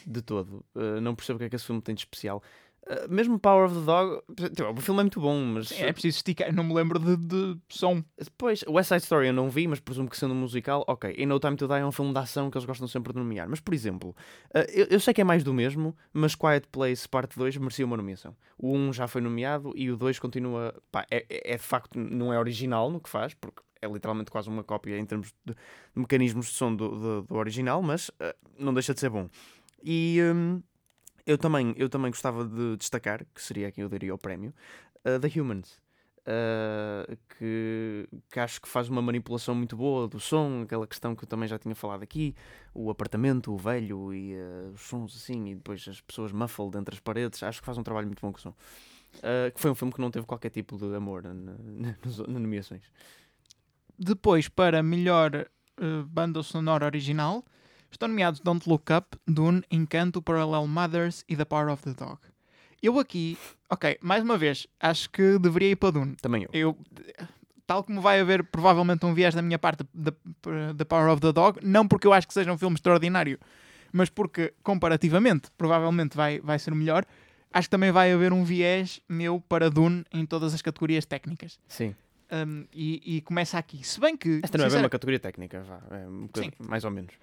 de 0.05 0.21
todo. 0.21 0.65
Ah, 0.75 0.99
não 0.99 1.15
percebo 1.15 1.37
o 1.37 1.39
que 1.39 1.45
é 1.45 1.49
que 1.49 1.55
esse 1.55 1.65
filme 1.65 1.81
tem 1.81 1.95
de 1.95 2.01
especial. 2.01 2.43
Ah, 2.87 3.07
mesmo 3.09 3.39
Power 3.39 3.65
of 3.65 3.75
the 3.75 3.81
Dog, 3.85 4.21
tipo, 4.55 4.69
o 4.71 4.81
filme 4.81 4.99
é 4.99 5.03
muito 5.03 5.19
bom, 5.19 5.43
mas 5.43 5.69
Sim, 5.69 5.81
é 5.83 5.91
preciso 5.91 6.17
esticar. 6.17 6.53
Não 6.53 6.63
me 6.63 6.73
lembro 6.73 6.99
de, 6.99 7.17
de 7.17 7.57
som. 7.67 8.03
Depois, 8.17 8.63
West 8.67 8.89
Side 8.89 9.01
Story 9.03 9.27
eu 9.27 9.33
não 9.33 9.49
vi, 9.49 9.67
mas 9.67 9.79
presumo 9.79 10.07
que 10.09 10.15
sendo 10.17 10.33
um 10.33 10.37
musical, 10.37 10.83
ok. 10.87 11.13
E 11.17 11.25
No 11.25 11.39
Time 11.39 11.55
to 11.55 11.67
Die 11.67 11.73
é 11.79 11.85
um 11.85 11.91
filme 11.91 12.13
de 12.13 12.19
ação 12.19 12.51
que 12.51 12.57
eles 12.57 12.65
gostam 12.65 12.87
sempre 12.87 13.11
de 13.11 13.17
nomear. 13.19 13.49
Mas, 13.49 13.59
por 13.59 13.73
exemplo, 13.73 14.15
eh, 14.53 14.67
eu, 14.73 14.85
eu 14.91 14.99
sei 14.99 15.13
que 15.13 15.21
é 15.21 15.23
mais 15.23 15.43
do 15.43 15.53
mesmo, 15.53 15.95
mas 16.13 16.35
Quiet 16.35 16.67
Place 16.71 17.09
Parte 17.09 17.37
2 17.37 17.57
merecia 17.57 17.85
uma 17.85 17.97
nomeação. 17.97 18.35
O 18.57 18.71
1 18.75 18.93
já 18.93 19.07
foi 19.07 19.21
nomeado 19.21 19.73
e 19.75 19.89
o 19.89 19.97
2 19.97 20.19
continua. 20.19 20.73
Pá, 20.91 21.05
é, 21.09 21.25
é- 21.29 21.53
é 21.53 21.57
de 21.57 21.63
facto, 21.63 21.97
não 21.99 22.31
é 22.31 22.37
original 22.37 22.91
no 22.91 22.99
que 22.99 23.09
faz, 23.09 23.33
porque 23.33 23.63
é 23.81 23.87
literalmente 23.87 24.29
quase 24.29 24.47
uma 24.47 24.63
cópia 24.63 24.97
em 24.97 25.05
termos 25.05 25.33
de, 25.43 25.53
de 25.53 25.59
mecanismos 25.95 26.47
de 26.47 26.53
som 26.53 26.75
do, 26.75 26.89
do, 26.89 27.21
do 27.23 27.35
original, 27.35 27.81
mas 27.81 28.11
eh, 28.19 28.35
não 28.59 28.73
deixa 28.75 28.93
de 28.93 28.99
ser 28.99 29.09
bom. 29.09 29.27
E. 29.83 30.19
hum, 30.33 30.61
eu 31.25 31.37
também, 31.37 31.73
eu 31.77 31.89
também 31.89 32.11
gostava 32.11 32.45
de 32.45 32.77
destacar, 32.77 33.25
que 33.33 33.41
seria 33.41 33.71
quem 33.71 33.81
eu 33.81 33.89
daria 33.89 34.13
o 34.13 34.17
prémio, 34.17 34.53
uh, 35.05 35.19
The 35.19 35.39
Humans. 35.39 35.83
Uh, 36.27 37.15
que, 37.37 38.09
que 38.31 38.39
acho 38.39 38.59
que 38.59 38.67
faz 38.67 38.89
uma 38.89 38.99
manipulação 38.99 39.53
muito 39.53 39.77
boa 39.77 40.07
do 40.07 40.19
som, 40.19 40.63
aquela 40.63 40.87
questão 40.87 41.15
que 41.15 41.23
eu 41.23 41.27
também 41.27 41.47
já 41.47 41.59
tinha 41.59 41.75
falado 41.75 42.01
aqui, 42.01 42.33
o 42.73 42.89
apartamento, 42.89 43.53
o 43.53 43.57
velho 43.57 44.11
e 44.11 44.33
uh, 44.33 44.71
os 44.73 44.81
sons 44.81 45.15
assim, 45.15 45.51
e 45.51 45.55
depois 45.55 45.87
as 45.87 46.01
pessoas 46.01 46.31
muffled 46.31 46.75
entre 46.79 46.95
as 46.95 46.99
paredes, 46.99 47.43
acho 47.43 47.59
que 47.59 47.65
faz 47.65 47.77
um 47.77 47.83
trabalho 47.83 48.07
muito 48.07 48.21
bom 48.21 48.31
com 48.31 48.39
o 48.39 48.41
som. 48.41 48.55
Uh, 49.17 49.53
que 49.53 49.61
foi 49.61 49.69
um 49.69 49.75
filme 49.75 49.93
que 49.93 50.01
não 50.01 50.09
teve 50.09 50.25
qualquer 50.25 50.49
tipo 50.49 50.77
de 50.77 50.95
amor 50.95 51.21
na, 51.21 51.33
na, 51.35 51.95
nas 52.03 52.17
nomeações. 52.17 52.91
Depois, 53.97 54.49
para 54.49 54.81
melhor 54.81 55.47
banda 56.07 56.41
sonora 56.41 56.85
original, 56.85 57.45
estão 57.95 58.07
nomeados 58.09 58.39
Don't 58.39 58.67
Look 58.69 58.91
Up, 58.91 59.17
Dune, 59.27 59.63
Encanto, 59.71 60.21
Parallel 60.21 60.67
Mothers 60.67 61.23
e 61.27 61.35
The 61.35 61.45
Power 61.45 61.69
of 61.69 61.83
the 61.83 61.93
Dog. 61.93 62.19
Eu 62.81 62.99
aqui, 62.99 63.37
ok, 63.69 63.97
mais 64.01 64.23
uma 64.23 64.37
vez, 64.37 64.67
acho 64.79 65.09
que 65.09 65.39
deveria 65.39 65.71
ir 65.71 65.75
para 65.75 65.91
Dune. 65.91 66.15
Também 66.21 66.43
eu. 66.43 66.49
Eu, 66.53 66.77
tal 67.65 67.83
como 67.83 67.99
vai 68.01 68.19
haver 68.19 68.43
provavelmente 68.43 69.05
um 69.05 69.13
viés 69.13 69.33
da 69.33 69.41
minha 69.41 69.57
parte 69.57 69.83
da 69.93 70.11
The 70.77 70.85
Power 70.85 71.09
of 71.11 71.21
the 71.21 71.31
Dog, 71.31 71.59
não 71.63 71.87
porque 71.87 72.05
eu 72.05 72.13
acho 72.13 72.27
que 72.27 72.33
seja 72.33 72.51
um 72.51 72.57
filme 72.57 72.75
extraordinário, 72.75 73.39
mas 73.91 74.09
porque 74.09 74.53
comparativamente, 74.61 75.49
provavelmente 75.57 76.15
vai, 76.15 76.39
vai 76.41 76.59
ser 76.59 76.73
o 76.73 76.75
melhor. 76.75 77.05
Acho 77.51 77.67
que 77.67 77.71
também 77.71 77.91
vai 77.91 78.11
haver 78.11 78.33
um 78.33 78.43
viés 78.43 78.99
meu 79.07 79.39
para 79.39 79.69
Dune 79.69 80.03
em 80.11 80.25
todas 80.25 80.53
as 80.53 80.61
categorias 80.61 81.05
técnicas. 81.05 81.57
Sim. 81.67 81.95
Um, 82.31 82.65
e, 82.73 83.17
e 83.17 83.21
começa 83.21 83.57
aqui. 83.57 83.81
Se 83.87 83.99
bem 83.99 84.17
que. 84.17 84.41
Esta 84.43 84.57
não 84.57 84.63
é 84.63 84.65
bem 84.65 84.69
sincera- 84.71 84.83
uma 84.83 84.89
categoria 84.89 85.19
técnica, 85.19 85.61
vá, 85.61 85.79
é 85.97 86.07
um 86.07 86.23
bocadinho- 86.23 86.53
mais 86.59 86.83
ou 86.83 86.91
menos. 86.91 87.13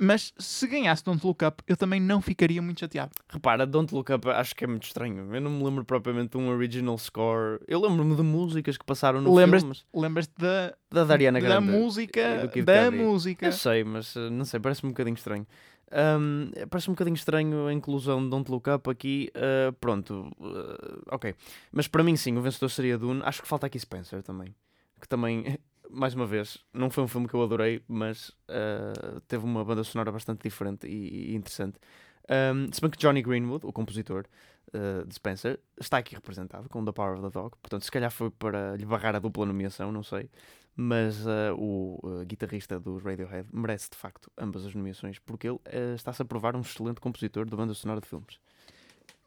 Mas 0.00 0.32
se 0.38 0.66
ganhasse 0.66 1.04
Don't 1.04 1.24
Look 1.26 1.44
Up, 1.44 1.62
eu 1.66 1.76
também 1.76 2.00
não 2.00 2.22
ficaria 2.22 2.62
muito 2.62 2.80
chateado. 2.80 3.10
Repara, 3.28 3.66
Don't 3.66 3.94
Look 3.94 4.10
Up 4.12 4.28
acho 4.30 4.56
que 4.56 4.64
é 4.64 4.66
muito 4.66 4.84
estranho. 4.84 5.34
Eu 5.34 5.40
não 5.40 5.50
me 5.50 5.62
lembro 5.62 5.84
propriamente 5.84 6.30
de 6.30 6.38
um 6.38 6.48
original 6.48 6.96
score. 6.96 7.60
Eu 7.68 7.80
lembro-me 7.80 8.16
de 8.16 8.22
músicas 8.22 8.78
que 8.78 8.84
passaram 8.84 9.20
no 9.20 9.34
Lembras- 9.34 9.62
filme. 9.62 9.76
Lembras-te 9.94 10.32
da, 10.38 10.74
Da 10.90 11.04
Dariana 11.04 11.38
da 11.40 11.46
Grande. 11.46 11.68
e 11.68 11.70
música? 11.72 12.48
Da 12.64 12.90
música. 12.90 13.46
Eu 13.46 13.52
sei, 13.52 13.84
mas 13.84 14.16
eh, 14.16 14.30
não 14.30 14.44
sei, 14.46 14.58
parece-me 14.58 14.88
um 14.88 14.92
bocadinho 14.92 15.14
estranho. 15.16 15.46
Ahm, 15.92 16.50
parece 16.70 16.88
um 16.88 16.94
bocadinho 16.94 17.16
estranho 17.16 17.66
a 17.66 17.72
inclusão 17.72 18.22
de 18.22 18.30
Don't 18.30 18.50
Look 18.50 18.68
Up 18.70 18.88
aqui. 18.88 19.28
ah, 19.34 19.72
pronto, 19.80 20.30
ah, 20.40 21.14
ok. 21.16 21.34
Mas 21.72 21.88
para 21.88 22.02
mim, 22.02 22.16
sim, 22.16 22.36
o 22.38 22.40
vencedor 22.40 22.70
seria 22.70 22.96
Dune. 22.96 23.20
Acho 23.24 23.42
que 23.42 23.48
falta 23.48 23.66
aqui 23.66 23.78
Spencer 23.78 24.22
também. 24.22 24.54
Que 25.00 25.08
também. 25.08 25.58
Mais 25.92 26.14
uma 26.14 26.26
vez, 26.26 26.58
não 26.72 26.90
foi 26.90 27.04
um 27.04 27.08
filme 27.08 27.28
que 27.28 27.34
eu 27.34 27.42
adorei, 27.42 27.82
mas 27.88 28.30
uh, 28.48 29.20
teve 29.26 29.44
uma 29.44 29.64
banda 29.64 29.84
sonora 29.84 30.12
bastante 30.12 30.42
diferente 30.42 30.86
e, 30.86 31.32
e 31.32 31.34
interessante. 31.34 31.78
Um, 32.28 32.72
se 32.72 32.80
bem 32.80 32.90
que 32.90 32.98
Johnny 32.98 33.22
Greenwood, 33.22 33.66
o 33.66 33.72
compositor 33.72 34.24
uh, 34.68 35.06
de 35.06 35.14
Spencer, 35.14 35.58
está 35.80 35.98
aqui 35.98 36.14
representado 36.14 36.68
com 36.68 36.84
The 36.84 36.92
Power 36.92 37.14
of 37.14 37.22
the 37.22 37.30
Dog, 37.30 37.56
portanto, 37.60 37.84
se 37.84 37.90
calhar 37.90 38.10
foi 38.10 38.30
para 38.30 38.76
lhe 38.76 38.86
barrar 38.86 39.16
a 39.16 39.18
dupla 39.18 39.46
nomeação, 39.46 39.90
não 39.90 40.02
sei. 40.02 40.30
Mas 40.76 41.26
uh, 41.26 41.54
o 41.58 42.24
guitarrista 42.24 42.78
dos 42.78 43.02
Radiohead 43.02 43.48
merece 43.52 43.90
de 43.90 43.96
facto 43.96 44.30
ambas 44.38 44.64
as 44.64 44.74
nomeações 44.74 45.18
porque 45.18 45.48
ele 45.48 45.58
está-se 45.94 46.22
a 46.22 46.24
provar 46.24 46.54
um 46.54 46.60
excelente 46.60 47.00
compositor 47.00 47.44
de 47.44 47.54
banda 47.56 47.74
sonora 47.74 48.00
de 48.00 48.06
filmes. 48.06 48.38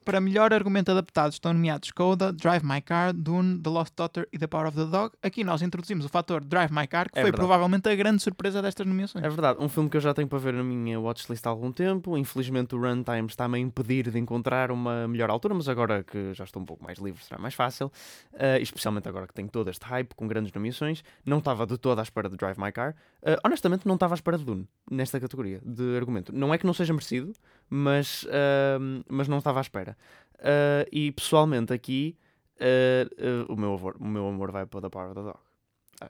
Para 0.03 0.19
melhor 0.19 0.53
argumento 0.53 0.91
adaptado 0.91 1.31
estão 1.31 1.53
nomeados 1.53 1.89
Coda, 1.91 2.33
Drive 2.33 2.63
My 2.65 2.81
Car, 2.81 3.13
Dune, 3.13 3.59
The 3.59 3.69
Lost 3.69 3.93
Daughter 3.95 4.27
e 4.33 4.37
The 4.37 4.47
Power 4.47 4.67
of 4.67 4.77
the 4.77 4.85
Dog. 4.85 5.15
Aqui 5.23 5.43
nós 5.43 5.61
introduzimos 5.61 6.05
o 6.05 6.09
fator 6.09 6.43
Drive 6.43 6.71
My 6.71 6.85
Car, 6.87 7.09
que 7.09 7.17
é 7.17 7.21
foi 7.21 7.31
verdade. 7.31 7.39
provavelmente 7.39 7.87
a 7.87 7.95
grande 7.95 8.21
surpresa 8.21 8.61
destas 8.61 8.85
nomeações. 8.85 9.23
É 9.23 9.29
verdade, 9.29 9.59
um 9.61 9.69
filme 9.69 9.89
que 9.89 9.95
eu 9.95 10.01
já 10.01 10.13
tenho 10.13 10.27
para 10.27 10.39
ver 10.39 10.53
na 10.53 10.63
minha 10.63 10.99
watchlist 10.99 11.45
há 11.45 11.49
algum 11.49 11.71
tempo. 11.71 12.17
Infelizmente 12.17 12.75
o 12.75 12.81
runtime 12.81 13.27
está-me 13.27 13.57
a 13.57 13.61
impedir 13.61 14.09
de 14.09 14.19
encontrar 14.19 14.71
uma 14.71 15.07
melhor 15.07 15.29
altura, 15.29 15.53
mas 15.53 15.69
agora 15.69 16.03
que 16.03 16.33
já 16.33 16.43
estou 16.43 16.61
um 16.61 16.65
pouco 16.65 16.83
mais 16.83 16.97
livre 16.97 17.23
será 17.23 17.39
mais 17.39 17.53
fácil. 17.53 17.87
Uh, 18.33 18.61
especialmente 18.61 19.07
agora 19.07 19.25
que 19.25 19.33
tenho 19.33 19.47
todo 19.47 19.69
este 19.69 19.85
hype 19.85 20.13
com 20.15 20.27
grandes 20.27 20.51
nomeações. 20.51 21.03
Não 21.25 21.37
estava 21.37 21.65
de 21.65 21.77
toda 21.77 22.01
à 22.01 22.03
espera 22.03 22.29
de 22.29 22.35
Drive 22.35 22.59
My 22.59 22.71
Car. 22.71 22.95
Uh, 23.21 23.39
honestamente, 23.45 23.87
não 23.87 23.95
estava 23.95 24.13
à 24.13 24.17
espera 24.17 24.37
de 24.37 24.43
Dune 24.43 24.67
nesta 24.91 25.19
categoria 25.19 25.61
de 25.63 25.95
argumento. 25.95 26.33
Não 26.35 26.53
é 26.53 26.57
que 26.57 26.65
não 26.65 26.73
seja 26.73 26.91
merecido, 26.91 27.31
mas, 27.69 28.23
uh, 28.23 29.03
mas 29.07 29.27
não 29.27 29.37
estava 29.37 29.59
à 29.59 29.61
espera. 29.61 29.92
Uh, 30.39 30.85
e 30.91 31.11
pessoalmente 31.11 31.71
aqui 31.71 32.17
uh, 32.59 33.47
uh, 33.49 33.53
o, 33.53 33.55
meu 33.55 33.75
amor, 33.75 33.95
o 33.99 34.05
meu 34.05 34.27
amor 34.27 34.51
vai 34.51 34.65
para 34.65 34.81
The 34.81 34.89
Power 34.89 35.11
of 35.11 35.15
the 35.15 35.21
Dog. 35.21 35.39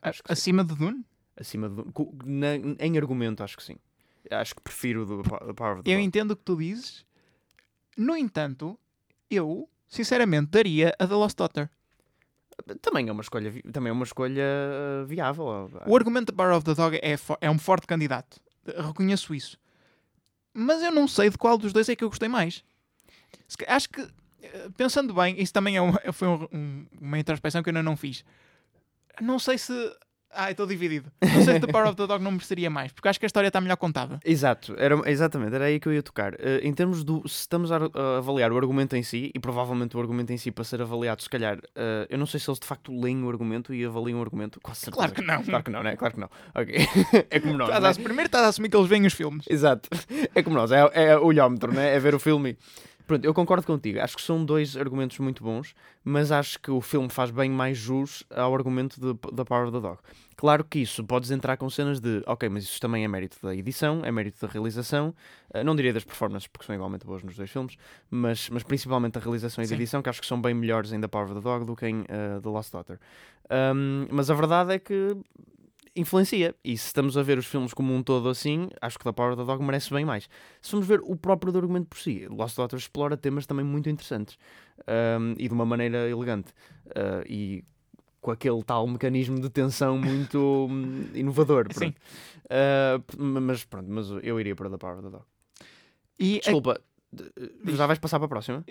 Acho 0.02 0.24
Acima 0.28 0.64
de 0.64 0.76
Dune? 0.76 1.06
Acima 1.38 1.70
de 1.70 1.76
Dune. 1.76 1.92
Na, 2.26 2.56
em 2.56 2.98
argumento, 2.98 3.44
acho 3.44 3.58
que 3.58 3.64
sim. 3.64 3.78
Acho 4.32 4.56
que 4.56 4.62
prefiro 4.62 5.06
The, 5.06 5.30
the 5.48 5.54
Power 5.54 5.74
of 5.74 5.84
the 5.84 5.92
Eu 5.92 5.98
Dog. 5.98 6.06
entendo 6.06 6.32
o 6.32 6.36
que 6.36 6.44
tu 6.44 6.56
dizes. 6.56 7.06
No 7.96 8.16
entanto, 8.18 8.80
eu, 9.30 9.70
sinceramente, 9.88 10.48
daria 10.50 10.96
a 10.98 11.08
The 11.08 11.14
Lost 11.14 11.38
Daughter. 11.38 11.70
Também 12.82 13.10
é 13.10 13.12
uma 13.12 13.22
escolha, 13.22 13.52
também 13.72 13.90
é 13.90 13.94
uma 13.94 14.04
escolha 14.06 14.44
viável. 15.08 15.70
O 15.86 15.96
argumento 15.96 16.32
The 16.32 16.38
Power 16.38 16.56
of 16.56 16.66
the 16.66 16.74
Dog 16.74 16.98
é, 16.98 17.16
é 17.42 17.52
um 17.52 17.60
forte 17.60 17.86
candidato. 17.86 18.40
Reconheço 18.66 19.34
isso. 19.36 19.58
Mas 20.54 20.82
eu 20.82 20.92
não 20.92 21.08
sei 21.08 21.30
de 21.30 21.38
qual 21.38 21.58
dos 21.58 21.74
dois 21.74 21.90
é 21.90 21.96
que 21.96 22.04
eu 22.04 22.10
gostei 22.10 22.30
mais. 22.30 22.64
Acho 23.68 23.90
que 23.90 24.02
eh, 24.44 24.70
pensando 24.76 25.14
bem, 25.14 25.42
isso 25.42 25.54
também 25.54 25.78
é 25.78 25.82
uma, 25.82 26.00
foi 26.12 26.28
um, 26.28 26.48
um, 26.54 26.86
uma 27.02 27.18
introspeção 27.20 27.64
que 27.64 27.70
eu 27.70 27.72
ainda 27.72 27.84
não 27.84 27.96
fiz. 27.96 28.24
Não 29.22 29.40
sei 29.40 29.58
se. 29.58 29.74
Ah, 30.36 30.50
estou 30.50 30.66
dividido. 30.66 31.12
Não 31.22 31.44
sei 31.44 31.54
se 31.54 31.60
The 31.60 31.68
Power 31.68 31.90
of 31.90 31.96
the 31.96 32.08
Dog 32.08 32.24
não 32.24 32.32
mereceria 32.32 32.68
mais, 32.68 32.92
porque 32.92 33.08
acho 33.08 33.20
que 33.20 33.26
a 33.26 33.28
história 33.28 33.50
está 33.50 33.62
melhor 33.62 33.78
contada. 33.78 34.20
Exato, 34.26 34.74
era, 34.80 35.00
exatamente, 35.08 35.54
era 35.54 35.66
aí 35.66 35.80
que 35.80 35.88
eu 35.88 35.94
ia 35.94 36.02
tocar. 36.02 36.34
Uh, 36.34 36.58
em 36.64 36.74
termos 36.74 37.04
do. 37.04 37.22
Se 37.30 37.42
estamos 37.42 37.72
a, 37.72 37.78
a, 37.78 38.18
avaliar 38.18 38.52
o 38.52 38.58
argumento 38.58 38.96
em 38.96 39.04
si, 39.04 39.32
e 39.32 39.40
provavelmente 39.40 39.96
o 39.96 40.00
argumento 40.00 40.34
em 40.34 40.38
si 40.38 40.50
para 40.50 40.64
ser 40.64 40.82
avaliado, 40.82 41.22
se 41.22 41.30
calhar, 41.30 41.60
uh, 41.60 42.08
eu 42.10 42.18
não 42.18 42.26
sei 42.26 42.40
se 42.40 42.50
eles 42.50 42.60
de 42.60 42.66
facto 42.66 42.92
leem 43.00 43.24
o 43.24 43.30
argumento 43.30 43.76
e 43.76 43.86
avaliam 43.86 44.18
o 44.18 44.22
argumento. 44.24 44.60
Claro 44.60 45.12
que 45.12 45.22
não. 45.22 45.44
Claro 45.44 45.64
que 45.64 45.70
não, 45.70 45.84
né? 45.84 45.96
Claro 45.96 46.16
que 46.16 46.20
não. 46.20 46.30
Ok. 46.56 46.76
é 47.30 47.40
como 47.40 47.56
nós. 47.56 47.70
Estás 47.70 47.98
né? 48.00 48.04
Primeiro 48.04 48.26
estás 48.26 48.46
a 48.46 48.48
assumir 48.48 48.70
que 48.70 48.78
eles 48.78 48.90
veem 48.90 49.06
os 49.06 49.14
filmes. 49.14 49.46
Exato. 49.48 49.88
É 50.36 50.42
como 50.42 50.56
nós, 50.56 50.72
é, 50.72 50.90
é 50.94 51.18
o 51.18 51.26
olhómetro, 51.26 51.72
né? 51.72 51.96
É 51.96 52.00
ver 52.00 52.16
o 52.16 52.20
filme. 52.20 52.58
Pronto, 53.06 53.26
eu 53.26 53.34
concordo 53.34 53.66
contigo. 53.66 54.00
Acho 54.00 54.16
que 54.16 54.22
são 54.22 54.44
dois 54.44 54.78
argumentos 54.78 55.20
muito 55.20 55.44
bons, 55.44 55.76
mas 56.04 56.32
acho 56.32 56.60
que 56.60 56.72
o 56.72 56.80
filme 56.80 57.10
faz 57.10 57.32
bem 57.32 57.50
mais 57.50 57.78
jus 57.78 58.24
ao 58.30 58.54
argumento 58.56 59.14
da 59.14 59.44
Power 59.44 59.68
of 59.68 59.74
the 59.74 59.82
Dog. 59.82 60.00
Claro 60.36 60.64
que 60.64 60.80
isso 60.80 61.04
podes 61.04 61.30
entrar 61.30 61.58
com 61.58 61.70
cenas 61.70 62.00
de, 62.00 62.24
ok, 62.26 62.50
mas 62.50 62.64
isso 62.64 62.80
também 62.80 63.04
é 63.04 63.08
mérito 63.08 63.38
da 63.42 63.56
edição, 63.56 64.02
é 64.04 64.12
mérito 64.12 64.46
da 64.46 64.52
realização, 64.52 65.14
uh, 65.54 65.64
não 65.64 65.76
diria 65.76 65.94
das 65.94 66.04
performances, 66.04 66.48
porque 66.48 66.66
são 66.66 66.74
igualmente 66.74 67.06
boas 67.06 67.24
nos 67.24 67.36
dois 67.36 67.52
filmes, 67.52 67.78
mas, 68.10 68.50
mas 68.50 68.64
principalmente 68.64 69.18
a 69.18 69.22
realização 69.22 69.64
e 69.64 69.68
a 69.68 69.74
edição, 69.74 70.02
que 70.02 70.10
acho 70.10 70.22
que 70.22 70.28
são 70.28 70.42
bem 70.42 70.54
melhores 70.54 70.92
em 70.92 71.00
The 71.00 71.08
Power 71.08 71.28
of 71.28 71.36
the 71.36 71.42
Dog 71.42 71.66
do 71.66 71.76
que 71.76 71.88
em 71.88 72.02
uh, 72.02 72.42
The 72.42 72.50
Lost 72.50 72.72
Daughter. 72.72 73.00
Um, 73.76 74.08
mas 74.10 74.30
a 74.30 74.34
verdade 74.34 74.74
é 74.74 74.80
que 74.80 75.16
influencia. 75.96 76.56
E 76.64 76.78
se 76.78 76.88
estamos 76.88 77.18
a 77.18 77.24
ver 77.24 77.38
os 77.38 77.46
filmes 77.46 77.74
como 77.74 77.94
um 77.94 78.02
todo 78.02 78.30
assim, 78.30 78.70
acho 78.82 78.98
que 78.98 79.04
The 79.04 79.12
Power 79.12 79.34
of 79.34 79.42
the 79.42 79.46
Dog 79.46 79.64
merece 79.64 79.94
bem 79.94 80.06
mais. 80.06 80.30
Se 80.62 80.72
formos 80.72 80.88
ver 80.88 81.02
o 81.04 81.16
próprio 81.16 81.56
argumento 81.56 81.88
por 81.88 82.00
si, 82.00 82.28
Lost 82.28 82.58
Daughter 82.58 82.78
explora 82.78 83.18
temas 83.18 83.46
também 83.46 83.66
muito 83.66 83.90
interessantes 83.90 84.38
um, 84.88 85.34
e 85.38 85.48
de 85.48 85.54
uma 85.54 85.66
maneira 85.66 86.10
elegante. 86.10 86.52
Uh, 86.88 87.24
e 87.28 87.64
com 88.22 88.32
aquele 88.32 88.64
tal 88.64 88.88
mecanismo 88.88 89.40
de 89.40 89.50
tensão 89.50 89.98
muito 89.98 90.68
hum, 90.70 91.10
inovador. 91.14 91.66
Pronto. 91.66 91.80
Sim. 91.80 91.94
Uh, 92.46 93.42
mas 93.42 93.66
pronto, 93.66 93.92
mas 93.92 94.10
eu 94.24 94.40
iria 94.40 94.56
para 94.56 94.70
The 94.70 94.78
Power 94.78 94.98
of 94.98 95.04
the 95.04 95.10
Dog. 95.10 95.26
E 96.20 96.40
Desculpa, 96.40 96.74
a... 96.74 96.93
Já 97.66 97.88
vais 97.88 98.00
passar 98.00 98.20
para 98.20 98.26
a 98.26 98.30
próxima? 98.30 98.64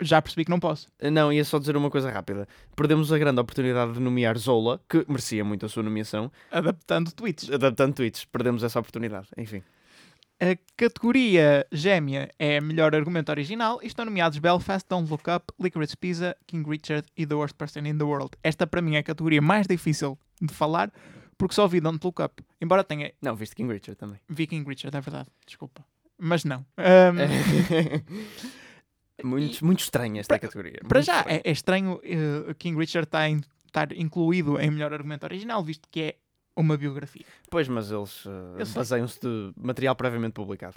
Já 0.00 0.20
percebi 0.20 0.44
que 0.44 0.50
não 0.50 0.60
posso. 0.60 0.88
Não, 1.12 1.32
ia 1.32 1.44
só 1.44 1.58
dizer 1.58 1.76
uma 1.76 1.90
coisa 1.90 2.10
rápida. 2.10 2.46
Perdemos 2.76 3.12
a 3.12 3.18
grande 3.18 3.40
oportunidade 3.40 3.92
de 3.92 4.00
nomear 4.00 4.36
Zola, 4.38 4.80
que 4.88 5.04
merecia 5.08 5.44
muito 5.44 5.66
a 5.66 5.68
sua 5.68 5.82
nomeação. 5.82 6.30
Adaptando 6.50 7.12
tweets. 7.12 7.50
Adaptando 7.50 7.94
tweets. 7.94 8.24
Perdemos 8.24 8.62
essa 8.62 8.78
oportunidade. 8.78 9.28
Enfim. 9.36 9.62
A 10.40 10.58
categoria 10.76 11.64
gêmea 11.70 12.28
é 12.38 12.60
melhor 12.60 12.94
argumento 12.94 13.30
original 13.30 13.78
e 13.82 13.86
estão 13.86 14.04
nomeados 14.04 14.38
Belfast, 14.38 14.86
Don't 14.88 15.08
Look 15.08 15.30
Up, 15.30 15.46
Licorice 15.60 15.96
Pizza, 15.96 16.36
King 16.46 16.68
Richard 16.68 17.06
e 17.16 17.24
The 17.24 17.34
Worst 17.34 17.54
Person 17.56 17.80
in 17.80 17.96
the 17.96 18.04
World. 18.04 18.30
Esta 18.42 18.66
para 18.66 18.82
mim 18.82 18.96
é 18.96 18.98
a 18.98 19.02
categoria 19.02 19.40
mais 19.40 19.66
difícil 19.66 20.18
de 20.42 20.52
falar 20.52 20.92
porque 21.38 21.54
só 21.54 21.68
vi 21.68 21.80
Don't 21.80 22.00
Look 22.02 22.20
Up. 22.20 22.42
Embora 22.60 22.82
tenha. 22.82 23.12
Não, 23.22 23.36
viste 23.36 23.54
King 23.54 23.72
Richard 23.72 23.96
também. 23.96 24.18
Vi 24.28 24.46
King 24.46 24.68
Richard, 24.68 24.96
é 24.96 25.00
verdade. 25.00 25.28
Desculpa 25.46 25.84
mas 26.18 26.44
não. 26.44 26.64
Um... 29.24 29.28
muito, 29.28 29.64
muito 29.64 29.78
estranha 29.78 30.20
esta 30.20 30.34
pra, 30.34 30.40
categoria. 30.40 30.80
Para 30.88 31.00
já, 31.00 31.20
é, 31.20 31.40
é, 31.44 31.50
estranho 31.52 31.94
uh, 31.94 32.54
King 32.56 32.76
Richard 32.76 33.06
estar, 33.06 33.28
em, 33.28 33.40
estar 33.64 33.92
incluído 33.92 34.60
em 34.60 34.70
melhor 34.72 34.92
argumento 34.92 35.22
original, 35.22 35.62
visto 35.62 35.88
que 35.88 36.00
é 36.00 36.16
uma 36.56 36.76
biografia. 36.76 37.24
Pois, 37.48 37.68
mas 37.68 37.92
eles 37.92 38.26
uh, 38.26 38.74
baseiam-se 38.74 39.20
de 39.20 39.52
material 39.56 39.94
previamente 39.94 40.32
publicado. 40.32 40.74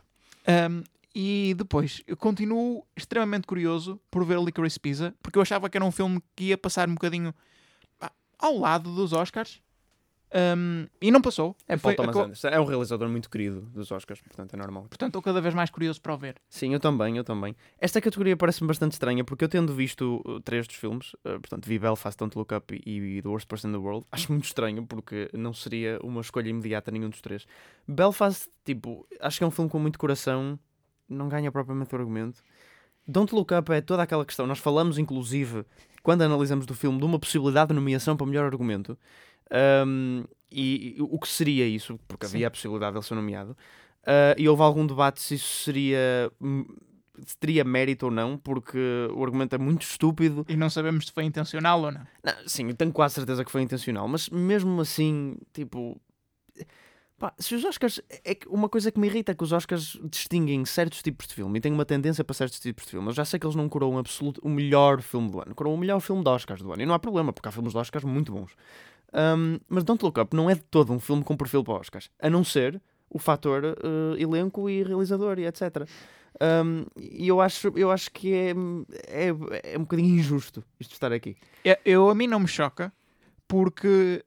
Um, 0.47 0.83
e 1.15 1.55
depois, 1.57 2.03
eu 2.05 2.15
continuo 2.15 2.85
extremamente 2.95 3.47
curioso 3.47 3.99
por 4.11 4.23
ver 4.23 4.39
Licorice 4.39 4.79
Pizza, 4.79 5.15
porque 5.21 5.39
eu 5.39 5.41
achava 5.41 5.67
que 5.67 5.75
era 5.75 5.83
um 5.83 5.91
filme 5.91 6.21
que 6.35 6.45
ia 6.45 6.57
passar 6.57 6.87
um 6.87 6.93
bocadinho 6.93 7.33
ao 8.37 8.57
lado 8.57 8.93
dos 8.93 9.13
Oscars. 9.13 9.59
Um, 10.33 10.87
e 11.01 11.09
não 11.09 11.21
passou. 11.21 11.55
É 11.67 11.77
Paul 11.77 11.95
Thomas 11.95 12.15
Anderson. 12.15 12.47
É 12.49 12.59
um 12.59 12.65
realizador 12.65 13.07
muito 13.07 13.29
querido 13.29 13.61
dos 13.73 13.91
Oscars, 13.91 14.21
portanto 14.21 14.53
é 14.53 14.57
normal. 14.57 14.83
Portanto, 14.83 15.09
estou 15.09 15.21
cada 15.21 15.39
vez 15.39 15.53
mais 15.53 15.69
curioso 15.69 16.01
para 16.01 16.13
o 16.13 16.17
ver. 16.17 16.35
Sim, 16.49 16.73
eu 16.73 16.79
também, 16.79 17.17
eu 17.17 17.23
também. 17.23 17.55
Esta 17.79 18.01
categoria 18.01 18.35
parece-me 18.35 18.67
bastante 18.67 18.93
estranha, 18.93 19.23
porque 19.23 19.43
eu 19.43 19.49
tendo 19.49 19.73
visto 19.73 20.21
uh, 20.25 20.39
três 20.41 20.67
dos 20.67 20.75
filmes, 20.75 21.13
uh, 21.13 21.39
portanto, 21.39 21.65
vi 21.65 21.79
Belfast, 21.79 22.17
Don't 22.17 22.37
Look 22.37 22.53
Up 22.53 22.81
e, 22.85 23.17
e 23.17 23.21
The 23.21 23.29
Worst 23.29 23.47
Person 23.47 23.69
in 23.69 23.71
the 23.71 23.77
World, 23.77 24.05
acho 24.11 24.31
muito 24.31 24.45
estranho, 24.45 24.85
porque 24.85 25.29
não 25.33 25.53
seria 25.53 25.99
uma 26.03 26.21
escolha 26.21 26.49
imediata 26.49 26.91
nenhum 26.91 27.09
dos 27.09 27.21
três. 27.21 27.47
Belfast, 27.87 28.49
tipo, 28.65 29.07
acho 29.21 29.37
que 29.37 29.43
é 29.43 29.47
um 29.47 29.51
filme 29.51 29.69
com 29.69 29.79
muito 29.79 29.97
coração, 29.97 30.59
não 31.07 31.29
ganha 31.29 31.51
propriamente 31.51 31.93
o 31.95 31.97
argumento. 31.97 32.43
Don't 33.07 33.33
Look 33.33 33.53
Up 33.53 33.71
é 33.71 33.79
toda 33.79 34.03
aquela 34.03 34.25
questão. 34.25 34.45
Nós 34.45 34.59
falamos, 34.59 34.97
inclusive, 34.97 35.63
quando 36.03 36.23
analisamos 36.23 36.65
do 36.65 36.75
filme, 36.75 36.99
de 36.99 37.05
uma 37.05 37.17
possibilidade 37.17 37.69
de 37.69 37.73
nomeação 37.73 38.17
para 38.17 38.27
melhor 38.27 38.45
argumento. 38.45 38.97
Um, 39.85 40.23
e, 40.51 40.95
e, 40.97 41.01
o 41.01 41.19
que 41.19 41.27
seria 41.27 41.67
isso? 41.67 41.99
Porque 42.07 42.25
Sim. 42.25 42.37
havia 42.37 42.47
a 42.47 42.51
possibilidade 42.51 42.93
de 42.93 42.97
ele 42.97 43.05
ser 43.05 43.15
nomeado. 43.15 43.51
Uh, 44.03 44.33
e 44.37 44.47
houve 44.47 44.61
algum 44.61 44.85
debate 44.85 45.21
se 45.21 45.35
isso 45.35 45.63
seria. 45.63 46.31
Se 47.25 47.35
teria 47.37 47.63
mérito 47.63 48.05
ou 48.05 48.11
não, 48.11 48.37
porque 48.37 48.77
o 49.11 49.23
argumento 49.23 49.55
é 49.55 49.57
muito 49.57 49.81
estúpido. 49.81 50.45
E 50.47 50.55
não 50.55 50.69
sabemos 50.69 51.07
se 51.07 51.11
foi 51.11 51.23
intencional 51.23 51.81
ou 51.81 51.91
não. 51.91 52.07
não 52.23 52.33
sim, 52.45 52.67
eu 52.67 52.75
tenho 52.75 52.93
quase 52.93 53.15
certeza 53.15 53.43
que 53.43 53.51
foi 53.51 53.63
intencional, 53.63 54.07
mas 54.07 54.29
mesmo 54.29 54.79
assim, 54.81 55.35
tipo. 55.51 55.99
Pá, 57.17 57.33
se 57.39 57.55
os 57.55 57.65
Oscars. 57.65 57.99
É 58.23 58.37
uma 58.47 58.69
coisa 58.69 58.91
que 58.91 58.99
me 58.99 59.07
irrita 59.07 59.31
é 59.31 59.35
que 59.35 59.43
os 59.43 59.51
Oscars 59.51 59.99
distinguem 60.03 60.63
certos 60.63 61.01
tipos 61.01 61.25
de 61.25 61.33
filme 61.33 61.57
e 61.57 61.61
têm 61.61 61.73
uma 61.73 61.85
tendência 61.85 62.23
para 62.23 62.35
certos 62.35 62.59
tipos 62.59 62.85
de 62.85 62.91
filme. 62.91 63.07
Eu 63.07 63.13
já 63.13 63.25
sei 63.25 63.39
que 63.39 63.47
eles 63.47 63.55
não 63.55 63.67
coroam 63.67 63.97
absoluto, 63.97 64.39
o 64.43 64.49
melhor 64.49 65.01
filme 65.01 65.31
do 65.31 65.41
ano, 65.41 65.55
coroam 65.55 65.75
o 65.75 65.79
melhor 65.79 65.99
filme 65.99 66.23
de 66.23 66.29
Oscars 66.29 66.61
do 66.61 66.71
ano. 66.71 66.83
E 66.83 66.85
não 66.85 66.93
há 66.93 66.99
problema, 66.99 67.33
porque 67.33 67.49
há 67.49 67.51
filmes 67.51 67.73
de 67.73 67.79
Oscars 67.79 68.05
muito 68.05 68.31
bons. 68.31 68.51
Um, 69.17 69.59
mas 69.67 69.83
Don't 69.83 70.03
Look 70.03 70.19
Up 70.19 70.35
não 70.35 70.47
é 70.47 70.53
de 70.53 70.61
todo 70.61 70.93
um 70.93 70.99
filme 70.99 71.23
com 71.23 71.35
perfil 71.35 71.63
para 71.63 71.73
Oscars, 71.73 72.11
a 72.19 72.29
não 72.29 72.43
ser 72.43 72.79
o 73.09 73.17
fator 73.17 73.63
uh, 73.63 74.15
elenco 74.17 74.69
e 74.69 74.83
realizador 74.83 75.39
e 75.39 75.47
etc. 75.47 75.87
Um, 76.39 76.85
e 76.95 77.27
eu 77.27 77.41
acho, 77.41 77.73
eu 77.75 77.89
acho 77.89 78.11
que 78.11 78.31
é, 78.31 78.53
é, 79.07 79.73
é 79.73 79.77
um 79.77 79.81
bocadinho 79.81 80.19
injusto 80.19 80.63
isto 80.79 80.93
estar 80.93 81.11
aqui. 81.11 81.35
É, 81.65 81.79
eu, 81.83 82.09
a 82.09 82.15
mim 82.15 82.27
não 82.27 82.39
me 82.39 82.47
choca, 82.47 82.93
porque 83.47 84.23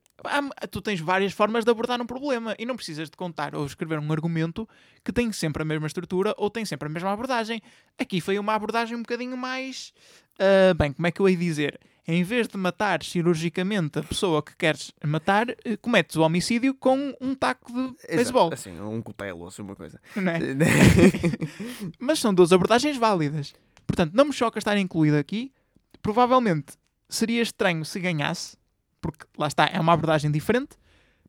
tu 0.69 0.81
tens 0.81 0.99
várias 0.99 1.33
formas 1.33 1.63
de 1.63 1.71
abordar 1.71 2.01
um 2.01 2.05
problema 2.05 2.55
e 2.59 2.65
não 2.65 2.75
precisas 2.75 3.09
de 3.09 3.17
contar 3.17 3.55
ou 3.55 3.65
escrever 3.65 3.97
um 3.97 4.11
argumento 4.11 4.67
que 5.03 5.11
tem 5.11 5.31
sempre 5.31 5.63
a 5.63 5.65
mesma 5.65 5.87
estrutura 5.87 6.35
ou 6.37 6.49
tem 6.49 6.65
sempre 6.65 6.87
a 6.87 6.91
mesma 6.91 7.11
abordagem. 7.11 7.61
Aqui 7.97 8.19
foi 8.19 8.37
uma 8.37 8.53
abordagem 8.53 8.95
um 8.95 9.01
bocadinho 9.01 9.37
mais 9.37 9.93
ah, 10.41 10.73
bem, 10.73 10.91
como 10.91 11.05
é 11.05 11.11
que 11.11 11.21
eu 11.21 11.29
hei 11.29 11.35
dizer? 11.35 11.79
Em 12.07 12.23
vez 12.23 12.47
de 12.47 12.57
matar 12.57 13.03
cirurgicamente 13.03 13.99
a 13.99 14.03
pessoa 14.03 14.41
que 14.41 14.55
queres 14.57 14.91
matar, 15.05 15.49
eh, 15.63 15.77
cometes 15.79 16.15
o 16.15 16.23
homicídio 16.23 16.73
com 16.73 17.13
um 17.21 17.35
taco 17.35 17.71
de 17.71 17.95
beisebol. 18.15 18.51
Assim, 18.51 18.77
um 18.81 19.01
cutelo, 19.03 19.45
assim, 19.47 19.61
uma 19.61 19.75
coisa. 19.75 20.01
não 20.15 20.31
é? 20.31 20.39
Mas 21.99 22.19
são 22.19 22.33
duas 22.33 22.51
abordagens 22.51 22.97
válidas. 22.97 23.53
Portanto, 23.85 24.13
não 24.15 24.25
me 24.25 24.33
choca 24.33 24.57
estar 24.57 24.75
incluído 24.77 25.15
aqui. 25.15 25.53
Provavelmente 26.01 26.73
seria 27.07 27.43
estranho 27.43 27.85
se 27.85 27.99
ganhasse, 27.99 28.57
porque 28.99 29.25
lá 29.37 29.47
está, 29.47 29.67
é 29.67 29.79
uma 29.79 29.93
abordagem 29.93 30.31
diferente. 30.31 30.75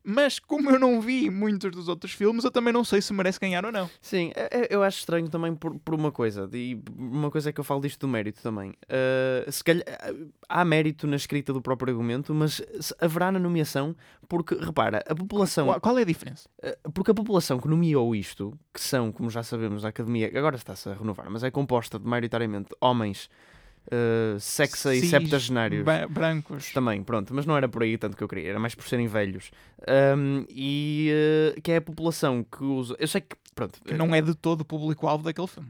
Mas 0.03 0.37
como 0.37 0.69
eu 0.69 0.77
não 0.79 0.99
vi 0.99 1.29
muitos 1.29 1.71
dos 1.71 1.87
outros 1.87 2.11
filmes, 2.11 2.43
eu 2.43 2.51
também 2.51 2.73
não 2.73 2.83
sei 2.83 3.01
se 3.01 3.13
merece 3.13 3.39
ganhar 3.39 3.63
ou 3.65 3.71
não. 3.71 3.89
Sim, 4.01 4.31
é- 4.35 4.49
é- 4.63 4.67
eu 4.69 4.83
acho 4.83 4.99
estranho 4.99 5.29
também 5.29 5.55
por, 5.55 5.79
por 5.79 5.93
uma 5.95 6.11
coisa, 6.11 6.49
e 6.51 6.77
uma 6.97 7.31
coisa 7.31 7.49
é 7.49 7.53
que 7.53 7.59
eu 7.59 7.63
falo 7.63 7.79
disto 7.81 8.01
do 8.01 8.07
mérito 8.07 8.41
também. 8.41 8.73
Ah, 8.89 9.49
se 9.49 9.63
calhar, 9.63 9.83
ah, 9.87 10.13
há 10.49 10.65
mérito 10.65 11.07
na 11.07 11.15
escrita 11.15 11.53
do 11.53 11.61
próprio 11.61 11.91
argumento, 11.93 12.33
mas 12.33 12.61
haverá 12.99 13.31
na 13.31 13.39
nomeação, 13.39 13.95
porque, 14.27 14.55
repara, 14.55 15.03
a 15.07 15.15
população. 15.15 15.67
Qual, 15.67 15.79
qual 15.81 15.97
é 15.99 16.01
a 16.01 16.05
diferença? 16.05 16.49
Uh, 16.61 16.91
Porque 16.91 17.11
a 17.11 17.13
população 17.13 17.57
que 17.59 17.67
nomeou 17.67 18.13
isto, 18.15 18.57
que 18.73 18.81
são, 18.81 19.11
como 19.11 19.29
já 19.29 19.41
sabemos, 19.43 19.85
a 19.85 19.89
academia, 19.89 20.27
agora 20.35 20.55
está-se 20.55 20.89
a 20.89 20.93
renovar, 20.93 21.29
mas 21.29 21.43
é 21.43 21.51
composta 21.51 21.97
de 21.97 22.05
maioritariamente 22.05 22.69
homens 22.81 23.29
uh, 23.87 24.39
sexa 24.39 24.93
e 24.95 25.01
septagenários. 25.01 25.85
brancos. 26.09 26.71
Também, 26.71 27.03
pronto, 27.03 27.33
mas 27.33 27.45
não 27.45 27.55
era 27.57 27.67
por 27.67 27.83
aí 27.83 27.97
tanto 27.97 28.15
que 28.17 28.23
eu 28.23 28.27
queria, 28.27 28.49
era 28.49 28.59
mais 28.59 28.75
por 28.75 28.87
serem 28.87 29.07
velhos. 29.07 29.51
Um, 30.17 30.45
e 30.49 31.11
uh, 31.57 31.61
que 31.61 31.71
é 31.71 31.77
a 31.77 31.81
população 31.81 32.43
que 32.43 32.63
usa. 32.63 32.95
Eu 32.99 33.07
sei 33.07 33.21
que, 33.21 33.35
pronto, 33.55 33.79
Que 33.83 33.93
não 33.93 34.13
é 34.13 34.21
de 34.21 34.35
todo 34.35 34.61
o 34.61 34.65
público-alvo 34.65 35.23
daquele 35.23 35.47
filme. 35.47 35.69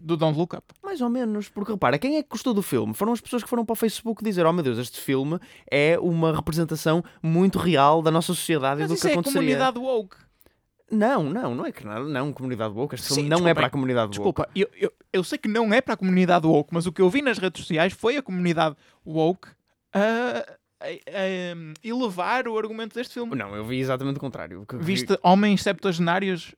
Do 0.00 0.16
Don't 0.16 0.38
Look 0.38 0.54
Up. 0.56 0.64
mais 0.82 1.00
ou 1.00 1.10
menos, 1.10 1.48
porque 1.48 1.72
repara, 1.72 1.98
quem 1.98 2.16
é 2.16 2.22
que 2.22 2.28
gostou 2.28 2.54
do 2.54 2.62
filme? 2.62 2.94
Foram 2.94 3.12
as 3.12 3.20
pessoas 3.20 3.42
que 3.42 3.48
foram 3.48 3.64
para 3.64 3.72
o 3.72 3.76
Facebook 3.76 4.22
dizer: 4.22 4.46
Oh 4.46 4.52
meu 4.52 4.62
Deus, 4.62 4.78
este 4.78 5.00
filme 5.00 5.38
é 5.70 5.98
uma 5.98 6.34
representação 6.34 7.02
muito 7.20 7.58
real 7.58 8.00
da 8.00 8.10
nossa 8.10 8.28
sociedade 8.28 8.80
Mas 8.80 8.84
e 8.84 8.88
do 8.88 8.94
isso 8.94 9.02
que 9.02 9.08
é 9.08 9.10
a 9.10 9.14
aconteceria. 9.14 9.40
comunidade 9.56 9.78
woke. 9.78 10.16
Não, 10.92 11.22
não, 11.24 11.54
não 11.54 11.64
é 11.64 11.72
que 11.72 11.86
não, 11.86 12.32
comunidade 12.32 12.74
woke. 12.74 12.94
Este 12.94 13.08
Sim, 13.08 13.14
filme 13.14 13.30
não 13.30 13.48
é 13.48 13.54
para 13.54 13.66
a 13.66 13.70
comunidade 13.70 14.06
woke. 14.06 14.12
Desculpa, 14.18 14.48
eu, 14.54 14.68
eu, 14.78 14.92
eu 15.12 15.24
sei 15.24 15.38
que 15.38 15.48
não 15.48 15.72
é 15.72 15.80
para 15.80 15.94
a 15.94 15.96
comunidade 15.96 16.46
woke, 16.46 16.68
mas 16.72 16.86
o 16.86 16.92
que 16.92 17.00
eu 17.00 17.08
vi 17.08 17.22
nas 17.22 17.38
redes 17.38 17.62
sociais 17.62 17.92
foi 17.94 18.18
a 18.18 18.22
comunidade 18.22 18.76
woke 19.06 19.48
a, 19.92 20.44
a- 20.80 20.84
a 20.84 21.74
elevar 21.82 22.46
o 22.46 22.58
argumento 22.58 22.94
deste 22.94 23.14
filme. 23.14 23.34
Não, 23.34 23.56
eu 23.56 23.64
vi 23.64 23.78
exatamente 23.78 24.18
o 24.18 24.20
contrário. 24.20 24.66
Viste 24.80 25.18
homens 25.22 25.62
septuagenários 25.62 26.54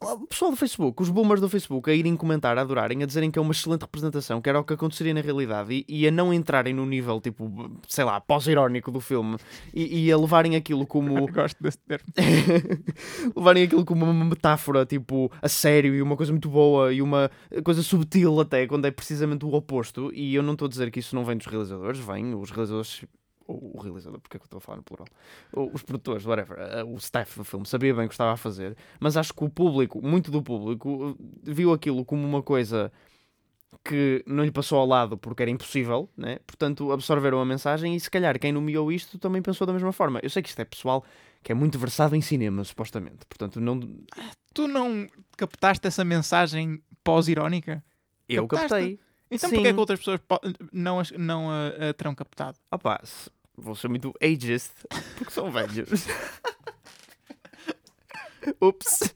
O 0.00 0.26
pessoal 0.26 0.50
do 0.50 0.56
Facebook, 0.58 1.02
os 1.02 1.08
boomers 1.08 1.40
do 1.40 1.48
Facebook, 1.48 1.90
a 1.90 1.94
irem 1.94 2.16
comentar, 2.16 2.58
a 2.58 2.60
adorarem, 2.60 3.02
a 3.02 3.06
dizerem 3.06 3.30
que 3.30 3.38
é 3.38 3.42
uma 3.42 3.52
excelente 3.52 3.80
representação, 3.80 4.42
que 4.42 4.48
era 4.48 4.60
o 4.60 4.64
que 4.64 4.74
aconteceria 4.74 5.14
na 5.14 5.22
realidade, 5.22 5.72
e, 5.72 5.84
e 5.88 6.06
a 6.06 6.10
não 6.10 6.34
entrarem 6.34 6.74
no 6.74 6.84
nível, 6.84 7.18
tipo, 7.18 7.70
sei 7.88 8.04
lá, 8.04 8.20
pós-irónico 8.20 8.90
do 8.90 9.00
filme, 9.00 9.38
e, 9.72 10.06
e 10.06 10.12
a 10.12 10.18
levarem 10.18 10.54
aquilo 10.54 10.86
como. 10.86 11.26
Gosto 11.32 11.62
desse 11.62 11.78
termo. 11.78 12.06
levarem 13.34 13.64
aquilo 13.64 13.86
como 13.86 14.04
uma 14.04 14.24
metáfora, 14.24 14.84
tipo, 14.84 15.32
a 15.40 15.48
sério 15.48 15.94
e 15.94 16.02
uma 16.02 16.16
coisa 16.16 16.30
muito 16.30 16.50
boa 16.50 16.92
e 16.92 17.00
uma 17.00 17.30
coisa 17.64 17.82
subtil 17.82 18.38
até, 18.38 18.66
quando 18.66 18.84
é 18.84 18.90
precisamente 18.90 19.46
o 19.46 19.54
oposto. 19.54 20.12
E 20.12 20.34
eu 20.34 20.42
não 20.42 20.52
estou 20.52 20.66
a 20.66 20.68
dizer 20.68 20.90
que 20.90 21.00
isso 21.00 21.14
não 21.14 21.24
vem 21.24 21.38
dos 21.38 21.46
realizadores, 21.46 21.98
vem, 22.00 22.34
os 22.34 22.50
realizadores. 22.50 23.02
Ou 23.46 23.76
O 23.76 23.80
realizador, 23.80 24.20
porque 24.20 24.36
é 24.36 24.40
que 24.40 24.44
eu 24.44 24.46
estou 24.46 24.58
a 24.58 24.60
falar 24.60 24.76
no 24.78 24.82
plural? 24.82 25.06
Ou 25.52 25.70
Os 25.72 25.82
produtores, 25.82 26.24
whatever, 26.26 26.58
eh, 26.58 26.84
o 26.84 26.96
staff 26.96 27.38
do 27.38 27.44
filme 27.44 27.66
sabia 27.66 27.94
bem 27.94 28.06
o 28.06 28.08
que 28.08 28.14
estava 28.14 28.32
a 28.32 28.36
fazer, 28.36 28.76
mas 29.00 29.16
acho 29.16 29.32
que 29.32 29.44
o 29.44 29.48
público, 29.48 30.00
muito 30.02 30.30
do 30.30 30.42
público, 30.42 31.16
eh, 31.18 31.52
viu 31.52 31.72
aquilo 31.72 32.04
como 32.04 32.26
uma 32.26 32.42
coisa 32.42 32.92
que 33.84 34.24
não 34.26 34.42
lhe 34.44 34.50
passou 34.50 34.78
ao 34.78 34.86
lado 34.86 35.16
porque 35.16 35.42
era 35.42 35.50
impossível, 35.50 36.08
né? 36.16 36.38
portanto 36.46 36.90
absorveram 36.92 37.40
a 37.40 37.44
mensagem 37.44 37.94
e 37.94 38.00
se 38.00 38.10
calhar 38.10 38.38
quem 38.38 38.50
nomeou 38.52 38.90
isto 38.90 39.18
também 39.18 39.40
pensou 39.42 39.66
da 39.66 39.72
mesma 39.72 39.92
forma. 39.92 40.18
Eu 40.22 40.30
sei 40.30 40.42
que 40.42 40.48
isto 40.48 40.60
é 40.60 40.64
pessoal 40.64 41.04
que 41.42 41.52
é 41.52 41.54
muito 41.54 41.78
versado 41.78 42.16
em 42.16 42.20
cinema, 42.20 42.64
supostamente, 42.64 43.24
portanto 43.28 43.60
não... 43.60 43.78
Tu 44.52 44.66
não 44.66 45.06
captaste 45.36 45.86
essa 45.86 46.04
mensagem 46.04 46.82
pós-irónica? 47.04 47.84
eu 48.28 48.48
Captaste? 48.48 48.68
captei. 48.68 49.00
Então 49.30 49.50
Sim. 49.50 49.56
porquê 49.56 49.68
é 49.68 49.72
que 49.72 49.78
outras 49.80 49.98
pessoas 49.98 50.20
não, 50.72 51.02
não 51.18 51.50
a, 51.50 51.90
a 51.90 51.94
terão 51.94 52.14
captado? 52.14 52.58
Opa, 52.70 53.00
se- 53.04 53.30
vou 53.56 53.74
ser 53.74 53.88
muito 53.88 54.12
ageist 54.22 54.72
porque 55.16 55.32
são 55.32 55.50
velhos. 55.50 56.06
Ups. 58.60 59.14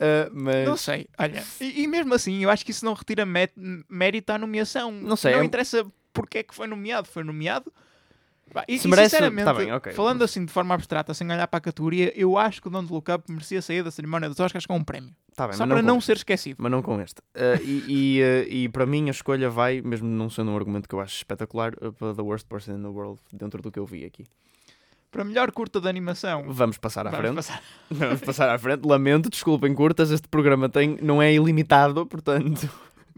Ah, 0.00 0.30
mas... 0.32 0.66
Não 0.66 0.76
sei, 0.76 1.06
olha. 1.18 1.44
E, 1.60 1.82
e 1.82 1.86
mesmo 1.86 2.14
assim, 2.14 2.42
eu 2.42 2.48
acho 2.50 2.64
que 2.64 2.70
isso 2.70 2.84
não 2.84 2.94
retira 2.94 3.26
mé- 3.26 3.50
mérito 3.88 4.30
à 4.32 4.38
nomeação. 4.38 4.90
Não 4.90 5.16
sei, 5.16 5.32
Não 5.34 5.42
é- 5.42 5.44
interessa 5.44 5.86
porque 6.12 6.38
é 6.38 6.42
que 6.42 6.54
foi 6.54 6.66
nomeado. 6.66 7.08
Foi 7.08 7.22
nomeado. 7.22 7.72
E, 8.66 8.78
Se 8.78 8.86
e 8.86 8.90
merece- 8.90 9.10
sinceramente, 9.10 9.44
tá 9.44 9.54
bem, 9.54 9.72
ok. 9.72 9.92
falando 9.92 10.22
assim 10.24 10.44
de 10.44 10.52
forma 10.52 10.74
abstrata, 10.74 11.12
sem 11.14 11.30
olhar 11.30 11.46
para 11.48 11.58
a 11.58 11.60
categoria, 11.60 12.12
eu 12.18 12.36
acho 12.38 12.60
que 12.62 12.68
o 12.68 12.70
Don't 12.70 12.92
Look 12.92 13.10
Up 13.10 13.24
merecia 13.30 13.60
sair 13.62 13.82
da 13.82 13.90
cerimónia 13.90 14.28
dos 14.28 14.38
Oscars 14.40 14.66
com 14.66 14.76
um 14.76 14.84
prémio. 14.84 15.10
Tá 15.36 15.46
bem, 15.46 15.56
Só 15.56 15.66
para 15.66 15.82
não 15.82 15.98
este. 15.98 16.06
ser 16.06 16.16
esquecido. 16.16 16.56
Mas 16.58 16.70
não 16.72 16.82
com 16.82 17.00
este. 17.00 17.20
Ah, 17.34 17.60
e, 17.62 17.84
e, 18.18 18.22
ah, 18.22 18.44
e 18.48 18.68
para 18.68 18.84
mim 18.86 19.08
a 19.08 19.10
escolha 19.12 19.48
vai, 19.48 19.80
mesmo 19.80 20.08
não 20.08 20.28
sendo 20.28 20.50
um 20.50 20.56
argumento 20.56 20.88
que 20.88 20.94
eu 20.94 21.00
acho 21.00 21.14
espetacular, 21.16 21.72
ah, 21.80 21.92
para 21.92 22.14
The 22.14 22.22
Worst 22.22 22.46
Person 22.48 22.72
in 22.72 22.82
the 22.82 22.88
World, 22.88 23.20
dentro 23.32 23.62
do 23.62 23.70
que 23.70 23.78
eu 23.78 23.86
vi 23.86 24.04
aqui. 24.04 24.24
Para 25.10 25.24
melhor 25.24 25.50
curta 25.52 25.80
de 25.80 25.88
animação. 25.88 26.44
Vamos 26.48 26.76
passar 26.76 27.06
à 27.06 27.10
Vamos 27.10 27.24
frente. 27.24 27.36
passar. 27.36 27.62
Vamos 27.90 28.20
passar 28.20 28.48
à 28.54 28.58
frente. 28.58 28.84
Lamento, 28.86 29.30
desculpem 29.30 29.72
curtas, 29.74 30.10
este 30.10 30.28
programa 30.28 30.68
tem, 30.68 30.98
não 31.00 31.22
é 31.22 31.32
ilimitado, 31.32 32.04
portanto. 32.04 32.68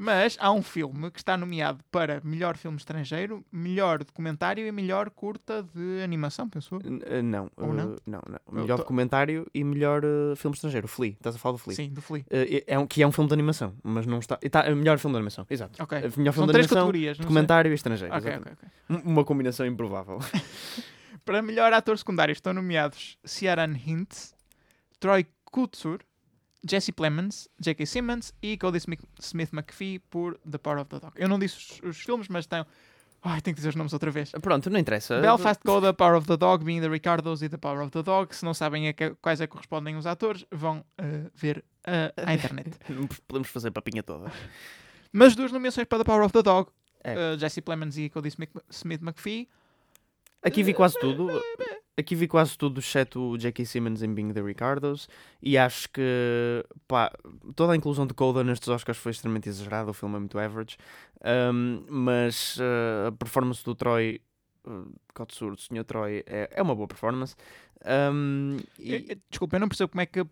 Mas 0.03 0.39
há 0.41 0.51
um 0.51 0.63
filme 0.63 1.11
que 1.11 1.19
está 1.19 1.37
nomeado 1.37 1.85
para 1.91 2.23
melhor 2.25 2.57
filme 2.57 2.79
estrangeiro, 2.79 3.45
melhor 3.53 4.03
documentário 4.03 4.67
e 4.67 4.73
melhor 4.73 5.11
curta 5.11 5.63
de 5.63 6.03
animação, 6.03 6.49
pensou? 6.49 6.81
Ah, 6.83 7.21
não, 7.21 7.51
Ou 7.55 7.75
não? 7.75 7.93
ah, 7.93 7.97
não, 8.07 8.23
não. 8.27 8.41
Melhor 8.63 8.77
tô- 8.79 8.83
documentário 8.85 9.47
e 9.53 9.63
melhor 9.63 10.03
ah, 10.03 10.35
filme 10.37 10.55
estrangeiro. 10.55 10.89
Flea, 10.89 11.11
estás 11.13 11.37
a 11.37 11.39
falar 11.39 11.53
do 11.53 11.59
Flea? 11.59 11.77
Sim, 11.77 11.91
do 11.91 12.01
Flea. 12.01 12.23
Uh, 12.31 12.65
é 12.67 12.79
um, 12.79 12.87
que 12.87 13.03
é 13.03 13.07
um 13.07 13.13
filme 13.13 13.29
de 13.29 13.35
animação, 13.35 13.75
mas 13.83 14.07
não 14.07 14.19
está. 14.21 14.39
Está 14.41 14.61
é 14.65 14.75
melhor 14.75 14.99
filme 14.99 15.13
de 15.13 15.19
animação, 15.19 15.47
exato. 15.51 15.83
Ok. 15.83 15.99
Uh, 15.99 16.03
Melhor 16.03 16.13
São 16.13 16.33
filme 16.33 16.47
de 16.47 16.53
três 16.53 16.67
animação, 16.67 16.69
categorias, 16.87 17.19
não 17.19 17.23
sei. 17.23 17.25
documentário 17.27 17.71
e 17.71 17.75
estrangeiro. 17.75 18.15
Um- 18.89 18.97
Uma 19.05 19.25
combinação 19.25 19.67
improvável. 19.67 20.19
Para 21.27 21.43
melhor 21.43 21.73
ator 21.75 21.99
secundário 21.99 22.33
estão 22.33 22.55
nomeados 22.55 23.19
Ciaran 23.25 23.75
Hintz, 23.87 24.35
Troy 24.99 25.27
Kutsur, 25.45 25.99
Jesse 26.69 26.93
Plemons, 26.93 27.49
J.K. 27.59 27.87
Simmons 27.87 28.35
e 28.43 28.57
Cody 28.59 28.79
Smith, 28.79 29.01
Smith 29.21 29.51
McPhee 29.53 29.99
por 29.99 30.39
The 30.51 30.59
Power 30.59 30.81
of 30.81 30.91
the 30.91 31.01
Dog. 31.01 31.13
Eu 31.17 31.29
não 31.29 31.39
disse 31.39 31.57
os, 31.57 31.81
os 31.91 32.01
filmes, 32.01 32.29
mas 32.29 32.45
estão. 32.45 32.67
Ai, 33.23 33.41
tenho 33.43 33.55
que 33.55 33.59
dizer 33.61 33.69
os 33.71 33.75
nomes 33.77 33.93
outra 33.93 34.11
vez. 34.11 34.31
Pronto, 34.41 34.71
não 34.71 34.79
interessa. 34.81 35.21
Belfast 35.21 35.61
Code, 35.63 35.87
The 35.87 35.93
Power 35.93 36.17
of 36.17 36.27
the 36.27 36.37
Dog, 36.39 36.65
Being 36.65 36.81
the 36.81 36.89
Ricardos 36.89 37.43
e 37.43 37.49
The 37.51 37.59
Power 37.59 37.83
of 37.83 37.91
the 37.91 38.03
Dog. 38.03 38.35
Se 38.35 38.45
não 38.45 38.55
sabem 38.55 38.89
a 38.89 38.93
que- 38.95 39.15
quais 39.21 39.41
é 39.43 39.47
que 39.47 39.53
correspondem 39.53 39.95
os 39.97 40.07
atores, 40.07 40.47
vão 40.51 40.83
eh, 40.97 41.31
ver 41.35 41.63
eh, 41.85 42.13
à 42.17 42.33
internet. 42.35 42.71
Podemos 43.29 43.49
fazer 43.49 43.71
papinha 43.73 44.03
toda. 44.03 44.31
Mas 45.13 45.35
duas 45.37 45.53
nomeações 45.53 45.87
para 45.87 45.99
The 45.99 46.05
Power 46.05 46.25
of 46.25 46.33
the 46.33 46.43
Dog, 46.43 46.71
É. 47.05 47.35
eh, 47.35 47.39
Jesse 47.39 47.61
Plemons 47.61 47.97
e 47.99 48.09
Cody 48.09 48.29
Smith 48.71 49.03
McPhee. 49.03 49.49
Aqui 50.43 50.63
vi 50.63 50.73
quase 50.73 50.99
tudo. 50.99 51.29
Aqui 51.99 52.15
vi 52.15 52.27
quase 52.27 52.57
tudo, 52.57 52.81
exceto 52.81 53.21
o 53.21 53.37
J.K. 53.37 53.65
Simmons 53.67 54.03
em 54.03 54.15
Being 54.15 54.33
the 54.33 54.41
Ricardos. 54.41 55.07
E 55.43 55.59
acho 55.59 55.89
que 55.91 56.65
pá, 56.89 57.13
toda 57.55 57.73
a 57.75 57.77
inclusão 57.77 58.07
de 58.07 58.15
Coda 58.15 58.43
nestes 58.43 58.69
Oscars 58.69 58.97
foi 58.99 59.13
extremamente 59.13 59.49
exagerada. 59.49 59.91
O 59.91 59.95
filme 59.95 60.17
é 60.17 60.19
muito 60.19 60.39
average. 60.39 60.79
Um, 61.53 61.85
mas 61.89 62.57
uh, 62.57 63.09
a 63.09 63.13
performance 63.13 63.63
do 63.63 63.75
Troy 63.75 64.21
uh, 64.67 65.51
do 65.51 65.61
Sr. 65.61 65.85
Troy, 65.85 66.25
é, 66.27 66.49
é 66.53 66.63
uma 66.63 66.75
boa 66.75 66.89
performance. 66.89 67.35
Um, 67.85 68.57
e- 68.79 68.95
Eh, 68.95 69.05
eh, 69.13 69.19
Desculpa, 69.29 69.57
eu 69.57 69.61
não 69.61 69.69
percebo 69.69 69.91
como 69.91 70.01
é 70.01 70.07
que 70.07 70.25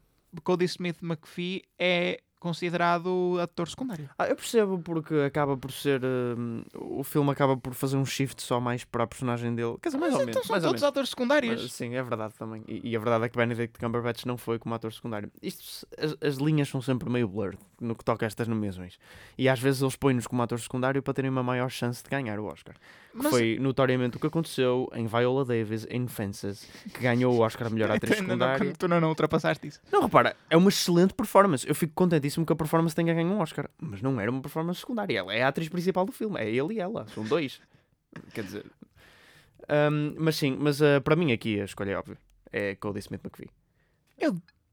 Cody 0.42 0.64
Smith 0.64 1.03
McPhee 1.03 1.64
é 1.79 2.21
considerado 2.38 3.38
ator 3.40 3.68
secundário. 3.68 4.09
Ah, 4.18 4.27
eu 4.27 4.37
percebo 4.37 4.79
porque 4.79 5.14
acaba 5.27 5.57
por 5.57 5.70
ser. 5.72 6.01
hum, 6.05 6.62
o 6.74 7.03
filme 7.05 7.31
acaba 7.31 7.57
por 7.57 7.74
fazer 7.74 7.96
um 7.96 8.05
shift 8.05 8.42
só 8.42 8.61
mais 8.61 8.85
para 8.85 9.05
a 9.05 9.07
personagem 9.07 9.55
dele. 9.55 9.77
Quer 9.83 9.88
dizer, 9.90 9.98
mais 9.98 10.12
Mas 10.12 10.22
ou 10.22 10.29
então 10.29 10.35
menos. 10.35 10.46
são 10.46 10.55
Mais 10.55 10.64
ou 10.64 10.70
todos 10.70 10.83
menos. 10.83 10.90
atores 10.92 11.09
secundários. 11.11 11.62
Mas, 11.62 11.72
sim, 11.72 11.94
é 11.94 12.03
verdade 12.03 12.35
também. 12.38 12.62
E, 12.66 12.90
e 12.90 12.96
a 12.96 12.98
verdade 12.98 13.24
é 13.24 13.29
que 13.29 13.37
Benedict 13.37 13.79
Cumberbatch 13.79 14.24
não 14.24 14.37
foi 14.37 14.59
como 14.59 14.74
ator 14.74 14.92
secundário. 14.92 15.31
Isto, 15.42 15.87
as, 15.98 16.16
as 16.20 16.37
linhas 16.37 16.68
são 16.68 16.81
sempre 16.83 17.09
meio 17.11 17.29
blurred 17.29 17.59
no 17.81 17.94
que 17.94 18.05
toca 18.05 18.27
a 18.27 18.29
estas 18.29 18.48
nomeações. 18.48 18.98
E 19.37 19.48
às 19.48 19.61
vezes 19.61 19.83
eles 19.83 19.94
põem-nos 19.96 20.27
como 20.27 20.42
ator 20.42 20.59
secundário 20.59 21.03
para 21.03 21.14
terem 21.14 21.31
uma 21.31 21.42
maior 21.42 21.70
chance 21.70 22.03
de 22.03 22.11
ganhar 22.11 22.38
o 22.40 22.46
Oscar. 22.46 22.74
Que 23.12 23.22
Mas- 23.24 23.31
foi 23.31 23.59
notoriamente 23.61 24.16
o 24.16 24.20
que 24.20 24.27
aconteceu 24.27 24.88
em 24.94 25.07
Viola 25.07 25.44
Davis 25.44 25.87
em 25.90 26.07
Fences, 26.07 26.68
que 26.92 27.01
ganhou 27.01 27.35
o 27.35 27.40
Oscar 27.40 27.66
a 27.68 27.70
melhor 27.70 27.90
atriz 27.92 28.16
Tu 28.16 28.20
ainda 28.22 28.37
não- 28.37 28.46
secundária. 28.46 28.74
Tu 28.79 28.87
ainda 28.87 29.01
não 29.01 29.09
ultrapassaste 29.09 29.66
isso. 29.66 29.81
Não, 29.90 30.03
repara, 30.03 30.37
é 30.51 30.57
uma 30.57 30.68
excelente 30.68 31.14
performance. 31.14 31.66
Eu 31.68 31.74
fico 31.74 31.92
contentíssimo 32.29 32.47
que 32.47 32.53
a 32.53 32.57
performance 32.57 32.95
tenha 32.95 33.14
ganho 33.14 33.29
um 33.33 33.41
Oscar. 33.41 33.69
Mas 33.81 34.03
não 34.03 34.21
era 34.21 34.31
uma 34.31 34.41
performance 34.41 34.81
secundária. 34.81 35.19
Ela 35.19 35.35
é 35.35 35.43
a 35.43 35.49
atriz 35.49 35.69
principal 35.69 36.05
do 36.05 36.12
filme. 36.12 36.38
É 36.38 36.49
ele 36.49 36.75
e 36.75 36.81
ela. 36.81 37.07
São 37.09 37.25
dois. 37.25 37.61
Quer 38.33 38.45
dizer. 38.45 38.67
Ahm, 39.69 40.14
mas 40.19 40.37
sim, 40.37 40.57
mas 40.59 40.81
ah, 40.81 41.01
para 41.01 41.17
mim 41.17 41.33
aqui 41.33 41.61
a 41.61 41.64
escolha 41.64 41.93
é 41.93 41.97
óbvia. 41.97 42.19
É 42.53 42.75
Cody 42.77 43.01
Smith 43.01 43.21
McVie. 43.25 43.51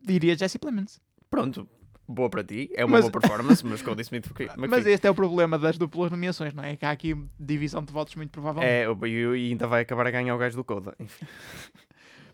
Diria 0.02 0.38
Jesse 0.38 0.60
Plemons. 0.60 1.02
Pronto. 1.30 1.68
boa 2.08 2.30
para 2.30 2.44
ti, 2.44 2.70
é 2.76 2.86
uma 2.86 3.00
Mas- 3.00 3.10
boa 3.10 3.20
performance, 3.20 3.66
mas 3.66 3.82
Cody 3.82 4.04
Smith 4.04 4.28
McPhee. 4.28 4.50
Mas 4.70 4.86
este 4.86 5.08
é 5.08 5.10
o 5.10 5.16
problema 5.16 5.58
das 5.58 5.76
duplas 5.78 6.12
nomeações, 6.12 6.54
não 6.54 6.64
é? 6.64 6.76
Que 6.76 6.86
há 6.86 6.92
aqui 6.92 7.18
divisão 7.40 7.84
de 7.84 7.92
votos 7.92 8.14
muito 8.16 8.30
provavelmente. 8.30 8.72
É, 8.72 9.08
e, 9.08 9.48
e 9.48 9.50
ainda 9.50 9.66
vai 9.68 9.82
acabar 9.82 10.06
a 10.06 10.12
ganhar 10.12 10.36
o 10.36 10.38
gajo 10.38 10.56
do 10.56 10.64
Coda. 10.64 10.96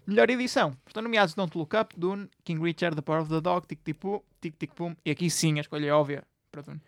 Melhor 0.05 0.29
edição. 0.29 0.75
Estão 0.87 1.03
nomeados 1.03 1.33
Don't 1.35 1.57
Look 1.57 1.75
Up, 1.75 1.93
Dune, 1.97 2.29
King 2.43 2.61
Richard, 2.61 2.95
The 2.95 3.01
Power 3.01 3.21
of 3.21 3.29
the 3.29 3.39
Dog, 3.41 3.67
Tic 3.67 3.79
Tic 3.83 3.97
Boom, 4.01 4.21
Tic 4.41 4.55
Tic 4.57 4.71
Boom. 4.75 4.95
E 5.05 5.11
aqui 5.11 5.29
sim, 5.29 5.57
a 5.57 5.61
escolha 5.61 5.87
é 5.87 5.91
óbvia 5.93 6.23
para 6.51 6.61
Dune. 6.63 6.81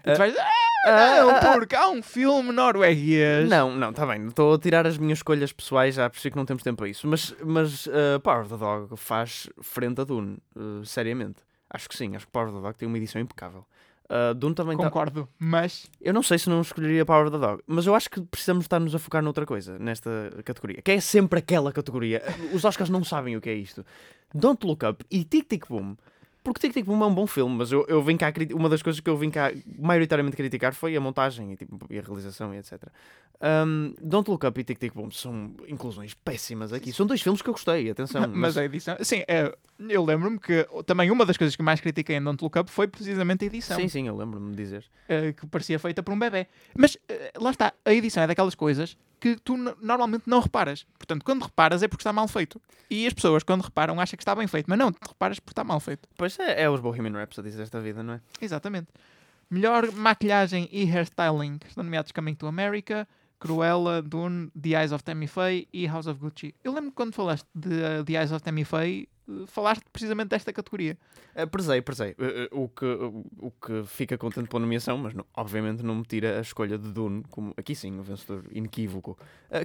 E 0.00 0.02
tu 0.04 0.10
Ah, 0.10 0.14
vais 0.14 0.36
Ah, 0.36 0.50
ah, 0.86 1.20
não, 1.22 1.30
ah. 1.30 1.52
porque 1.58 1.74
há 1.76 1.88
um 1.88 2.02
filme 2.02 2.52
norueguês. 2.52 3.48
Não, 3.48 3.74
não, 3.74 3.90
está 3.90 4.04
bem. 4.06 4.26
Estou 4.26 4.54
a 4.54 4.58
tirar 4.58 4.86
as 4.86 4.98
minhas 4.98 5.18
escolhas 5.20 5.52
pessoais, 5.52 5.94
já 5.94 6.10
percebi 6.10 6.32
que 6.32 6.36
não 6.36 6.44
temos 6.44 6.62
tempo 6.62 6.78
para 6.78 6.88
isso. 6.88 7.06
Mas, 7.06 7.34
mas 7.44 7.86
uh, 7.86 8.20
Power 8.22 8.40
of 8.42 8.50
the 8.50 8.56
Dog 8.56 8.96
faz 8.96 9.48
frente 9.62 10.00
a 10.00 10.04
Dune, 10.04 10.38
uh, 10.56 10.84
seriamente. 10.84 11.42
Acho 11.70 11.88
que 11.88 11.96
sim, 11.96 12.14
acho 12.16 12.26
que 12.26 12.32
Power 12.32 12.48
of 12.48 12.56
the 12.58 12.62
Dog 12.62 12.76
tem 12.76 12.86
uma 12.86 12.98
edição 12.98 13.20
impecável. 13.20 13.64
Uh, 14.12 14.34
Dune 14.34 14.54
também 14.54 14.76
tá- 14.76 14.84
Concordo, 14.84 15.26
mas 15.38 15.86
Eu 15.98 16.12
não 16.12 16.22
sei 16.22 16.36
se 16.38 16.50
não 16.50 16.60
escolheria 16.60 17.02
Power 17.06 17.28
of 17.28 17.30
the 17.32 17.38
Dog, 17.38 17.62
mas 17.66 17.86
eu 17.86 17.94
acho 17.94 18.10
que 18.10 18.20
precisamos 18.20 18.64
estar-nos 18.66 18.94
a 18.94 18.98
focar 18.98 19.22
noutra 19.22 19.46
coisa, 19.46 19.78
nesta 19.78 20.10
categoria, 20.44 20.82
que 20.82 20.90
é 20.90 21.00
sempre 21.00 21.38
aquela 21.38 21.72
categoria. 21.72 22.22
Os 22.52 22.62
Oscars 22.62 22.90
não 22.90 23.02
sabem 23.02 23.36
o 23.36 23.40
que 23.40 23.48
é 23.48 23.54
isto. 23.54 23.86
Don't 24.34 24.66
Look 24.66 24.84
Up 24.84 25.02
e 25.10 25.24
Tic 25.24 25.48
Tic 25.48 25.66
Boom. 25.66 25.96
Porque 26.42 26.60
Tic 26.60 26.72
Tic 26.72 26.84
Boom 26.84 27.02
é 27.02 27.06
um 27.06 27.14
bom 27.14 27.26
filme, 27.26 27.54
mas 27.56 27.70
eu, 27.70 27.84
eu 27.88 28.02
vim 28.02 28.16
cá, 28.16 28.32
uma 28.52 28.68
das 28.68 28.82
coisas 28.82 29.00
que 29.00 29.08
eu 29.08 29.16
vim 29.16 29.30
cá 29.30 29.52
maioritariamente 29.78 30.36
criticar 30.36 30.74
foi 30.74 30.96
a 30.96 31.00
montagem 31.00 31.52
e, 31.52 31.56
tipo, 31.56 31.78
e 31.88 31.98
a 31.98 32.02
realização 32.02 32.52
e 32.52 32.58
etc. 32.58 32.82
Um, 33.40 33.94
Don't 34.00 34.28
Look 34.30 34.44
Up 34.46 34.60
e 34.60 34.64
Tic 34.64 34.78
Tic 34.78 34.92
Boom 34.92 35.10
são 35.10 35.54
inclusões 35.68 36.14
péssimas 36.14 36.72
aqui. 36.72 36.92
São 36.92 37.06
dois 37.06 37.20
filmes 37.22 37.42
que 37.42 37.48
eu 37.48 37.54
gostei, 37.54 37.90
atenção. 37.90 38.26
mas 38.34 38.56
a 38.56 38.64
edição. 38.64 38.96
Sim, 39.00 39.22
é, 39.28 39.54
eu 39.88 40.04
lembro-me 40.04 40.38
que 40.38 40.66
também 40.86 41.10
uma 41.10 41.24
das 41.24 41.36
coisas 41.36 41.54
que 41.56 41.62
mais 41.62 41.80
critiquei 41.80 42.16
em 42.16 42.22
Don't 42.22 42.42
Look 42.42 42.58
Up 42.58 42.70
foi 42.70 42.86
precisamente 42.88 43.44
a 43.44 43.46
edição, 43.46 43.76
Sim, 43.76 43.88
sim, 43.88 44.08
eu 44.08 44.16
lembro-me 44.16 44.50
de 44.50 44.56
dizer. 44.56 44.84
eh, 45.08 45.32
que 45.32 45.46
parecia 45.46 45.78
feita 45.78 46.02
por 46.02 46.12
um 46.12 46.18
bebê. 46.18 46.46
Mas 46.76 46.96
eh, 47.08 47.32
lá 47.40 47.50
está, 47.50 47.72
a 47.84 47.92
edição 47.92 48.22
é 48.22 48.26
daquelas 48.26 48.54
coisas 48.54 48.96
que 49.22 49.36
tu 49.36 49.56
normalmente 49.56 50.24
não 50.26 50.40
reparas. 50.40 50.84
Portanto, 50.98 51.24
quando 51.24 51.44
reparas 51.44 51.80
é 51.80 51.86
porque 51.86 52.00
está 52.00 52.12
mal 52.12 52.26
feito. 52.26 52.60
E 52.90 53.06
as 53.06 53.12
pessoas, 53.12 53.44
quando 53.44 53.62
reparam, 53.62 54.00
acham 54.00 54.16
que 54.16 54.22
está 54.22 54.34
bem 54.34 54.48
feito, 54.48 54.66
mas 54.68 54.76
não, 54.76 54.90
tu 54.90 55.10
reparas 55.10 55.38
porque 55.38 55.52
está 55.52 55.62
mal 55.62 55.78
feito. 55.78 56.08
Pois 56.16 56.36
é, 56.40 56.62
é 56.62 56.68
os 56.68 56.80
Bohemian 56.80 57.12
Rhapsodies 57.12 57.54
desta 57.54 57.80
vida, 57.80 58.02
não 58.02 58.14
é? 58.14 58.20
Exatamente. 58.40 58.88
Melhor 59.48 59.92
maquilhagem 59.92 60.68
e 60.72 60.84
hairstyling. 60.84 61.60
Estão 61.68 61.84
nomeados 61.84 62.10
Coming 62.10 62.34
to 62.34 62.48
America, 62.48 63.06
Cruella, 63.38 64.02
Dune, 64.02 64.50
The 64.60 64.70
Eyes 64.70 64.90
of 64.90 65.04
Tammy 65.04 65.28
Faye 65.28 65.68
e 65.72 65.86
House 65.86 66.08
of 66.08 66.18
Gucci. 66.18 66.52
Eu 66.64 66.72
lembro 66.72 66.90
que 66.90 66.96
quando 66.96 67.14
falaste 67.14 67.46
de 67.54 67.68
uh, 67.68 68.04
The 68.04 68.14
Eyes 68.14 68.32
of 68.32 68.42
Tammy 68.42 68.64
Faye, 68.64 69.08
falaste 69.46 69.84
precisamente 69.92 70.28
desta 70.28 70.52
categoria. 70.52 70.98
Uh, 71.36 71.46
Prezei, 71.46 71.80
prezei. 71.80 72.12
Uh, 72.12 72.56
uh, 72.58 72.62
O 72.64 72.68
que, 72.68 72.84
uh, 72.84 73.24
o 73.38 73.50
que 73.50 73.84
fica 73.86 74.18
contente 74.18 74.48
pela 74.48 74.60
nomeação, 74.60 74.98
mas 74.98 75.14
não- 75.14 75.24
obviamente 75.34 75.82
não 75.82 75.94
me 75.96 76.02
tira 76.04 76.38
a 76.38 76.40
escolha 76.40 76.76
de 76.76 76.90
Dune, 76.92 77.22
como 77.30 77.54
aqui 77.56 77.74
sim, 77.74 77.98
o 77.98 78.02
vencedor 78.02 78.44
inequívoco. 78.52 79.18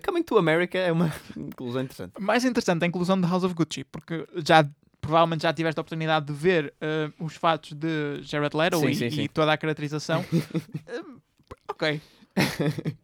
Coming 0.05 0.23
to 0.23 0.37
America 0.37 0.77
é 0.77 0.91
uma 0.91 1.11
inclusão 1.35 1.81
interessante. 1.81 2.13
Mais 2.19 2.45
interessante 2.45 2.83
a 2.83 2.87
inclusão 2.87 3.19
de 3.19 3.27
House 3.27 3.43
of 3.43 3.53
Gucci, 3.55 3.83
porque 3.83 4.27
já 4.45 4.67
provavelmente 5.01 5.43
já 5.43 5.53
tiveste 5.53 5.79
a 5.79 5.81
oportunidade 5.81 6.25
de 6.25 6.33
ver 6.33 6.73
os 7.19 7.35
fatos 7.35 7.73
de 7.73 8.21
Jared 8.23 8.55
Leto 8.55 8.79
Sim, 8.79 8.87
e, 8.87 8.95
sim, 8.95 9.05
e 9.07 9.11
sim. 9.11 9.27
toda 9.27 9.53
a 9.53 9.57
caracterização. 9.57 10.23
Ok. 11.69 12.01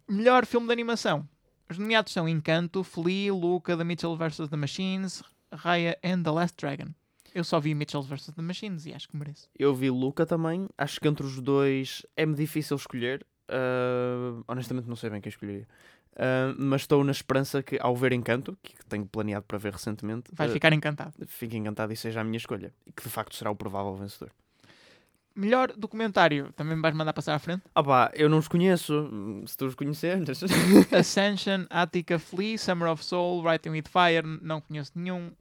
Melhor 0.08 0.46
filme 0.46 0.68
de 0.68 0.74
animação. 0.74 1.28
Os 1.70 1.78
nomeados 1.78 2.12
são 2.14 2.28
Encanto, 2.28 2.84
Flea, 2.84 3.34
Luca, 3.34 3.76
The 3.78 3.84
Mitchell 3.84 4.16
vs. 4.16 4.50
The 4.50 4.56
Machines, 4.58 5.24
Raya 5.56 5.98
and 6.04 6.24
The 6.24 6.32
Last 6.32 6.56
Dragon. 6.58 6.90
Eu 7.34 7.44
só 7.44 7.60
vi 7.60 7.74
Mitchell 7.74 8.04
vs. 8.04 8.32
The 8.36 8.42
Machines 8.42 8.86
e 8.86 8.94
acho 8.94 9.10
que 9.10 9.18
mereço. 9.18 9.50
Eu 9.58 9.74
vi 9.74 9.90
Luca 9.90 10.26
também, 10.26 10.68
acho 10.78 11.00
que 11.00 11.08
entre 11.08 11.26
os 11.26 11.42
dois 11.42 12.06
é-me 12.16 12.36
difícil 12.36 12.78
escolher. 12.78 13.26
Uh, 13.50 14.44
honestamente 14.48 14.88
não 14.88 14.96
sei 14.96 15.10
bem 15.10 15.20
quem 15.20 15.30
escolheria. 15.30 15.68
Uh, 16.14 16.54
mas 16.58 16.82
estou 16.82 17.04
na 17.04 17.12
esperança 17.12 17.64
que 17.64 17.78
ao 17.82 17.96
ver 17.96 18.14
Encanto, 18.14 18.56
que 18.62 18.74
tenho 18.86 19.06
planeado 19.06 19.46
para 19.48 19.58
ver 19.58 19.74
recentemente, 19.74 20.30
Vais 20.32 20.52
uh, 20.52 20.54
ficar 20.54 20.72
encantado. 20.72 21.14
fique 21.28 21.58
encantado 21.58 21.92
e 21.92 21.96
seja 21.96 22.22
a 22.22 22.24
minha 22.24 22.38
escolha. 22.38 22.72
E 22.86 22.92
que 22.92 23.02
de 23.02 23.10
facto 23.10 23.36
será 23.36 23.50
o 23.50 23.56
provável 23.56 23.96
vencedor. 23.96 24.32
Melhor 25.36 25.74
documentário. 25.76 26.54
Também 26.54 26.76
me 26.76 26.82
vais 26.84 26.94
mandar 26.94 27.14
passar 27.14 27.34
à 27.34 27.40
frente. 27.40 27.64
Ah 27.74 27.84
pá, 27.84 28.12
eu 28.14 28.30
não 28.30 28.38
os 28.38 28.48
conheço. 28.48 29.10
Se 29.48 29.58
tu 29.58 29.66
os 29.66 29.74
conheceres. 29.74 30.44
Ascension, 30.94 31.66
Attica, 31.72 32.20
Flea, 32.20 32.58
Summer 32.58 32.92
of 32.92 33.04
Soul, 33.04 33.42
Writing 33.44 33.72
with 33.72 33.86
Fire. 33.90 34.22
Não 34.44 34.62
conheço 34.62 34.92
nenhum. 34.94 35.32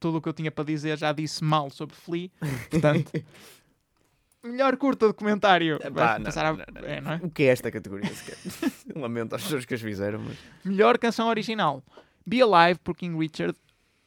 Tudo 0.00 0.18
o 0.18 0.22
que 0.22 0.28
eu 0.28 0.32
tinha 0.32 0.50
para 0.50 0.64
dizer 0.64 0.98
já 0.98 1.12
disse 1.12 1.42
mal 1.42 1.70
sobre 1.70 1.94
Flea. 1.96 2.30
Portanto, 2.70 3.10
melhor 4.42 4.76
curta 4.76 5.06
documentário. 5.06 5.76
Epá, 5.76 5.90
Vais 5.90 6.18
não, 6.18 6.24
passar 6.24 6.46
à- 6.46 6.52
não, 6.52 6.64
não, 6.82 6.88
é, 6.88 7.00
não 7.00 7.12
é? 7.12 7.20
O 7.22 7.30
que 7.30 7.44
é 7.44 7.46
esta 7.46 7.70
categoria? 7.70 8.10
Lamento 8.94 9.34
às 9.34 9.42
pessoas 9.42 9.64
que 9.64 9.74
as 9.74 9.80
fizeram, 9.80 10.20
mas. 10.20 10.36
Melhor 10.64 10.98
canção 10.98 11.28
original. 11.28 11.82
Be 12.26 12.40
Alive 12.42 12.78
por 12.82 12.96
King 12.96 13.18
Richard. 13.18 13.56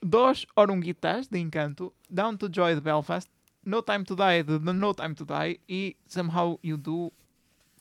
Dos 0.02 0.46
Orunguitas 0.56 1.28
de 1.28 1.40
Encanto. 1.40 1.92
Down 2.10 2.38
to 2.38 2.50
Joy 2.52 2.76
de 2.76 2.82
Belfast. 2.82 3.30
No 3.66 3.82
Time 3.82 4.04
to 4.04 4.16
Die 4.16 4.44
de 4.44 4.60
The 4.60 4.74
No 4.74 4.94
Time 4.94 5.16
to 5.16 5.26
Die. 5.26 5.60
E 5.68 5.98
Somehow 6.08 6.60
You 6.64 6.78
Do 6.78 7.12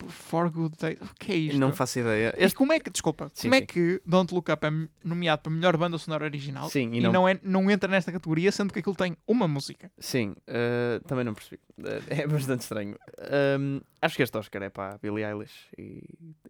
For 0.08 0.50
Good. 0.50 0.74
O 1.00 1.14
que 1.18 1.32
é 1.32 1.36
isto? 1.36 1.58
Não 1.58 1.72
faço 1.72 1.98
ideia. 1.98 2.34
E 2.38 2.44
Este... 2.44 2.54
como 2.56 2.72
é 2.72 2.78
que, 2.80 2.90
desculpa, 2.90 3.30
Sim, 3.34 3.48
como 3.48 3.54
é 3.54 3.58
sim. 3.60 3.66
que 3.66 4.02
Don't 4.04 4.32
Look 4.34 4.50
Up 4.52 4.66
é 4.66 4.70
nomeado 5.02 5.42
para 5.42 5.52
melhor 5.52 5.76
banda 5.76 5.96
sonora 5.98 6.24
original 6.24 6.68
Sim, 6.68 6.90
e 6.92 6.98
e, 6.98 7.00
não- 7.00 7.12
não... 7.12 7.28
é, 7.28 7.38
não 7.42 7.70
entra 7.70 7.90
nesta 7.90 8.12
categoria, 8.12 8.52
sendo 8.52 8.72
que 8.72 8.78
aquilo 8.80 8.94
tem 8.94 9.16
uma 9.26 9.48
música? 9.48 9.90
Sim, 9.98 10.34
eh, 10.46 11.00
também 11.06 11.24
não 11.24 11.34
percebi. 11.34 11.58
Eh, 11.82 12.02
é 12.22 12.26
bastante 12.26 12.60
estranho. 12.62 12.96
Ahm, 13.18 13.80
acho 14.02 14.16
que 14.16 14.22
este 14.22 14.36
Oscar 14.36 14.62
é 14.62 14.68
para 14.68 14.94
a 14.94 14.98
Billie 14.98 15.24
Eilish 15.24 15.66
e, 15.78 16.02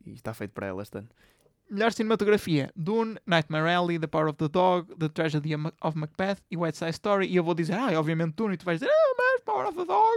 e 0.04 0.12
está 0.14 0.34
feito 0.34 0.50
para 0.52 0.66
ela 0.66 0.82
este 0.82 0.98
ano. 0.98 1.08
Melhor 1.68 1.92
cinematografia: 1.92 2.70
Dune, 2.76 3.16
Nightmare 3.26 3.68
Alley, 3.74 3.98
The 3.98 4.06
Power 4.06 4.28
of 4.28 4.36
the 4.38 4.48
Dog, 4.48 4.94
The 4.98 5.08
Tragedy 5.08 5.54
of 5.54 5.98
Macbeth 5.98 6.38
e 6.50 6.56
West 6.56 6.78
Side 6.78 6.90
Story. 6.90 7.26
E 7.26 7.36
eu 7.36 7.42
vou 7.44 7.54
dizer, 7.54 7.74
ah, 7.74 7.92
é 7.92 7.98
obviamente 7.98 8.34
Dune, 8.34 8.54
e 8.54 8.56
tu 8.56 8.64
vais 8.64 8.78
dizer, 8.80 8.90
ah, 8.92 9.14
mas 9.18 9.40
Power 9.42 9.66
of 9.66 9.76
the 9.76 9.84
Dog. 9.84 10.16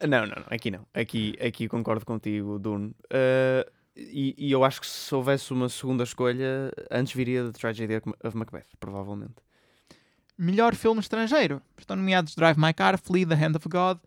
ah." 0.00 0.06
Não, 0.06 0.26
não, 0.26 0.36
não, 0.36 0.44
aqui 0.48 0.70
não. 0.70 0.86
Aqui, 0.94 1.34
aqui 1.44 1.68
concordo 1.68 2.04
contigo, 2.06 2.58
Dune. 2.58 2.94
Eh, 3.10 3.68
e, 3.96 4.34
e 4.38 4.52
eu 4.52 4.62
acho 4.62 4.80
que 4.80 4.86
se 4.86 5.14
houvesse 5.14 5.52
uma 5.52 5.68
segunda 5.68 6.04
escolha, 6.04 6.70
antes 6.90 7.14
viria 7.14 7.44
The 7.44 7.52
Tragedy 7.52 7.96
of 8.22 8.36
Macbeth, 8.36 8.66
provavelmente. 8.78 9.34
Melhor 10.38 10.74
filme 10.74 11.00
estrangeiro: 11.00 11.62
estão 11.78 11.96
nomeados 11.96 12.34
Drive 12.34 12.58
My 12.58 12.74
Car, 12.74 12.98
Flee, 12.98 13.24
The 13.24 13.34
Hand 13.34 13.56
of 13.56 13.68
God, 13.68 13.98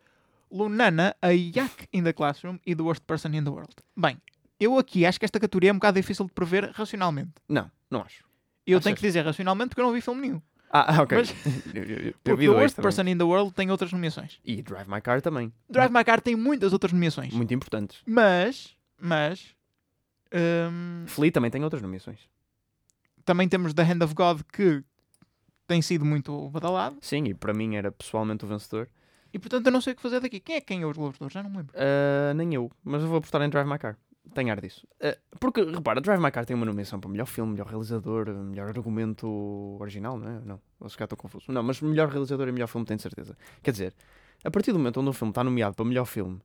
Lunana, 0.50 1.14
A 1.20 1.32
Yak 1.32 1.88
in 1.92 2.04
the 2.04 2.12
Classroom 2.12 2.58
e 2.64 2.74
The 2.74 2.82
Worst 2.82 3.02
Person 3.04 3.34
in 3.34 3.44
the 3.44 3.50
World. 3.50 3.74
Bem, 3.96 4.16
eu 4.60 4.78
aqui 4.78 5.04
acho 5.06 5.18
que 5.18 5.24
esta 5.24 5.40
categoria 5.40 5.70
é 5.70 5.72
um 5.72 5.76
bocado 5.76 5.98
difícil 6.00 6.26
de 6.26 6.32
prever 6.32 6.70
racionalmente. 6.72 7.32
Não, 7.48 7.70
não 7.90 8.02
acho. 8.02 8.24
Eu 8.66 8.76
Achas? 8.76 8.84
tenho 8.84 8.96
que 8.96 9.02
dizer 9.02 9.24
racionalmente 9.24 9.70
porque 9.70 9.80
eu 9.80 9.86
não 9.86 9.92
vi 9.92 10.00
filme 10.00 10.20
nenhum. 10.20 10.42
Ah, 10.72 11.02
ok. 11.02 11.18
Mas- 11.18 11.34
eu, 11.74 11.82
eu- 11.82 11.98
eu 12.08 12.14
Porque 12.22 12.44
The 12.44 12.50
Worst. 12.50 12.76
Person 12.76 13.02
in 13.08 13.18
the 13.18 13.24
World 13.24 13.52
tem 13.54 13.70
outras 13.72 13.90
nomeações. 13.92 14.38
E 14.44 14.62
Drive 14.62 14.86
My 14.88 15.00
Car 15.00 15.20
também. 15.20 15.52
Drive 15.68 15.90
My 15.92 16.04
Car 16.04 16.20
tem 16.20 16.36
muitas 16.36 16.72
outras 16.72 16.92
nomeações. 16.92 17.32
Muito 17.32 17.52
importantes. 17.52 18.00
Mas, 18.06 18.76
mas, 19.00 19.54
hum, 20.32 21.04
Flea 21.06 21.32
também 21.32 21.50
tem 21.50 21.62
outras 21.64 21.82
nomeações. 21.82 22.20
também 23.24 23.48
temos 23.48 23.72
The 23.74 23.82
Hand 23.82 24.02
of 24.04 24.14
God 24.14 24.42
que 24.52 24.82
tem 25.66 25.80
sido 25.82 26.04
muito 26.04 26.48
badalado. 26.50 26.96
Sim, 27.00 27.24
e 27.26 27.34
para 27.34 27.52
mim 27.54 27.76
era 27.76 27.90
pessoalmente 27.92 28.44
o 28.44 28.48
vencedor. 28.48 28.88
E 29.32 29.38
portanto 29.38 29.66
eu 29.66 29.72
não 29.72 29.80
sei 29.80 29.92
o 29.92 29.96
que 29.96 30.02
fazer 30.02 30.18
daqui. 30.20 30.40
Quem 30.40 30.56
é 30.56 30.60
que 30.60 30.74
ganhou 30.74 30.90
os 30.90 30.98
Ouro? 30.98 31.16
Já 31.30 31.42
não 31.42 31.50
me 31.50 31.58
lembro. 31.58 31.72
Ah, 31.76 32.34
nem 32.34 32.52
eu, 32.54 32.70
mas 32.84 33.02
eu 33.02 33.08
vou 33.08 33.18
apostar 33.18 33.40
em 33.42 33.48
Drive 33.48 33.68
My 33.68 33.78
Car. 33.78 33.96
Tenho 34.34 34.50
ar 34.50 34.60
disso. 34.60 34.86
Ah, 35.02 35.16
porque, 35.38 35.62
repara, 35.62 36.00
Drive 36.00 36.20
My 36.20 36.30
Car 36.30 36.44
tem 36.44 36.54
uma 36.54 36.66
nomeação 36.66 37.00
para 37.00 37.10
melhor 37.10 37.26
filme, 37.26 37.52
melhor 37.52 37.66
realizador, 37.66 38.28
melhor 38.28 38.68
argumento 38.68 39.26
original, 39.80 40.18
não 40.18 40.28
é? 40.28 40.40
Não, 40.44 40.60
vou 40.78 40.88
ficar 40.88 41.06
tão 41.06 41.16
confuso. 41.16 41.50
Não, 41.50 41.62
mas 41.62 41.80
melhor 41.80 42.08
realizador 42.08 42.48
e 42.48 42.52
melhor 42.52 42.68
filme 42.68 42.86
tenho 42.86 43.00
certeza. 43.00 43.36
Quer 43.62 43.72
dizer, 43.72 43.94
a 44.44 44.50
partir 44.50 44.72
do 44.72 44.78
momento 44.78 45.00
onde 45.00 45.10
um 45.10 45.12
filme 45.12 45.30
está 45.30 45.42
nomeado 45.42 45.74
para 45.74 45.84
melhor 45.84 46.04
filme 46.04 46.40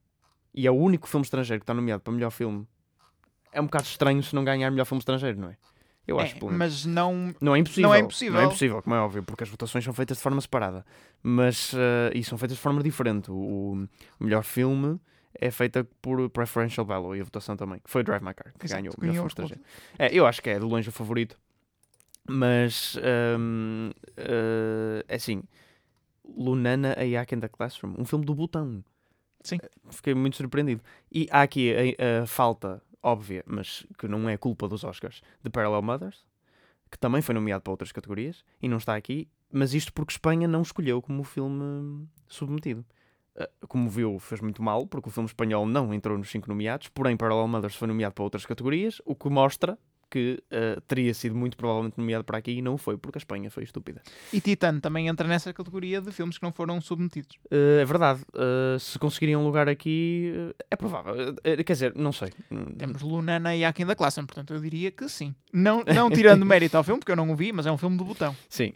e 0.54 0.66
é 0.66 0.72
o 0.72 0.76
único 0.76 1.08
filme 1.08 1.24
estrangeiro 1.24 1.60
que 1.60 1.64
está 1.64 1.74
nomeado 1.74 2.02
para 2.02 2.14
melhor 2.14 2.32
filme, 2.32 2.68
é 3.52 3.62
um 3.62 3.66
bocado 3.66 3.86
estranho 3.86 4.22
se 4.24 4.34
não 4.34 4.44
ganhar 4.44 4.70
melhor 4.72 4.86
filme 4.86 5.00
estrangeiro, 5.00 5.40
não 5.40 5.50
é? 5.50 5.58
Eu 6.08 6.20
acho, 6.20 6.36
É, 6.36 6.40
pelo 6.40 6.52
mas 6.52 6.86
não. 6.86 7.34
Não 7.42 7.56
é 7.56 7.60
impossível. 7.60 7.90
Não 7.90 7.96
é 7.96 8.00
impossível. 8.00 8.34
Não 8.34 8.42
é 8.42 8.46
impossível, 8.46 8.82
como 8.82 8.96
é 8.96 9.00
óbvio, 9.00 9.24
porque 9.24 9.44
as 9.44 9.50
votações 9.50 9.84
são 9.84 9.94
feitas 9.94 10.18
de 10.18 10.24
forma 10.24 10.40
separada. 10.40 10.86
Mas, 11.24 11.74
eh, 11.74 12.12
e 12.14 12.24
são 12.24 12.38
feitas 12.38 12.58
de 12.58 12.62
forma 12.62 12.84
diferente. 12.84 13.32
O, 13.32 13.88
o 14.20 14.24
melhor 14.24 14.44
filme 14.44 15.00
é 15.40 15.52
feita 15.52 15.84
por 16.02 16.30
preferential 16.30 16.86
ballot 16.86 17.18
e 17.18 17.22
a 17.22 17.24
votação 17.24 17.56
também. 17.56 17.80
que 17.80 17.90
Foi 17.90 18.04
Drive 18.04 18.24
My 18.24 18.34
Car 18.34 18.54
que 18.58 18.66
Exato, 18.66 18.82
ganhou 18.82 18.94
filme 19.14 19.28
estrangeiro. 19.28 19.62
É, 19.98 20.14
eu 20.14 20.26
acho 20.26 20.42
que 20.42 20.50
é 20.50 20.60
de 20.60 20.66
longe 20.66 20.90
o 20.90 20.92
favorito. 20.92 21.38
Mas, 22.28 22.98
ehm, 22.98 23.92
eh, 24.18 25.06
é 25.08 25.16
assim, 25.16 25.44
Lunana 26.24 26.96
a 26.98 27.04
Yak 27.04 27.36
in 27.36 27.40
the 27.40 27.48
Classroom, 27.48 27.94
um 28.00 28.06
filme 28.06 28.26
do 28.26 28.34
Butão. 28.34 28.84
Sim. 29.44 29.60
Fiquei 29.92 30.16
muito 30.16 30.38
surpreendido. 30.38 30.82
E 31.12 31.28
há 31.30 31.44
aqui 31.44 31.72
a, 31.72 32.24
a 32.24 32.26
falta 32.26 32.82
óbvia, 33.04 33.44
mas 33.46 33.86
que 34.00 34.08
não 34.08 34.28
é 34.28 34.36
culpa 34.36 34.68
dos 34.68 34.84
Oscars, 34.84 35.22
de 35.44 35.50
Parallel 35.52 35.84
Mothers, 35.84 36.26
que 36.90 36.98
também 36.98 37.22
foi 37.22 37.36
nomeado 37.36 37.62
para 37.62 37.72
outras 37.72 37.92
categorias 37.92 38.44
e 38.60 38.68
não 38.68 38.78
está 38.78 38.96
aqui, 38.96 39.28
mas 39.52 39.76
isto 39.76 39.94
porque 39.94 40.14
Espanha 40.14 40.48
não 40.48 40.64
escolheu 40.64 41.02
como 41.02 41.24
filme 41.24 42.08
submetido. 42.28 42.84
Uh, 43.38 43.68
como 43.68 43.90
viu, 43.90 44.18
fez 44.20 44.40
muito 44.40 44.64
mal, 44.64 44.88
porque 44.88 45.10
o 45.10 45.12
filme 45.12 45.28
espanhol 45.28 45.66
não 45.66 45.94
entrou 45.94 46.18
nos 46.18 46.30
cinco 46.30 46.48
nomeados, 46.48 46.88
porém 46.88 47.18
Parallel 47.18 47.48
Mothers 47.48 47.76
foi 47.76 47.88
nomeado 47.88 48.16
para 48.16 48.24
outras 48.24 48.46
categorias, 48.46 49.02
o 49.06 49.14
que 49.14 49.30
mostra 49.30 49.78
que 50.10 50.42
uh, 50.52 50.80
teria 50.82 51.14
sido 51.14 51.36
muito 51.36 51.58
provavelmente 51.58 51.98
nomeado 51.98 52.24
para 52.24 52.38
aqui 52.38 52.52
e 52.52 52.62
não 52.62 52.78
foi, 52.78 52.98
porque 52.98 53.18
a 53.18 53.20
Espanha 53.20 53.50
foi 53.50 53.64
estúpida. 53.64 54.02
E 54.32 54.40
Titan 54.40 54.80
também 54.80 55.08
entra 55.08 55.28
nessa 55.28 55.54
categoria 55.54 56.00
de 56.00 56.12
filmes 56.12 56.38
que 56.38 56.44
não 56.44 56.54
foram 56.54 56.80
submetidos. 56.80 57.36
Uh, 57.46 57.82
é 57.82 57.86
verdade. 57.86 58.22
Uh, 58.34 58.80
se 58.80 58.98
conseguiriam 58.98 59.42
um 59.42 59.46
lugar 59.46 59.68
aqui, 59.68 60.32
é 60.70 60.76
provável. 60.78 61.36
quer 61.44 61.74
dizer, 61.74 61.94
não 61.96 62.12
sei. 62.12 62.32
Temos 62.78 63.02
Lunana 63.02 63.56
e 63.56 63.66
Akin 63.66 63.86
da 63.86 63.96
Classe, 63.96 64.22
portanto 64.22 64.54
eu 64.54 64.60
diria 64.62 64.92
que 64.92 65.10
sim. 65.10 65.36
Não, 65.52 65.84
não 65.84 66.10
tirando 66.10 66.46
mérito 66.48 66.78
ao 66.78 66.84
filme, 66.84 67.00
porque 67.00 67.12
eu 67.12 67.18
não 67.18 67.30
o 67.32 67.36
vi, 67.36 67.52
mas 67.52 67.66
é 67.66 67.72
um 67.72 67.78
filme 67.78 67.98
do 67.98 68.06
botão. 68.06 68.36
Sim. 68.48 68.74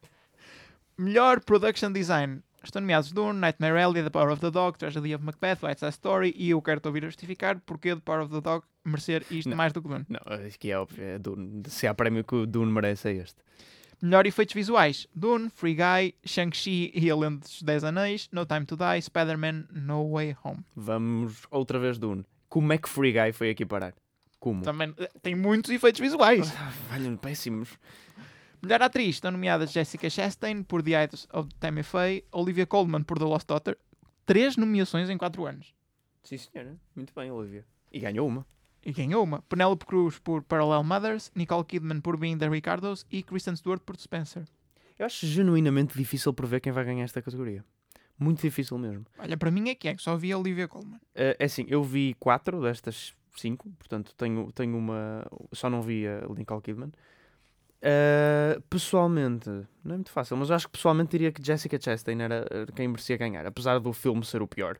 Melhor 0.96 1.40
Production 1.40 1.92
Design. 1.92 2.40
Estão 2.62 2.80
nomeados 2.80 3.12
Dune, 3.12 3.38
Nightmare 3.38 3.80
Alley, 3.80 4.02
The 4.02 4.10
Power 4.10 4.30
of 4.32 4.40
the 4.40 4.50
Dog, 4.50 4.78
Tragedy 4.78 5.14
of 5.14 5.24
Macbeth, 5.24 5.58
White 5.62 5.80
Side 5.80 5.92
Story 5.92 6.34
e 6.36 6.50
eu 6.50 6.60
quero-te 6.60 6.86
ouvir 6.88 7.04
a 7.04 7.08
justificar 7.08 7.60
porque 7.64 7.94
The 7.94 8.02
Power 8.04 8.22
of 8.22 8.34
the 8.34 8.40
Dog 8.40 8.64
merecer 8.84 9.24
isto 9.30 9.48
Não. 9.50 9.56
mais 9.56 9.72
do 9.72 9.80
que 9.80 9.88
Dune. 9.88 10.04
Não, 10.08 10.20
acho 10.26 10.58
que 10.58 10.70
é 10.70 10.78
óbvio. 10.78 11.04
É 11.04 11.18
Dune. 11.18 11.62
Se 11.68 11.86
há 11.86 11.94
prémio 11.94 12.24
que 12.24 12.34
o 12.34 12.46
Dune 12.46 12.72
merece, 12.72 13.08
é 13.08 13.12
este. 13.14 13.36
Melhor 14.00 14.26
efeitos 14.26 14.54
visuais: 14.54 15.06
Dune, 15.14 15.50
Free 15.50 15.74
Guy, 15.74 16.14
Shang-Chi 16.24 16.92
e 16.94 17.10
A 17.10 17.16
Lenda 17.16 17.40
dos 17.40 17.62
Dez 17.62 17.82
Anéis, 17.84 18.28
No 18.32 18.46
Time 18.46 18.64
to 18.64 18.76
Die, 18.76 19.02
Spider-Man, 19.02 19.66
No 19.72 20.12
Way 20.12 20.36
Home. 20.44 20.64
Vamos 20.74 21.42
outra 21.50 21.78
vez 21.78 21.98
Dune. 21.98 22.24
Como 22.48 22.72
é 22.72 22.78
que 22.78 22.88
Free 22.88 23.12
Guy 23.12 23.32
foi 23.32 23.50
aqui 23.50 23.66
parar? 23.66 23.94
Como? 24.40 24.62
Também 24.62 24.94
eh, 24.98 25.10
tem 25.20 25.34
muitos 25.34 25.70
efeitos 25.70 26.00
visuais. 26.00 26.52
Ah, 26.56 26.72
péssimos. 27.20 27.76
Melhor 28.60 28.82
atriz 28.82 29.16
estão 29.16 29.30
nomeadas 29.30 29.70
Jessica 29.70 30.10
Chastain 30.10 30.62
por 30.62 30.82
The 30.82 30.90
Eyes 30.90 31.28
of 31.32 31.48
Tammy 31.60 31.82
Faye, 31.82 32.24
Olivia 32.32 32.66
Colman 32.66 33.02
por 33.02 33.18
The 33.18 33.24
Lost 33.24 33.46
Daughter. 33.46 33.78
Três 34.26 34.56
nomeações 34.56 35.08
em 35.08 35.16
quatro 35.16 35.46
anos. 35.46 35.74
Sim, 36.24 36.36
senhora. 36.38 36.76
Muito 36.94 37.14
bem, 37.14 37.30
Olivia. 37.30 37.64
E 37.92 38.00
ganhou 38.00 38.26
uma. 38.26 38.44
E 38.84 38.92
ganhou 38.92 39.22
uma. 39.22 39.42
Penelope 39.42 39.86
Cruz 39.86 40.18
por 40.18 40.42
Parallel 40.42 40.82
Mothers, 40.82 41.30
Nicole 41.34 41.64
Kidman 41.64 42.00
por 42.00 42.16
Being 42.16 42.38
the 42.38 42.48
Ricardos 42.48 43.06
e 43.10 43.22
Kristen 43.22 43.56
Stewart 43.56 43.80
por 43.82 43.96
Spencer. 43.96 44.44
Eu 44.98 45.06
acho 45.06 45.26
genuinamente 45.26 45.96
difícil 45.96 46.34
prever 46.34 46.60
quem 46.60 46.72
vai 46.72 46.84
ganhar 46.84 47.04
esta 47.04 47.22
categoria. 47.22 47.64
Muito 48.18 48.42
difícil 48.42 48.76
mesmo. 48.76 49.06
Olha, 49.16 49.36
para 49.36 49.50
mim 49.50 49.68
é 49.68 49.74
que 49.74 49.86
é, 49.88 49.94
que 49.94 50.02
só 50.02 50.16
vi 50.16 50.32
a 50.32 50.38
Olivia 50.38 50.66
Colman. 50.66 50.98
Eh, 51.14 51.36
é 51.38 51.44
assim, 51.44 51.64
eu 51.68 51.84
vi 51.84 52.14
quatro 52.18 52.60
destas 52.60 53.14
cinco, 53.36 53.70
portanto 53.78 54.12
tenho, 54.16 54.50
tenho 54.52 54.76
uma. 54.76 55.24
Só 55.52 55.70
não 55.70 55.80
vi 55.80 56.06
a 56.06 56.26
Nicole 56.36 56.60
Kidman. 56.60 56.92
Eh, 57.80 58.58
pessoalmente, 58.68 59.48
não 59.84 59.92
é 59.92 59.94
muito 59.94 60.10
fácil, 60.10 60.36
mas 60.36 60.50
eu 60.50 60.56
acho 60.56 60.66
que 60.66 60.72
pessoalmente 60.72 61.10
diria 61.12 61.30
que 61.30 61.44
Jessica 61.44 61.80
Chastain 61.80 62.20
era 62.20 62.44
eh, 62.50 62.66
quem 62.74 62.88
merecia 62.88 63.16
ganhar, 63.16 63.46
apesar 63.46 63.78
do 63.78 63.92
filme 63.92 64.24
ser 64.24 64.42
o 64.42 64.48
pior. 64.48 64.78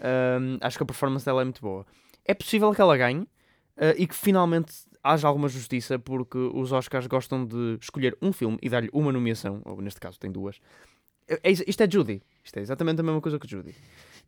Ahm, 0.00 0.58
acho 0.60 0.76
que 0.76 0.82
a 0.82 0.86
performance 0.86 1.24
dela 1.24 1.42
é 1.42 1.44
muito 1.44 1.60
boa. 1.60 1.84
É 2.24 2.34
possível 2.34 2.72
que 2.72 2.80
ela 2.80 2.96
ganhe 2.96 3.26
eh, 3.76 3.96
e 3.98 4.06
que 4.06 4.14
finalmente 4.14 4.72
haja 5.02 5.26
alguma 5.26 5.48
justiça, 5.48 5.98
porque 5.98 6.38
os 6.38 6.72
Oscars 6.72 7.06
gostam 7.06 7.44
de 7.44 7.78
escolher 7.80 8.16
um 8.22 8.32
filme 8.32 8.58
e 8.62 8.68
dar-lhe 8.68 8.90
uma 8.92 9.12
nomeação, 9.12 9.60
ou 9.64 9.80
neste 9.80 10.00
caso 10.00 10.18
tem 10.18 10.30
duas. 10.30 10.60
É- 11.28 11.40
é- 11.42 11.50
isto 11.50 11.82
é 11.82 11.90
Judy. 11.90 12.22
Isto 12.44 12.58
é 12.58 12.62
exatamente 12.62 13.00
a 13.00 13.02
mesma 13.02 13.20
coisa 13.20 13.38
que 13.38 13.48
Judy. 13.48 13.70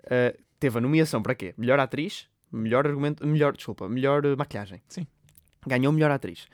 Uh, 0.05 0.37
teve 0.59 0.79
a 0.79 0.81
nomeação 0.81 1.23
para 1.23 1.35
quê? 1.35 1.55
Melhor 1.57 1.79
atriz, 1.79 2.29
melhor 2.51 2.87
argumento, 2.87 3.25
melhor, 3.27 3.57
desculpa, 3.57 3.89
melhor 3.89 4.25
uh, 4.27 4.37
maquilhagem. 4.37 4.83
Sim. 4.89 5.07
Ganhou 5.67 5.93
melhor 5.93 6.11
atriz. 6.11 6.47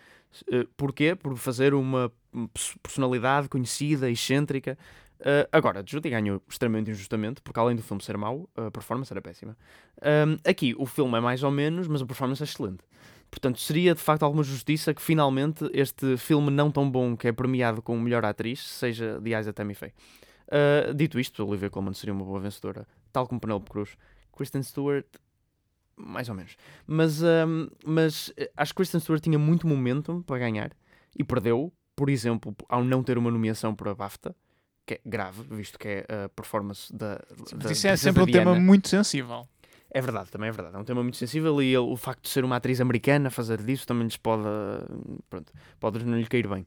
Uh, 0.42 0.66
porquê? 0.77 1.14
Por 1.14 1.37
fazer 1.37 1.75
uma 1.75 2.12
pers- 2.53 2.77
personalidade 2.83 3.49
conhecida, 3.49 4.11
excêntrica. 4.11 4.79
Uh, 5.20 5.49
agora, 5.53 5.83
Judy 5.87 6.11
ganhou 6.11 6.42
extremamente 6.49 6.90
injustamente, 6.90 7.40
porque 7.40 7.59
além 7.59 7.77
do 7.77 7.83
filme 7.83 8.03
ser 8.03 8.16
mau, 8.16 8.49
a 8.57 8.70
performance 8.70 9.12
era 9.12 9.23
péssima. 9.23 9.57
Um, 10.03 10.37
aqui, 10.49 10.75
o 10.77 10.85
filme 10.85 11.16
é 11.16 11.20
mais 11.20 11.42
ou 11.42 11.51
menos, 11.51 11.88
mas 11.88 12.03
a 12.03 12.07
performance 12.07 12.42
é 12.42 12.44
excelente. 12.44 12.85
Portanto, 13.31 13.61
seria 13.61 13.94
de 13.94 14.01
facto 14.01 14.23
alguma 14.23 14.42
justiça 14.42 14.92
que 14.92 15.03
finalmente 15.03 15.68
este 15.73 16.16
filme 16.16 16.51
não 16.51 16.70
tão 16.70 16.88
bom 16.88 17.16
que 17.16 17.27
é 17.27 17.33
premiado 17.33 17.83
com 17.83 17.99
melhor 17.99 18.25
atriz 18.25 18.61
seja 18.61 19.20
Eyes 19.25 19.47
of 19.47 19.55
Tammy 19.55 19.75
Faye. 19.75 19.92
Uh, 20.47 20.94
dito 20.94 21.18
isto, 21.18 21.44
Olivia 21.44 21.70
Colman 21.70 21.94
seria 21.94 22.12
uma 22.12 22.25
boa 22.25 22.38
vencedora, 22.38 22.87
tal 23.12 23.27
como 23.27 23.40
Penelope 23.40 23.70
Cruz. 23.70 23.97
Kristen 24.37 24.62
Stewart, 24.62 25.07
mais 25.96 26.28
ou 26.28 26.35
menos. 26.35 26.57
Mas, 26.87 27.22
um, 27.22 27.68
mas 27.85 28.33
eh, 28.37 28.50
acho 28.57 28.72
que 28.72 28.76
Kristen 28.76 29.00
Stewart 29.00 29.22
tinha 29.22 29.38
muito 29.38 29.66
momentum 29.66 30.20
para 30.22 30.38
ganhar 30.38 30.70
e 31.18 31.22
perdeu, 31.24 31.72
por 31.96 32.09
exemplo, 32.11 32.54
ao 32.68 32.83
não 32.85 33.02
ter 33.02 33.16
uma 33.18 33.30
nomeação 33.30 33.74
para 33.74 33.90
a 33.90 33.94
BAFTA, 33.94 34.35
que 34.87 34.94
é 34.94 35.00
grave, 35.07 35.42
visto 35.50 35.78
que 35.78 35.88
é 35.88 36.07
a 36.24 36.28
performance 36.28 36.94
da. 36.94 37.14
da 37.16 37.24
Mas 37.57 37.70
isso 37.70 37.87
é 37.87 37.96
sempre 37.96 38.22
um 38.22 38.26
tema 38.26 38.54
muito 38.61 38.88
sensível. 38.88 39.48
É 39.90 40.00
verdade, 40.00 40.28
também 40.28 40.48
é 40.48 40.52
verdade. 40.52 40.74
É 40.76 40.78
um 40.78 40.85
tema 40.85 41.02
muito 41.04 41.16
sensível 41.16 41.62
e 41.62 41.66
ele- 41.66 41.78
o 41.78 41.96
facto 41.96 42.22
de 42.24 42.28
ser 42.28 42.44
uma 42.44 42.57
atriz 42.57 42.80
americana 42.80 43.30
fazer 43.30 43.62
disso 43.62 43.87
também 43.87 44.02
lhes 44.04 44.16
pode. 44.16 44.42
Pronto, 45.30 45.52
pode 45.78 46.04
não 46.04 46.18
lhe 46.18 46.26
cair 46.26 46.48
bem. 46.48 46.66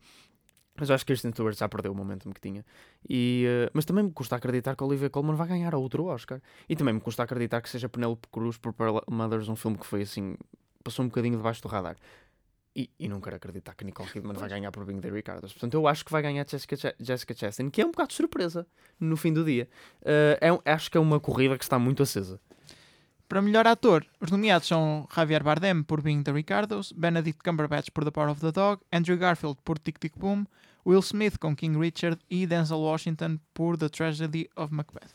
Mas 0.79 0.89
eu 0.89 0.95
acho 0.95 1.03
que 1.05 1.11
Kristen 1.11 1.31
Stewart 1.31 1.57
já 1.57 1.67
perdeu 1.67 1.91
o 1.91 1.95
momentum 1.95 2.31
que 2.31 2.39
tinha. 2.39 2.63
E, 3.09 3.45
eh, 3.47 3.69
mas 3.73 3.83
também 3.85 4.03
me 4.03 4.11
custa 4.11 4.35
acreditar 4.35 4.75
que 4.75 4.83
Olivia 4.83 5.09
Colman 5.09 5.35
vai 5.35 5.47
ganhar 5.47 5.73
outro 5.75 6.05
Oscar. 6.05 6.39
E 6.69 6.75
também 6.75 6.93
me 6.93 7.01
custa 7.01 7.23
acreditar 7.23 7.61
que 7.61 7.69
seja 7.69 7.89
Penelope 7.89 8.27
Cruz 8.31 8.57
por 8.57 8.73
Parallel 8.73 9.03
Mothers, 9.09 9.49
um 9.49 9.55
filme 9.55 9.77
que 9.77 9.85
foi 9.85 10.03
assim. 10.03 10.35
passou 10.83 11.03
um 11.03 11.07
bocadinho 11.07 11.35
debaixo 11.37 11.61
do 11.61 11.67
radar. 11.67 11.95
E, 12.75 12.91
e 12.99 13.09
não 13.09 13.19
quero 13.19 13.35
acreditar 13.37 13.73
que 13.73 13.83
Nicole 13.83 14.07
Kidman 14.07 14.33
vai 14.33 14.47
ganhar 14.49 14.71
por 14.71 14.85
Being 14.85 15.01
the 15.01 15.09
Ricardos. 15.09 15.51
Portanto, 15.51 15.73
eu 15.73 15.87
acho 15.87 16.05
que 16.05 16.11
vai 16.11 16.21
ganhar 16.21 16.47
Jessica, 16.47 16.75
Ch- 16.75 16.95
Jessica 16.99 17.33
Chastain, 17.35 17.71
que 17.71 17.81
é 17.81 17.85
um 17.85 17.89
bocado 17.89 18.09
de 18.09 18.13
surpresa 18.13 18.67
no 18.99 19.17
fim 19.17 19.33
do 19.33 19.43
dia. 19.43 19.67
Eh, 20.05 20.37
é 20.63 20.71
acho 20.71 20.91
que 20.91 20.95
é 20.97 21.01
uma 21.01 21.19
corrida 21.19 21.57
que 21.57 21.63
está 21.63 21.79
muito 21.79 22.03
acesa. 22.03 22.39
Para 23.27 23.41
melhor 23.41 23.67
ator, 23.67 24.05
os 24.21 24.31
nomeados 24.31 24.67
são 24.67 25.05
Javier 25.13 25.43
Bardem 25.43 25.83
por 25.83 26.01
Being 26.01 26.23
the 26.23 26.31
Ricardos, 26.31 26.93
Benedict 26.93 27.43
Cumberbatch 27.43 27.89
por 27.91 28.05
The 28.05 28.11
Power 28.11 28.29
of 28.29 28.39
the 28.39 28.51
Dog, 28.53 28.81
Andrew 28.91 29.17
Garfield 29.17 29.57
por 29.65 29.77
Tic 29.77 29.97
Tic 29.99 30.13
Boom, 30.17 30.45
Will 30.85 31.01
Smith 31.01 31.37
com 31.37 31.53
King 31.53 31.77
Richard 31.77 32.17
e 32.29 32.47
Denzel 32.47 32.79
Washington 32.79 33.37
por 33.53 33.77
The 33.77 33.89
Tragedy 33.89 34.49
of 34.55 34.73
Macbeth. 34.73 35.09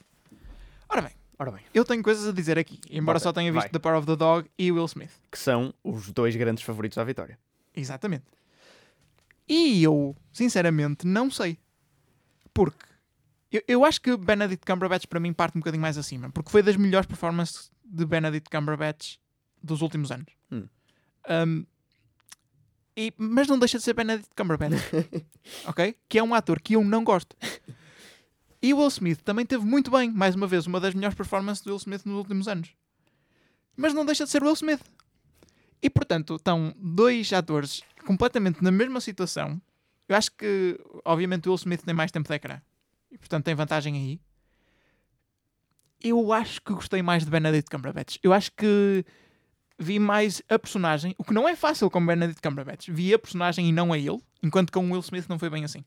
Ora 0.91 1.01
bem, 1.01 1.13
Ora 1.39 1.51
bem. 1.53 1.63
eu 1.73 1.87
tenho 1.87 2.03
coisas 2.03 2.29
a 2.29 2.33
dizer 2.33 2.59
aqui, 2.59 2.79
embora 2.91 3.17
Bota, 3.17 3.23
só 3.25 3.33
tenha 3.33 3.51
visto 3.51 3.63
vai. 3.63 3.71
The 3.71 3.79
Power 3.79 3.99
of 3.99 4.07
the 4.07 4.17
Dog 4.17 4.51
e 4.59 4.71
Will 4.71 4.85
Smith. 4.85 5.13
que 5.31 5.39
são 5.39 5.73
os 5.83 6.11
dois 6.11 6.37
grandes 6.37 6.63
favoritos 6.63 6.99
à 6.99 7.05
vitória. 7.05 7.39
Exatamente. 7.75 8.25
E 9.49 9.83
eu, 9.83 10.15
sinceramente, 10.31 11.07
não 11.07 11.31
sei. 11.31 11.59
Porque 12.53 12.85
eu, 13.51 13.63
eu 13.67 13.85
acho 13.87 14.03
que 14.03 14.15
Benedict 14.19 14.67
Cumberbatch 14.71 15.07
para 15.07 15.19
mim 15.19 15.33
parte 15.33 15.57
um 15.57 15.61
bocadinho 15.61 15.81
mais 15.81 15.97
acima. 15.97 16.29
Porque 16.29 16.51
foi 16.51 16.63
das 16.63 16.77
melhores 16.77 17.07
performances 17.07 17.72
de 17.93 18.07
Benedict 18.07 18.49
Cumberbatch 18.51 19.17
dos 19.63 19.83
últimos 19.83 20.11
anos. 20.11 20.33
Hum. 20.51 20.67
Um, 21.29 21.67
e, 22.97 23.13
mas 23.17 23.47
não 23.49 23.59
deixa 23.59 23.79
de 23.79 23.85
ser 23.85 23.95
Benedict 23.95 24.31
Cumberbatch. 24.37 24.73
ok? 25.67 25.97
Que 26.09 26.19
é 26.19 26.23
um 26.23 26.35
ator 26.35 26.61
que 26.61 26.75
eu 26.75 26.83
não 26.83 27.05
gosto. 27.05 27.37
E 28.61 28.73
Will 28.73 28.89
Smith 28.89 29.21
também 29.23 29.45
teve 29.45 29.65
muito 29.65 29.91
bem, 29.91 30.11
mais 30.11 30.35
uma 30.35 30.47
vez, 30.47 30.67
uma 30.67 30.79
das 30.79 30.95
melhores 30.95 31.17
performances 31.17 31.65
do 31.65 31.71
Will 31.71 31.79
Smith 31.79 32.05
nos 32.05 32.17
últimos 32.17 32.49
anos. 32.49 32.71
Mas 33.77 33.93
não 33.93 34.07
deixa 34.07 34.25
de 34.25 34.31
ser 34.31 34.43
Will 34.43 34.53
Smith. 34.55 34.81
E 35.83 35.91
portanto, 35.91 36.37
estão 36.37 36.73
dois 36.79 37.33
atores 37.33 37.83
completamente 38.07 38.63
na 38.63 38.71
mesma 38.71 39.01
situação. 39.01 39.61
Eu 40.09 40.17
acho 40.17 40.31
que, 40.33 40.79
obviamente, 41.05 41.49
o 41.49 41.51
Will 41.51 41.57
Smith 41.57 41.83
tem 41.83 41.95
mais 41.95 42.13
tempo 42.13 42.29
de 42.29 42.35
ecrã. 42.35 42.61
E 43.11 43.19
portanto 43.19 43.45
tem 43.45 43.55
vantagem 43.55 43.97
aí. 43.97 44.21
Eu 46.03 46.33
acho 46.33 46.61
que 46.61 46.73
gostei 46.73 47.03
mais 47.03 47.25
de 47.25 47.31
Benedict 47.31 47.71
Cumberbatch. 47.71 48.19
Eu 48.23 48.33
acho 48.33 48.51
que 48.53 49.05
vi 49.79 49.99
mais 49.99 50.43
a 50.49 50.59
personagem, 50.59 51.15
o 51.19 51.25
que 51.25 51.33
não 51.33 51.49
é 51.49 51.57
fácil 51.57 51.91
com 51.91 52.05
Benedict 52.05 52.41
Cumberbatch. 52.41 52.89
Vi 52.89 53.15
a 53.15 53.19
personagem 53.19 53.69
e 53.69 53.73
não 53.73 53.93
a 53.93 53.99
ele, 53.99 54.21
enquanto 54.43 54.73
com 54.73 54.91
Will 54.91 55.01
Smith 55.01 55.29
não 55.29 55.39
foi 55.39 55.51
bem 55.51 55.65
assim. 55.65 55.85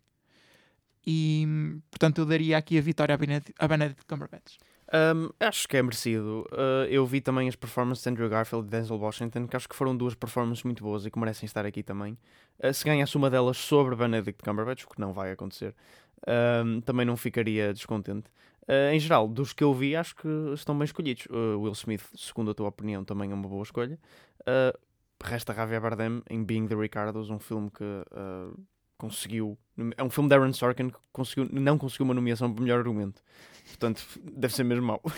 E 1.05 1.47
portanto 1.91 2.19
eu 2.19 2.25
daria 2.25 2.57
aqui 2.57 2.77
a 2.77 2.81
vitória 2.81 3.15
a 3.59 3.67
Benedict 3.67 4.05
Cumberbatch. 4.07 4.57
Um, 4.93 5.29
acho 5.39 5.67
que 5.67 5.77
é 5.77 5.83
merecido. 5.83 6.47
Uh, 6.51 6.85
eu 6.89 7.05
vi 7.05 7.19
também 7.19 7.49
as 7.49 7.55
performances 7.55 8.03
de 8.03 8.09
Andrew 8.09 8.29
Garfield 8.29 8.67
e 8.67 8.69
Denzel 8.69 8.97
Washington, 8.97 9.47
que 9.47 9.55
acho 9.55 9.67
que 9.67 9.75
foram 9.75 9.95
duas 9.95 10.13
performances 10.13 10.63
muito 10.63 10.83
boas 10.83 11.05
e 11.05 11.11
que 11.11 11.17
merecem 11.17 11.45
estar 11.45 11.65
aqui 11.65 11.81
também. 11.81 12.17
Uh, 12.63 12.73
se 12.73 12.85
ganhasse 12.85 13.17
uma 13.17 13.29
delas 13.29 13.57
sobre 13.57 13.95
Benedict 13.95 14.43
Cumberbatch, 14.43 14.83
o 14.83 14.89
que 14.89 14.99
não 14.99 15.11
vai 15.11 15.31
acontecer, 15.31 15.75
um, 16.63 16.81
também 16.81 17.05
não 17.05 17.17
ficaria 17.17 17.73
descontente. 17.73 18.29
Uh, 18.67 18.93
em 18.93 18.99
geral, 18.99 19.27
dos 19.27 19.53
que 19.53 19.63
eu 19.63 19.73
vi, 19.73 19.95
acho 19.95 20.15
que 20.15 20.27
estão 20.53 20.75
bem 20.77 20.85
escolhidos. 20.85 21.27
Uh, 21.27 21.59
Will 21.59 21.73
Smith, 21.73 22.03
segundo 22.15 22.51
a 22.51 22.53
tua 22.53 22.67
opinião, 22.67 23.05
também 23.05 23.31
é 23.31 23.33
uma 23.33 23.47
boa 23.47 23.63
escolha. 23.63 23.99
Uh, 24.41 24.77
resta 25.23 25.53
Javier 25.53 25.79
Bardem 25.79 26.23
em 26.29 26.43
Being 26.43 26.67
the 26.67 26.75
Ricardos, 26.75 27.29
um 27.29 27.39
filme 27.39 27.69
que 27.69 27.83
conseguiu. 28.97 29.57
É 29.97 30.03
um 30.03 30.09
filme 30.09 30.29
de 30.29 30.35
Aaron 30.35 30.53
Sorkin 30.53 30.89
que 30.89 30.97
conseguiu, 31.11 31.47
não 31.51 31.77
conseguiu 31.77 32.05
uma 32.05 32.13
nomeação 32.13 32.51
para 32.51 32.63
melhor 32.63 32.79
argumento. 32.79 33.21
Portanto, 33.67 34.03
deve 34.33 34.53
ser 34.53 34.63
mesmo 34.63 34.85
mau. 34.85 35.01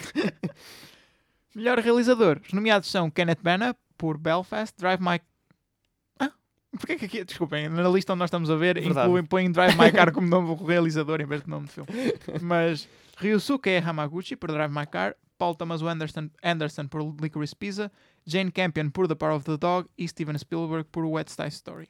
Melhor 1.55 1.79
realizador. 1.79 2.39
Os 2.45 2.53
nomeados 2.53 2.91
são 2.91 3.09
Kenneth 3.09 3.39
Branagh 3.41 3.75
por 3.97 4.15
Belfast, 4.15 4.77
Drive 4.77 5.01
My... 5.01 5.19
Ah? 6.19 6.31
Porquê 6.71 6.97
que 6.97 7.05
aqui, 7.05 7.23
desculpem, 7.23 7.67
na 7.67 7.89
lista 7.89 8.13
onde 8.13 8.19
nós 8.19 8.27
estamos 8.27 8.51
a 8.51 8.55
ver, 8.55 8.75
Verdade. 8.75 9.07
incluem, 9.07 9.25
põem 9.25 9.51
Drive 9.51 9.75
My 9.75 9.91
Car 9.91 10.13
como 10.13 10.27
nome 10.27 10.55
do 10.55 10.63
realizador 10.63 11.19
em 11.19 11.25
vez 11.25 11.41
de 11.41 11.49
nome 11.49 11.65
de 11.65 11.73
filme. 11.73 11.89
Mas 12.43 12.87
Ryusuke 13.19 13.77
Hamaguchi 13.83 14.35
por 14.35 14.51
Drive 14.51 14.71
My 14.73 14.85
Car, 14.85 15.15
Paul 15.37 15.55
Thomas 15.55 15.81
Anderson, 15.81 16.29
Anderson 16.43 16.87
por 16.87 17.01
Licorice 17.21 17.55
Pizza, 17.55 17.91
Jane 18.25 18.51
Campion 18.51 18.89
por 18.89 19.07
The 19.07 19.15
Power 19.15 19.35
of 19.35 19.45
the 19.45 19.57
Dog 19.57 19.87
e 19.97 20.07
Steven 20.07 20.37
Spielberg 20.37 20.85
por 20.91 21.05
West 21.05 21.29
Side 21.29 21.49
Story. 21.53 21.87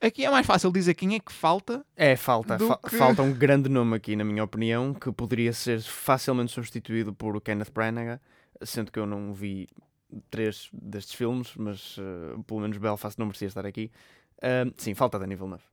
Aqui 0.00 0.24
é 0.24 0.30
mais 0.30 0.46
fácil 0.46 0.70
dizer 0.72 0.94
quem 0.94 1.14
é 1.14 1.20
que 1.20 1.32
falta. 1.32 1.84
É, 1.96 2.14
falta. 2.16 2.58
Fa- 2.58 2.78
que- 2.78 2.96
Falta 2.96 3.22
um 3.22 3.32
grande 3.32 3.68
nome 3.68 3.96
aqui, 3.96 4.14
na 4.16 4.24
minha 4.24 4.44
opinião, 4.44 4.92
que 4.92 5.10
poderia 5.12 5.52
ser 5.52 5.80
facilmente 5.80 6.52
substituído 6.52 7.14
por 7.14 7.34
o 7.36 7.40
Kenneth 7.40 7.70
Branagh, 7.72 8.18
sendo 8.62 8.92
que 8.92 8.98
eu 8.98 9.06
não 9.06 9.32
vi 9.32 9.68
três 10.30 10.68
destes 10.72 11.14
filmes, 11.14 11.54
mas 11.56 11.96
eh, 11.98 12.36
pelo 12.46 12.60
menos 12.60 12.76
Belfast 12.76 13.18
não 13.18 13.26
merecia 13.26 13.48
estar 13.48 13.64
aqui. 13.64 13.90
Ahm, 14.42 14.72
sim, 14.76 14.94
falta 14.94 15.18
Denis 15.18 15.38
Villeneuve. 15.38 15.64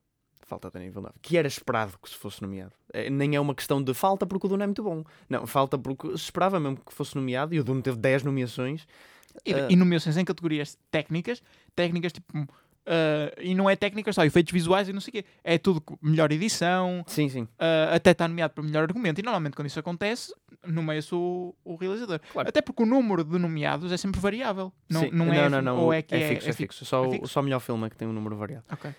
Falta 0.46 0.70
Denis 0.70 0.88
Villeneuve. 0.94 1.18
Que 1.20 1.36
era 1.36 1.46
esperado 1.48 1.98
que 2.02 2.08
se 2.08 2.16
fosse 2.16 2.40
nomeado. 2.42 2.72
Eh, 2.92 3.08
nem 3.10 3.34
é 3.36 3.40
uma 3.40 3.54
questão 3.54 3.82
de 3.82 3.94
falta 3.94 4.26
porque 4.26 4.46
o 4.46 4.50
Dune 4.50 4.62
é 4.64 4.66
muito 4.66 4.82
bom. 4.82 5.02
Não, 5.28 5.46
falta 5.46 5.78
porque 5.78 6.08
se 6.10 6.24
esperava 6.24 6.60
mesmo 6.60 6.76
que 6.84 6.92
fosse 6.92 7.14
nomeado 7.16 7.54
e 7.54 7.60
o 7.60 7.64
Dune 7.64 7.80
teve 7.82 7.96
10 7.96 8.22
nomeações. 8.22 8.86
E, 9.46 9.54
Ah. 9.54 9.66
e 9.70 9.76
nomeações 9.76 10.16
em 10.18 10.24
categorias 10.24 10.76
técnicas, 10.90 11.42
técnicas 11.74 12.12
tipo. 12.12 12.46
ah, 12.86 13.32
e 13.40 13.54
não 13.54 13.70
é 13.70 13.76
técnicas 13.76 14.14
só, 14.14 14.24
efeitos 14.24 14.52
visuais 14.52 14.88
e 14.88 14.92
não 14.92 15.00
sei 15.00 15.10
o 15.10 15.12
quê. 15.12 15.24
É 15.42 15.56
tudo 15.56 15.82
melhor 16.02 16.30
edição, 16.32 17.02
Sim, 17.06 17.28
sim. 17.28 17.48
ah, 17.58 17.94
até 17.94 18.10
está 18.10 18.26
nomeado 18.28 18.52
para 18.54 18.62
melhor 18.62 18.82
argumento. 18.82 19.18
E 19.20 19.22
normalmente 19.22 19.54
quando 19.54 19.68
isso 19.68 19.78
acontece, 19.80 20.34
nomeia-se 20.66 21.14
o, 21.14 21.54
o 21.64 21.74
realizador. 21.76 22.20
Claro. 22.32 22.48
Até 22.48 22.60
porque 22.62 22.82
o 22.82 22.86
número 22.86 23.24
de 23.24 23.38
nomeados 23.38 23.90
é 23.92 23.96
sempre 23.96 24.20
variável. 24.20 24.72
Não, 24.88 25.00
Sim. 25.00 25.10
não 25.12 25.32
é, 25.32 25.48
não, 25.48 25.62
não. 25.62 25.78
Ou 25.78 25.92
é 25.92 26.02
que 26.02 26.14
é, 26.14 26.28
fixo, 26.28 26.48
é, 26.48 26.52
fixo. 26.52 26.84
Só, 26.84 27.04
é 27.04 27.08
o- 27.08 27.10
fixo? 27.12 27.28
só 27.28 27.40
o 27.40 27.42
melhor 27.42 27.60
filme 27.60 27.86
é 27.86 27.90
que 27.90 27.96
tem 27.96 28.06
um 28.08 28.12
número 28.12 28.36
variado. 28.36 28.64
Ok. 28.70 28.90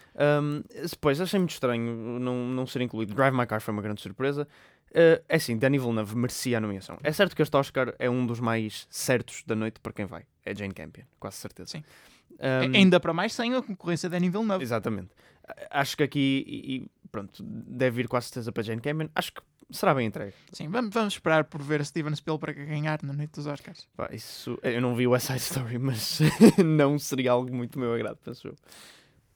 Um, 0.42 0.64
depois, 0.90 1.20
achei 1.22 1.40
muito 1.40 1.52
estranho 1.52 2.20
não, 2.20 2.36
não 2.48 2.68
ser 2.68 2.82
incluído. 2.82 3.14
Drive 3.14 3.36
My 3.36 3.46
Car 3.46 3.62
foi 3.62 3.74
uma 3.74 3.82
grande 3.82 4.02
surpresa. 4.02 4.48
Uh, 4.92 5.24
é 5.28 5.36
assim, 5.38 5.58
Danny 5.58 5.80
Villeneuve 5.80 6.16
merecia 6.16 6.58
a 6.58 6.62
nomeação. 6.62 6.98
É 7.02 7.12
certo 7.12 7.36
que 7.36 7.42
este 7.42 7.56
Oscar 7.58 7.96
é 7.98 8.10
um 8.10 8.26
dos 8.28 8.40
mais 8.40 8.86
certos 8.90 9.44
da 9.46 9.56
noite 9.56 9.80
para 9.80 9.92
quem 9.92 10.06
vai. 10.06 10.24
É 10.46 10.54
Jane 10.54 10.74
Campion, 10.74 11.06
quase 11.20 11.38
certeza. 11.38 11.72
Sim. 11.72 11.84
Um, 12.40 12.76
Ainda 12.76 13.00
para 13.00 13.14
mais 13.14 13.34
sem 13.34 13.56
a 13.56 13.62
concorrência 13.62 14.10
de 14.10 14.16
Denis 14.16 14.32
Villeneuve. 14.32 14.64
Exatamente. 14.64 15.10
Acho 15.72 15.98
que 15.98 16.04
aqui, 16.04 16.44
e, 16.48 16.76
e 16.76 16.88
pronto, 17.12 17.42
deve 17.44 18.02
ir 18.02 18.08
com 18.08 18.18
a 18.18 18.22
certeza 18.22 18.52
para 18.52 18.64
Jane 18.64 18.82
Campion. 18.82 19.08
Acho 19.16 19.34
que 19.34 19.42
será 19.72 19.94
bem 19.94 20.08
entregue. 20.08 20.34
Sim, 20.52 20.68
vamos, 20.70 20.94
vamos 20.94 21.14
esperar 21.14 21.44
por 21.46 21.62
ver 21.62 21.84
Steven 21.86 22.16
Spielberg 22.16 22.62
a 22.62 22.66
ganhar 22.66 23.00
na 23.04 23.14
noite 23.14 23.32
dos 23.34 23.48
Oscars. 23.48 23.88
Pá, 23.96 24.10
isso, 24.12 24.58
eu 24.64 24.82
não 24.82 24.96
vi 24.96 25.08
o 25.08 25.12
West 25.12 25.28
Side 25.28 25.40
Story, 25.40 25.78
mas 25.80 26.20
não 26.64 26.98
seria 27.00 27.32
algo 27.32 27.54
muito 27.54 27.78
meu 27.80 27.94
agrado, 27.94 28.18
penso 28.24 28.48
eu. 28.48 28.56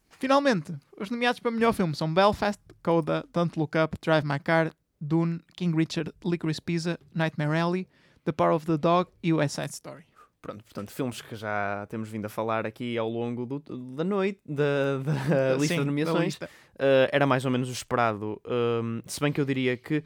Finalmente, 0.09 0.73
os 0.99 1.09
nomeados 1.09 1.39
para 1.39 1.51
melhor 1.51 1.73
filme 1.73 1.95
são 1.95 2.11
Belfast, 2.11 2.59
Coda, 2.83 3.23
Don't 3.31 3.57
Look 3.57 3.77
Up, 3.77 3.95
Drive 4.01 4.25
My 4.25 4.39
Car, 4.39 4.71
Dune, 4.99 5.39
King 5.55 5.77
Richard, 5.77 6.11
Licorice 6.25 6.61
Pizza, 6.61 6.99
Nightmare 7.13 7.55
Alley, 7.59 7.87
The 8.23 8.31
Power 8.31 8.53
of 8.55 8.65
the 8.65 8.77
Dog 8.77 9.11
e 9.21 9.31
West 9.31 9.55
Side 9.55 9.73
Story. 9.73 10.05
Pronto, 10.41 10.63
portanto, 10.63 10.91
filmes 10.91 11.21
que 11.21 11.35
já 11.35 11.85
temos 11.89 12.09
vindo 12.09 12.25
a 12.25 12.29
falar 12.29 12.65
aqui 12.65 12.97
ao 12.97 13.09
longo 13.09 13.45
do- 13.45 13.59
da 13.95 14.03
noite, 14.03 14.39
da, 14.47 14.97
da 15.03 15.53
lista 15.57 15.73
Sim, 15.75 15.79
de 15.81 15.85
nomeações. 15.85 16.25
lista. 16.25 16.45
Uh, 16.75 17.09
era 17.11 17.25
mais 17.25 17.43
ou 17.43 17.51
menos 17.51 17.67
o 17.69 17.71
esperado. 17.71 18.41
Um, 18.45 19.01
se 19.05 19.19
bem 19.19 19.31
que 19.31 19.41
eu 19.41 19.45
diria 19.45 19.75
que, 19.75 20.03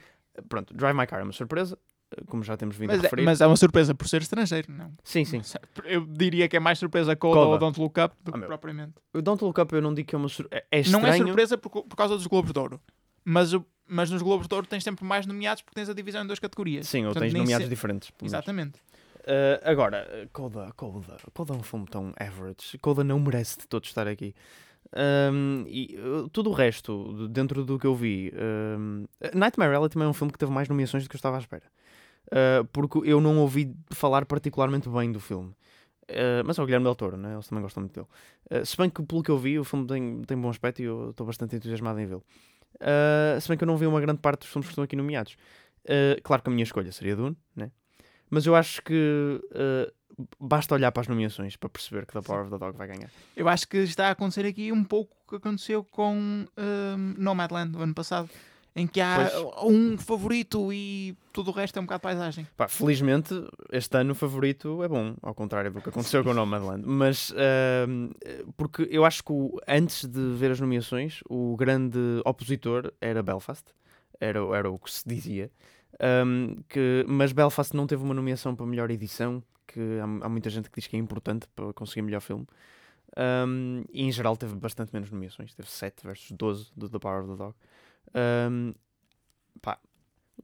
pronto, 0.49 0.73
Drive 0.73 0.95
My 0.97 1.05
Car 1.07 1.19
é 1.19 1.23
uma 1.23 1.31
surpresa, 1.33 1.77
como 2.27 2.43
já 2.43 2.57
temos 2.57 2.75
vindo 2.75 2.89
a 2.89 2.93
Mas 2.93 2.99
é, 2.99 3.03
referir. 3.03 3.23
mas 3.23 3.41
é 3.41 3.47
uma 3.47 3.55
surpresa 3.57 3.93
por 3.95 4.07
ser 4.07 4.21
estrangeiro, 4.21 4.71
não? 4.71 4.91
Sim, 5.03 5.23
sim. 5.25 5.41
Eu 5.85 6.05
diria 6.05 6.47
que 6.47 6.57
é 6.57 6.59
mais 6.59 6.77
surpresa 6.79 7.15
Coda, 7.15 7.35
Coda. 7.35 7.49
ou 7.51 7.57
Don't 7.57 7.79
Look 7.79 7.99
Up 7.99 8.15
do 8.23 8.31
Ah, 8.35 8.39
que 8.39 8.45
propriamente. 8.45 8.93
O 9.13 9.21
Don't 9.21 9.43
Look 9.43 9.59
Up 9.61 9.73
eu 9.73 9.81
não 9.81 9.93
digo 9.93 10.09
que 10.09 10.15
é 10.15 10.17
uma 10.17 10.29
surpresa. 10.29 10.63
É 10.71 10.81
Não 10.89 11.05
é 11.05 11.17
surpresa 11.17 11.57
por, 11.57 11.69
por 11.83 11.95
causa 11.95 12.15
dos 12.15 12.27
Globos 12.27 12.51
de 12.51 12.59
Ouro. 12.59 12.81
Mas, 13.23 13.51
mas 13.87 14.09
nos 14.09 14.21
Globos 14.21 14.47
de 14.47 14.55
Ouro 14.55 14.67
tens 14.67 14.83
sempre 14.83 15.05
mais 15.05 15.25
nomeados 15.25 15.61
porque 15.61 15.75
tens 15.75 15.89
a 15.89 15.93
divisão 15.93 16.23
em 16.23 16.27
duas 16.27 16.39
categorias. 16.39 16.87
Sim, 16.87 16.99
ou 17.05 17.05
Portanto, 17.13 17.21
tens 17.23 17.33
nem 17.33 17.41
nomeados 17.43 17.65
se- 17.65 17.69
diferentes. 17.69 18.11
Exatamente. 18.21 18.79
Uh, 19.21 19.61
agora, 19.63 20.27
Coda, 20.33 20.71
Coda, 20.75 21.17
Coda 21.33 21.53
é 21.53 21.57
um 21.57 21.61
filme 21.61 21.85
tão 21.85 22.11
average. 22.19 22.77
Coda 22.81 23.03
não 23.03 23.19
merece 23.19 23.59
de 23.59 23.67
todo 23.67 23.85
estar 23.85 24.07
aqui. 24.07 24.33
Um, 24.93 25.63
e 25.67 25.97
uh, 25.97 26.29
tudo 26.29 26.49
o 26.49 26.53
resto, 26.53 27.13
de- 27.17 27.29
dentro 27.29 27.63
do 27.63 27.79
que 27.79 27.87
eu 27.87 27.95
vi, 27.95 28.31
um, 28.77 29.05
Nightmare 29.33 29.73
Alley 29.73 29.89
também 29.89 30.05
é 30.05 30.09
um 30.09 30.13
filme 30.13 30.31
que 30.33 30.39
teve 30.39 30.51
mais 30.51 30.67
nomeações 30.67 31.03
do 31.03 31.09
que 31.09 31.15
eu 31.15 31.17
estava 31.17 31.37
à 31.37 31.39
espera. 31.39 31.63
Uh, 32.27 32.65
porque 32.71 32.99
eu 33.09 33.19
não 33.19 33.39
ouvi 33.39 33.75
falar 33.91 34.25
particularmente 34.25 34.89
bem 34.89 35.11
do 35.11 35.19
filme. 35.19 35.49
Uh, 36.09 36.43
mas 36.45 36.57
é 36.59 36.61
o 36.61 36.65
Guilherme 36.65 36.85
Del 36.85 36.95
Toro, 36.95 37.15
né? 37.15 37.33
eles 37.33 37.47
também 37.47 37.61
gostam 37.61 37.81
muito 37.81 37.93
dele. 37.93 38.07
Uh, 38.51 38.65
se 38.65 38.75
bem 38.75 38.89
que, 38.89 39.01
pelo 39.03 39.23
que 39.23 39.31
eu 39.31 39.37
vi, 39.37 39.57
o 39.57 39.63
filme 39.63 39.87
tem, 39.87 40.21
tem 40.23 40.37
bom 40.37 40.49
aspecto 40.49 40.81
e 40.81 40.85
eu 40.85 41.11
estou 41.11 41.25
bastante 41.25 41.55
entusiasmado 41.55 41.99
em 41.99 42.05
vê-lo. 42.05 42.23
Se 43.39 43.47
bem 43.47 43.57
que 43.57 43.63
eu 43.63 43.67
não 43.67 43.77
vi 43.77 43.85
uma 43.85 44.01
grande 44.01 44.19
parte 44.19 44.41
dos 44.41 44.49
filmes 44.49 44.67
que 44.67 44.71
estão 44.71 44.83
aqui 44.83 44.95
nomeados. 44.95 45.35
Claro 46.23 46.41
que 46.41 46.49
a 46.49 46.51
minha 46.51 46.63
escolha 46.63 46.91
seria 46.91 47.15
Dune, 47.15 47.37
né? 47.55 47.69
Mas 48.29 48.45
eu 48.45 48.55
acho 48.55 48.81
que 48.81 49.41
basta 50.39 50.75
olhar 50.75 50.91
para 50.91 51.01
as 51.01 51.07
nomeações 51.07 51.55
para 51.55 51.69
perceber 51.69 52.05
que 52.05 52.13
The 52.13 52.21
Power 52.21 52.43
of 52.43 52.51
the 52.51 52.57
Dog 52.57 52.77
vai 52.77 52.87
ganhar. 52.87 53.09
Eu 53.35 53.47
acho 53.47 53.67
que 53.67 53.77
está 53.77 54.07
a 54.07 54.11
acontecer 54.11 54.45
aqui 54.45 54.71
um 54.71 54.83
pouco 54.83 55.15
o 55.25 55.29
que 55.29 55.35
aconteceu 55.35 55.83
com 55.83 56.15
um, 56.15 57.15
Nomadland 57.17 57.71
do 57.71 57.81
ano 57.81 57.93
passado, 57.93 58.29
em 58.75 58.87
que 58.87 59.01
há 59.01 59.29
um 59.63 59.97
favorito 59.97 60.71
e 60.71 61.15
tudo 61.33 61.51
o 61.51 61.53
resto 61.53 61.77
é 61.77 61.81
um 61.81 61.85
bocado 61.85 62.01
paisagem. 62.01 62.47
Pá, 62.55 62.67
felizmente, 62.67 63.33
este 63.71 63.97
ano 63.97 64.13
o 64.13 64.15
favorito 64.15 64.81
é 64.83 64.87
bom, 64.87 65.15
ao 65.21 65.33
contrário 65.33 65.71
do 65.71 65.81
que 65.81 65.89
aconteceu 65.89 66.23
com 66.23 66.29
o 66.29 66.33
Nomadland. 66.33 66.83
Mas, 66.85 67.33
ahm, 67.35 68.11
porque 68.55 68.87
eu 68.89 69.03
acho 69.03 69.23
que 69.23 69.33
antes 69.67 70.05
de 70.05 70.33
ver 70.35 70.51
as 70.51 70.59
nomeações, 70.59 71.19
o 71.29 71.55
grande 71.57 71.99
opositor 72.25 72.93
era 73.01 73.21
Belfast, 73.21 73.65
era, 74.19 74.39
era 74.55 74.69
o 74.69 74.79
que 74.79 74.91
se 74.91 75.03
dizia. 75.05 75.51
Ahm, 75.99 76.61
que, 76.69 77.05
mas 77.07 77.31
Belfast 77.31 77.75
não 77.75 77.85
teve 77.85 78.03
uma 78.03 78.13
nomeação 78.13 78.55
para 78.55 78.65
melhor 78.65 78.89
edição, 78.89 79.43
que 79.73 79.99
há, 79.99 80.25
há 80.25 80.29
muita 80.29 80.49
gente 80.49 80.69
que 80.69 80.79
diz 80.79 80.87
que 80.87 80.95
é 80.95 80.99
importante 80.99 81.47
para 81.55 81.71
conseguir 81.73 82.01
melhor 82.01 82.21
filme. 82.21 82.45
Ahm, 83.17 83.83
e 83.91 84.03
em 84.03 84.11
geral 84.11 84.37
teve 84.37 84.55
bastante 84.55 84.91
menos 84.93 85.11
nomeações, 85.11 85.53
teve 85.53 85.69
7 85.69 86.03
versus 86.05 86.31
12 86.31 86.71
do 86.75 86.89
The 86.89 86.99
Power 86.99 87.23
of 87.23 87.31
the 87.31 87.37
Dog. 87.37 87.55
Ahm, 88.13 88.73
pá, 89.61 89.77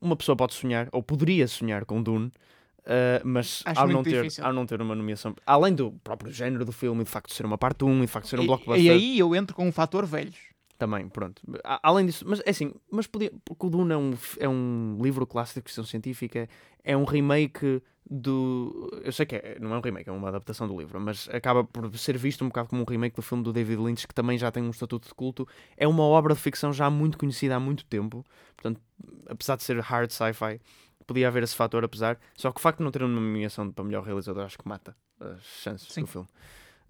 uma 0.02 0.16
pessoa 0.16 0.36
pode 0.36 0.54
sonhar, 0.54 0.90
ou 0.92 1.02
poderia 1.02 1.48
sonhar 1.48 1.86
com 1.86 2.02
Dune, 2.04 2.28
uh, 2.28 3.22
mas 3.24 3.64
Acho 3.66 3.80
ao 3.82 3.88
não, 3.88 4.04
ter, 4.04 4.22
difícil. 4.24 4.46
ao 4.46 4.54
não 4.54 4.66
ter 4.66 4.82
uma 4.82 4.94
nomeação, 4.96 5.34
além 5.46 5.74
do 5.74 5.92
próprio 6.04 6.32
género 6.32 6.66
do 6.66 6.72
filme, 6.72 7.02
e 7.02 7.06
de 7.06 7.10
facto 7.10 7.30
de 7.30 7.36
ser 7.36 7.46
uma 7.46 7.58
parte 7.58 7.84
1, 7.86 7.98
e 7.98 8.02
de 8.02 8.08
facto 8.08 8.26
de 8.26 8.30
ser 8.32 8.40
um 8.40 8.44
E- 8.44 8.48
blockbuster, 8.48 8.84
e, 8.84 8.90
aí 8.90 9.20
eu 9.20 9.34
entro 9.36 9.56
com 9.56 9.68
o 9.68 9.72
fator 9.72 10.06
velhos. 10.06 10.38
Também, 10.78 11.10
pronto. 11.10 11.42
Além 11.64 12.06
disso, 12.06 12.24
mas 12.28 12.42
é 12.46 12.50
assim, 12.50 12.74
mas 12.92 13.08
podia, 13.08 13.32
porque 13.44 13.66
o 13.66 13.70
Dune 13.70 13.94
é 13.94 13.98
um, 13.98 14.14
é 14.40 14.48
um 14.48 14.98
livro 15.02 15.26
clássico 15.26 15.60
de 15.60 15.64
ficção 15.64 15.84
científica, 15.84 16.48
é 16.84 16.96
um 16.96 17.04
remake 17.04 17.82
do. 18.10 18.90
Eu 19.04 19.12
sei 19.12 19.26
que 19.26 19.36
é, 19.36 19.58
não 19.60 19.74
é 19.74 19.78
um 19.78 19.82
remake, 19.82 20.10
é 20.10 20.12
uma 20.12 20.30
adaptação 20.30 20.68
do 20.68 20.78
livro, 20.80 21.00
mas 21.00 21.28
acaba 21.30 21.64
por 21.64 21.96
ser 21.98 22.18
visto 22.18 22.44
um 22.44 22.48
bocado 22.48 22.70
como 22.70 22.82
um 22.82 22.86
remake 22.86 23.16
do 23.16 23.22
filme 23.22 23.44
do 23.44 23.52
David 23.52 23.82
Lynch, 23.82 24.08
que 24.08 24.14
também 24.14 24.38
já 24.38 24.52
tem 24.52 24.64
um 24.64 24.70
estatuto 24.70 25.08
de 25.08 25.14
culto. 25.14 25.48
É 25.76 25.88
uma 25.88 26.04
obra 26.04 26.34
de 26.34 26.40
ficção 26.40 26.72
já 26.72 26.90
muito 26.90 27.18
conhecida 27.18 27.56
há 27.56 27.60
muito 27.60 27.86
tempo, 27.86 28.26
portanto, 28.56 28.82
apesar 29.28 29.56
de 29.58 29.64
ser 29.64 29.80
hard 29.80 30.12
sci-fi, 30.12 30.62
podia 31.06 31.28
haver 31.28 31.44
esse 31.44 31.56
fator, 31.56 31.84
apesar. 31.84 32.20
Só 32.36 32.52
que 32.52 32.60
o 32.60 32.62
facto 32.62 32.80
de 32.80 32.84
não 32.84 32.92
ter 32.92 33.02
uma 33.02 33.10
nomeação 33.10 33.72
para 33.72 33.84
melhor 33.84 34.04
realizador 34.04 34.46
acho 34.46 34.58
que 34.58 34.68
mata 34.68 34.96
as 35.20 35.44
chances 35.44 35.92
Sim. 35.92 36.02
do 36.02 36.08
filme. 36.08 36.28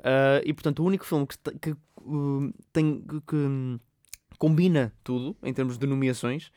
Ah, 0.03 0.41
e 0.45 0.53
portanto, 0.53 0.79
o 0.81 0.85
único 0.85 1.05
filme 1.05 1.25
que, 1.27 1.37
que, 1.59 1.71
uh, 1.71 2.53
tem 2.71 3.01
que, 3.01 3.21
que, 3.21 3.35
hum, 3.35 3.79
combina 4.37 4.93
tudo 5.03 5.35
em 5.43 5.53
termos 5.53 5.77
de 5.77 5.87
nomeações 5.87 6.51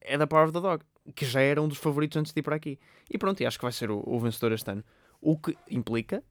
é 0.00 0.16
da 0.16 0.26
Power 0.26 0.44
of 0.46 0.52
the 0.52 0.60
Dog, 0.60 0.84
que 1.14 1.24
já 1.26 1.40
era 1.40 1.60
um 1.60 1.68
dos 1.68 1.78
favoritos 1.78 2.16
antes 2.16 2.32
de 2.32 2.40
ir 2.40 2.42
para 2.42 2.56
aqui. 2.56 2.78
E 3.10 3.18
pronto, 3.18 3.40
e 3.42 3.46
acho 3.46 3.58
que 3.58 3.64
vai 3.64 3.72
ser 3.72 3.90
o, 3.90 4.02
o 4.06 4.18
vencedor 4.20 4.52
este 4.52 4.70
ano. 4.70 4.84
O 5.20 5.36
que 5.38 5.56
implica, 5.70 6.22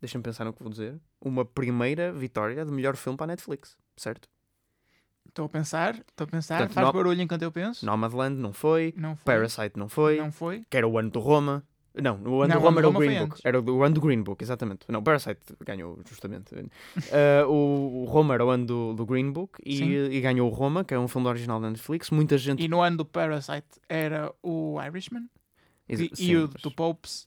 deixa-me 0.00 0.22
pensar 0.24 0.44
no 0.44 0.52
que 0.52 0.62
vou 0.62 0.70
dizer, 0.70 0.98
uma 1.20 1.44
primeira 1.44 2.12
vitória 2.12 2.64
de 2.64 2.70
melhor 2.72 2.96
filme 2.96 3.16
para 3.16 3.24
a 3.24 3.28
Netflix, 3.28 3.76
certo? 3.96 4.28
Estou 5.28 5.44
a 5.46 5.48
pensar, 5.48 5.94
estou 5.96 6.24
a 6.24 6.28
pensar, 6.28 6.56
Portanto, 6.58 6.74
faz 6.74 6.86
no- 6.86 6.92
barulho 6.92 7.20
enquanto 7.20 7.42
eu 7.42 7.52
penso. 7.52 7.84
Nomadland 7.84 8.36
não 8.40 8.52
foi, 8.52 8.94
Não 8.96 9.14
foi. 9.16 9.24
Parasite 9.24 9.78
não 9.78 9.88
foi, 9.88 10.16
Não 10.18 10.32
foi. 10.32 10.64
que 10.70 10.76
era 10.76 10.86
o 10.88 10.98
ano 10.98 11.10
do 11.10 11.20
Roma. 11.20 11.62
Não, 12.02 12.20
o 12.24 12.42
ano 12.42 12.58
Roma 12.58 12.78
era 12.80 12.88
o 12.88 12.92
Green 12.92 13.18
Book. 13.18 13.22
antes. 13.32 13.40
Era 13.44 13.60
o 13.60 13.82
ano 13.82 13.94
do 13.94 14.00
Green 14.00 14.22
Book, 14.22 14.42
exatamente. 14.44 14.80
Não, 14.88 15.02
Parasite 15.02 15.40
ganhou, 15.64 15.98
justamente. 16.08 16.54
Uh, 16.54 17.48
o, 17.48 18.02
o 18.02 18.04
Roma 18.04 18.34
era 18.34 18.44
o 18.44 18.50
ano 18.50 18.66
do, 18.66 18.92
do 18.94 19.06
Green 19.06 19.30
Book 19.32 19.58
e, 19.64 19.82
e 19.82 20.20
ganhou 20.20 20.50
o 20.50 20.54
Roma, 20.54 20.84
que 20.84 20.92
é 20.92 20.98
um 20.98 21.08
filme 21.08 21.26
original 21.28 21.60
da 21.60 21.70
Netflix. 21.70 22.10
Muita 22.10 22.36
gente. 22.36 22.62
E 22.62 22.68
no 22.68 22.80
ano 22.82 22.98
do 22.98 23.04
Parasite 23.04 23.66
era 23.88 24.32
o 24.42 24.78
Irishman 24.84 25.26
Exa- 25.88 26.04
e, 26.04 26.10
sim, 26.16 26.24
e 26.32 26.36
o 26.36 26.50
mas- 26.52 26.62
do 26.62 26.70
Popes. 26.70 27.26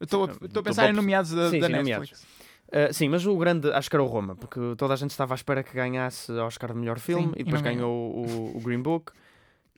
Estou 0.00 0.24
a- 0.24 0.62
pensar 0.62 0.88
em 0.90 0.92
nomeados 0.92 1.30
da, 1.32 1.50
Sim, 1.50 1.58
da 1.60 1.66
sim, 1.66 1.72
Netflix. 1.72 2.22
Uh, 2.68 2.92
sim, 2.92 3.08
mas 3.08 3.24
o 3.26 3.36
grande, 3.36 3.70
acho 3.72 3.88
que 3.88 3.96
era 3.96 4.02
o 4.02 4.06
Roma, 4.06 4.34
porque 4.34 4.58
toda 4.76 4.92
a 4.92 4.96
gente 4.96 5.10
estava 5.10 5.34
à 5.34 5.36
espera 5.36 5.62
que 5.62 5.72
ganhasse 5.74 6.32
Oscar 6.32 6.72
de 6.72 6.78
melhor 6.78 6.98
filme 6.98 7.28
Sim, 7.28 7.32
e 7.36 7.44
depois 7.44 7.62
ganhou 7.62 7.92
o, 8.14 8.56
o 8.56 8.60
Green 8.60 8.80
Book. 8.82 9.12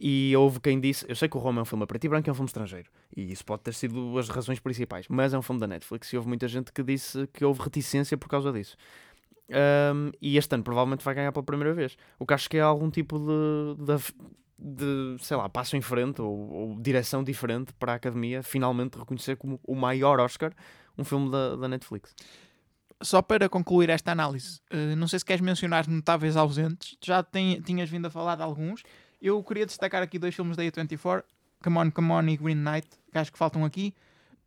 E 0.00 0.36
houve 0.36 0.60
quem 0.60 0.78
disse, 0.78 1.04
eu 1.08 1.16
sei 1.16 1.28
que 1.28 1.36
o 1.36 1.40
Roma 1.40 1.60
é 1.60 1.62
um 1.62 1.64
filme 1.64 1.82
a 1.82 1.86
preto 1.86 2.04
e 2.04 2.08
branco, 2.08 2.28
é 2.28 2.32
um 2.32 2.34
filme 2.34 2.48
estrangeiro, 2.48 2.88
e 3.16 3.32
isso 3.32 3.44
pode 3.44 3.62
ter 3.62 3.74
sido 3.74 4.16
as 4.16 4.28
razões 4.28 4.60
principais, 4.60 5.06
mas 5.08 5.34
é 5.34 5.38
um 5.38 5.42
filme 5.42 5.60
da 5.60 5.66
Netflix 5.66 6.12
e 6.12 6.16
houve 6.16 6.28
muita 6.28 6.46
gente 6.46 6.72
que 6.72 6.84
disse 6.84 7.26
que 7.32 7.44
houve 7.44 7.60
reticência 7.60 8.16
por 8.16 8.28
causa 8.28 8.52
disso. 8.52 8.76
Um, 9.50 10.12
e 10.20 10.36
este 10.36 10.54
ano 10.54 10.62
provavelmente 10.62 11.02
vai 11.02 11.14
ganhar 11.14 11.32
pela 11.32 11.42
primeira 11.42 11.72
vez. 11.72 11.96
O 12.18 12.26
que 12.26 12.34
acho 12.34 12.48
que 12.48 12.58
é 12.58 12.60
algum 12.60 12.90
tipo 12.90 13.18
de, 13.18 13.84
de, 13.84 15.16
de 15.16 15.24
sei 15.24 15.36
lá, 15.36 15.48
passo 15.48 15.76
em 15.76 15.80
frente 15.80 16.20
ou, 16.20 16.52
ou, 16.52 16.80
direção 16.80 17.24
diferente 17.24 17.72
para 17.72 17.92
a 17.92 17.94
Academia 17.96 18.42
finalmente 18.42 18.98
reconhecer 18.98 19.36
como 19.36 19.58
o 19.66 19.74
maior 19.74 20.20
Oscar 20.20 20.52
um 20.96 21.04
filme 21.04 21.30
da, 21.30 21.56
da 21.56 21.68
Netflix. 21.68 22.14
Só 23.00 23.22
para 23.22 23.48
concluir 23.48 23.88
esta 23.90 24.12
análise, 24.12 24.60
uh, 24.72 24.96
não 24.96 25.08
sei 25.08 25.20
se 25.20 25.24
queres 25.24 25.40
mencionar 25.40 25.88
notáveis 25.88 26.36
ausentes, 26.36 26.96
já 27.02 27.24
tinhas 27.64 27.88
vindo 27.88 28.06
a 28.06 28.10
falar 28.10 28.34
de 28.36 28.42
alguns. 28.42 28.82
Eu 29.20 29.42
queria 29.42 29.66
destacar 29.66 30.02
aqui 30.02 30.18
dois 30.18 30.34
filmes 30.34 30.56
da 30.56 30.62
A24, 30.62 31.24
Come 31.62 31.78
On, 31.78 31.90
Come 31.90 32.10
On 32.12 32.28
e 32.28 32.36
Green 32.36 32.56
Knight, 32.56 32.88
que 33.10 33.18
acho 33.18 33.32
que 33.32 33.38
faltam 33.38 33.64
aqui, 33.64 33.94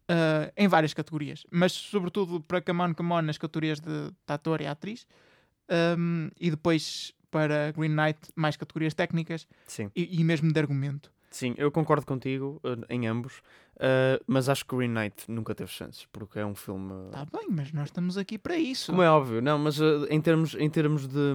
uh, 0.09 0.51
em 0.55 0.67
várias 0.67 0.93
categorias, 0.93 1.45
mas 1.51 1.74
sobretudo 1.74 2.41
para 2.41 2.61
Come 2.61 2.82
On, 2.82 2.93
Come 2.93 3.11
On 3.13 3.22
nas 3.22 3.38
categorias 3.38 3.80
de, 3.80 4.09
de 4.09 4.15
ator 4.28 4.61
e 4.61 4.67
atriz, 4.67 5.05
um, 5.97 6.30
e 6.39 6.49
depois 6.49 7.13
para 7.30 7.72
Green 7.72 7.89
Knight 7.95 8.19
mais 8.36 8.57
categorias 8.57 8.93
técnicas 8.93 9.47
e, 9.95 10.19
e, 10.19 10.24
mesmo 10.24 10.51
de 10.51 10.59
argumento. 10.59 11.11
Sim, 11.30 11.53
eu 11.57 11.72
concordo 11.72 12.05
contigo 12.05 12.61
uh, 12.63 12.86
em 12.89 13.07
ambos, 13.07 13.41
uh, 13.82 14.23
mas 14.27 14.47
acho 14.47 14.65
que 14.65 14.75
Green 14.75 14.89
Knight 14.89 15.29
nunca 15.29 15.55
teve 15.55 15.69
chances, 15.71 16.05
porque 16.11 16.39
é 16.39 16.45
um 16.45 16.55
filme. 16.55 16.93
Está 17.07 17.25
bem, 17.25 17.47
mas 17.49 17.73
nós 17.73 17.89
estamos 17.89 18.17
aqui 18.17 18.38
para 18.38 18.55
isso. 18.55 18.91
Como 18.91 19.01
é 19.01 19.09
óbvio, 19.09 19.41
não, 19.41 19.57
mas 19.57 19.79
uh, 19.79 20.05
em 20.09 20.21
termos, 20.21 20.55
em 20.55 20.69
termos 20.69 21.07
de, 21.07 21.34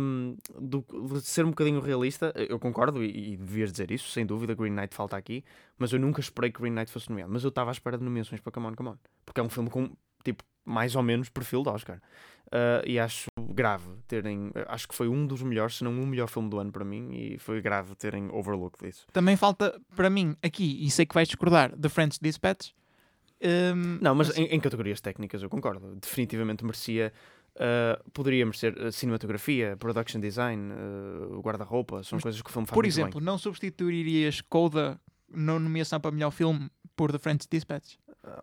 de, 0.61 1.20
ser 1.22 1.44
um 1.44 1.51
bocadinho 1.51 1.80
realista, 1.80 2.32
eu 2.36 2.59
concordo 2.59 3.03
e, 3.03 3.32
e 3.32 3.36
devias 3.36 3.72
dizer 3.72 3.90
isso, 3.90 4.11
sem 4.11 4.24
dúvida. 4.24 4.55
Green 4.55 4.72
Knight 4.72 4.94
falta 4.94 5.16
aqui, 5.16 5.44
mas 5.76 5.92
eu 5.92 5.99
nunca 5.99 6.20
esperei 6.20 6.51
que 6.51 6.61
Green 6.61 6.72
Knight 6.72 6.90
fosse 6.90 7.11
nomeado. 7.11 7.32
Mas 7.32 7.42
eu 7.42 7.49
estava 7.49 7.70
à 7.70 7.72
espera 7.72 7.99
de 7.99 8.05
nomeações 8.05 8.40
para 8.40 8.53
Come 8.53 8.68
On, 8.68 8.74
Come 8.74 8.90
On, 8.90 8.97
porque 9.24 9.40
é 9.40 9.42
um 9.42 9.51
filme 9.51 9.68
com, 9.68 9.90
tipo, 10.24 10.44
mais 10.64 10.97
ou 10.97 11.03
menos 11.03 11.28
perfil 11.28 11.62
de 11.62 11.68
Oscar. 11.68 12.01
Uh, 12.47 12.86
e 12.86 12.99
acho 12.99 13.26
grave 13.53 13.88
terem. 14.07 14.53
Acho 14.68 14.86
que 14.86 14.94
foi 14.94 15.09
um 15.09 15.26
dos 15.26 15.42
melhores, 15.42 15.76
se 15.76 15.84
não 15.84 15.90
o 16.01 16.07
melhor 16.07 16.28
filme 16.28 16.49
do 16.49 16.59
ano 16.59 16.70
para 16.70 16.84
mim, 16.84 17.11
e 17.12 17.38
foi 17.38 17.61
grave 17.61 17.94
terem 17.97 18.28
overlooked 18.30 18.86
isso. 18.88 19.07
Também 19.12 19.36
falta 19.36 19.80
para 19.97 20.09
mim 20.09 20.36
aqui, 20.42 20.78
e 20.84 20.90
sei 20.90 21.07
que 21.07 21.14
vais 21.14 21.26
discordar, 21.26 21.76
The 21.76 21.88
French 21.88 22.18
Dispatch. 22.20 22.70
Um, 23.42 23.99
não, 24.01 24.14
mas, 24.14 24.28
mas... 24.28 24.38
Em, 24.38 24.44
em, 24.44 24.61
categorias 24.61 25.01
técnicas 25.01 25.42
eu 25.42 25.49
concordo. 25.49 25.97
Definitivamente 25.97 26.64
merecia. 26.64 27.12
Uh, 27.57 28.11
poderia 28.11 28.44
merecer 28.44 28.76
uh, 28.78 28.92
cinematografia, 28.92 29.78
production 29.78 30.20
design, 30.20 30.72
uh, 30.72 31.40
guarda-roupa, 31.40 32.03
são 32.03 32.18
mas, 32.18 32.22
coisas 32.22 32.42
que 32.42 32.51
o 32.51 32.53
filme 32.53 32.66
faz 32.66 32.74
Por 32.74 32.84
exemplo, 32.84 33.18
não 33.18 33.38
substituirias 33.38 34.42
Coda 34.42 35.01
na 35.30 35.59
nomeação 35.59 35.99
para 35.99 36.11
melhor 36.11 36.30
filme 36.32 36.70
por 36.94 37.11
The 37.11 37.18
French 37.18 37.47
Dispatch? 37.51 37.97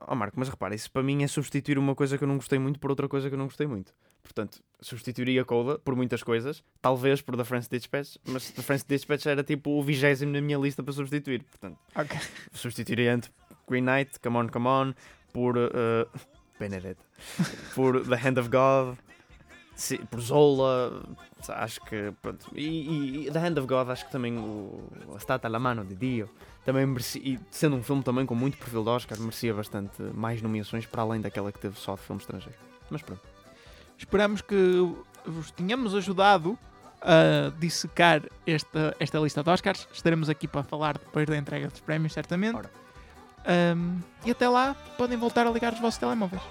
Oh 0.08 0.16
Marco, 0.16 0.40
mas 0.40 0.50
repara, 0.50 0.74
isso 0.74 0.90
para 0.92 1.04
mim 1.04 1.24
é 1.24 1.28
substituir 1.28 1.78
uma 1.78 1.96
coisa 1.96 2.18
que 2.18 2.24
eu 2.24 2.28
não 2.28 2.36
gostei 2.36 2.58
muito 2.60 2.80
por 2.80 2.90
outra 2.90 3.08
coisa 3.08 3.28
que 3.28 3.36
eu 3.36 3.38
não 3.38 3.46
gostei 3.46 3.68
muito. 3.68 3.94
Portanto, 4.22 4.64
substituiria 4.80 5.44
Coda 5.44 5.78
por 5.80 5.96
muitas 5.96 6.24
coisas, 6.24 6.64
talvez 6.82 7.22
por 7.22 7.36
The 7.36 7.44
French 7.44 7.70
Dispatch, 7.70 8.16
mas 8.26 8.50
The 8.52 8.62
French 8.62 8.86
Dispatch 8.88 9.26
era 9.26 9.44
tipo 9.44 9.72
o 9.72 9.84
vigésimo 9.84 10.32
na 10.32 10.42
minha 10.42 10.58
lista 10.58 10.82
para 10.82 10.94
substituir. 10.94 11.44
Portanto, 11.44 11.78
okay. 11.96 12.20
substituiria 12.54 13.12
entre 13.12 13.32
Green 13.68 13.84
Knight, 13.84 14.20
Come 14.20 14.38
On, 14.38 14.48
Come 14.48 14.68
On, 14.68 14.94
por 15.34 15.58
uh, 15.58 16.08
Benedetta, 16.60 17.04
por 17.76 18.02
The 18.08 18.16
Hand 18.16 18.40
of 18.40 18.50
God, 18.50 18.98
por 20.10 20.22
Zola, 20.22 21.04
acho 21.50 21.82
que 21.82 22.14
pronto. 22.22 22.48
E, 22.56 23.28
e, 23.28 23.32
The 23.32 23.40
Hand 23.40 23.58
of 23.58 23.68
God, 23.68 23.90
acho 23.90 24.06
que 24.06 24.12
também 24.12 24.38
o 24.38 24.90
Stata 25.20 25.50
la 25.50 25.60
mano 25.60 25.84
de 25.84 25.96
Dio 25.96 26.30
também 26.66 26.86
merecia, 26.86 27.22
e 27.22 27.40
sendo 27.52 27.76
um 27.76 27.84
filme 27.84 28.04
também 28.04 28.26
com 28.26 28.36
muito 28.36 28.58
perfil 28.58 28.84
de 28.84 28.90
Oscar, 28.90 29.20
merecia 29.20 29.54
bastante 29.54 30.02
mais 30.14 30.42
nomeações 30.42 30.86
para 30.86 31.02
além 31.02 31.20
daquela 31.20 31.52
que 31.52 31.60
teve 31.60 31.78
só 31.78 31.96
de 31.96 32.02
filme 32.02 32.22
estrangeiro. 32.22 32.58
Mas 32.90 33.02
pronto. 33.02 33.22
Esperamos 33.98 34.42
que 34.42 34.56
vos 35.26 35.52
tenhamos 35.52 35.94
ajudado 35.94 36.58
a 37.02 37.52
dissecar 37.60 38.22
esta, 38.48 38.96
esta 39.00 39.20
lista 39.20 39.44
de 39.44 39.50
Oscars. 39.50 39.88
Estaremos 39.94 40.30
aqui 40.30 40.48
para 40.48 40.64
falar 40.64 40.98
depois 40.98 41.28
da 41.28 41.38
entrega 41.38 41.68
dos 41.68 41.82
prémios, 41.82 42.14
certamente. 42.14 42.62
Um, 43.76 44.00
e 44.26 44.32
até 44.32 44.48
lá, 44.48 44.74
podem 44.98 45.18
voltar 45.18 45.46
a 45.46 45.52
ligar 45.52 45.74
os 45.74 45.80
vossos 45.80 46.00
telemóveis. 46.00 46.42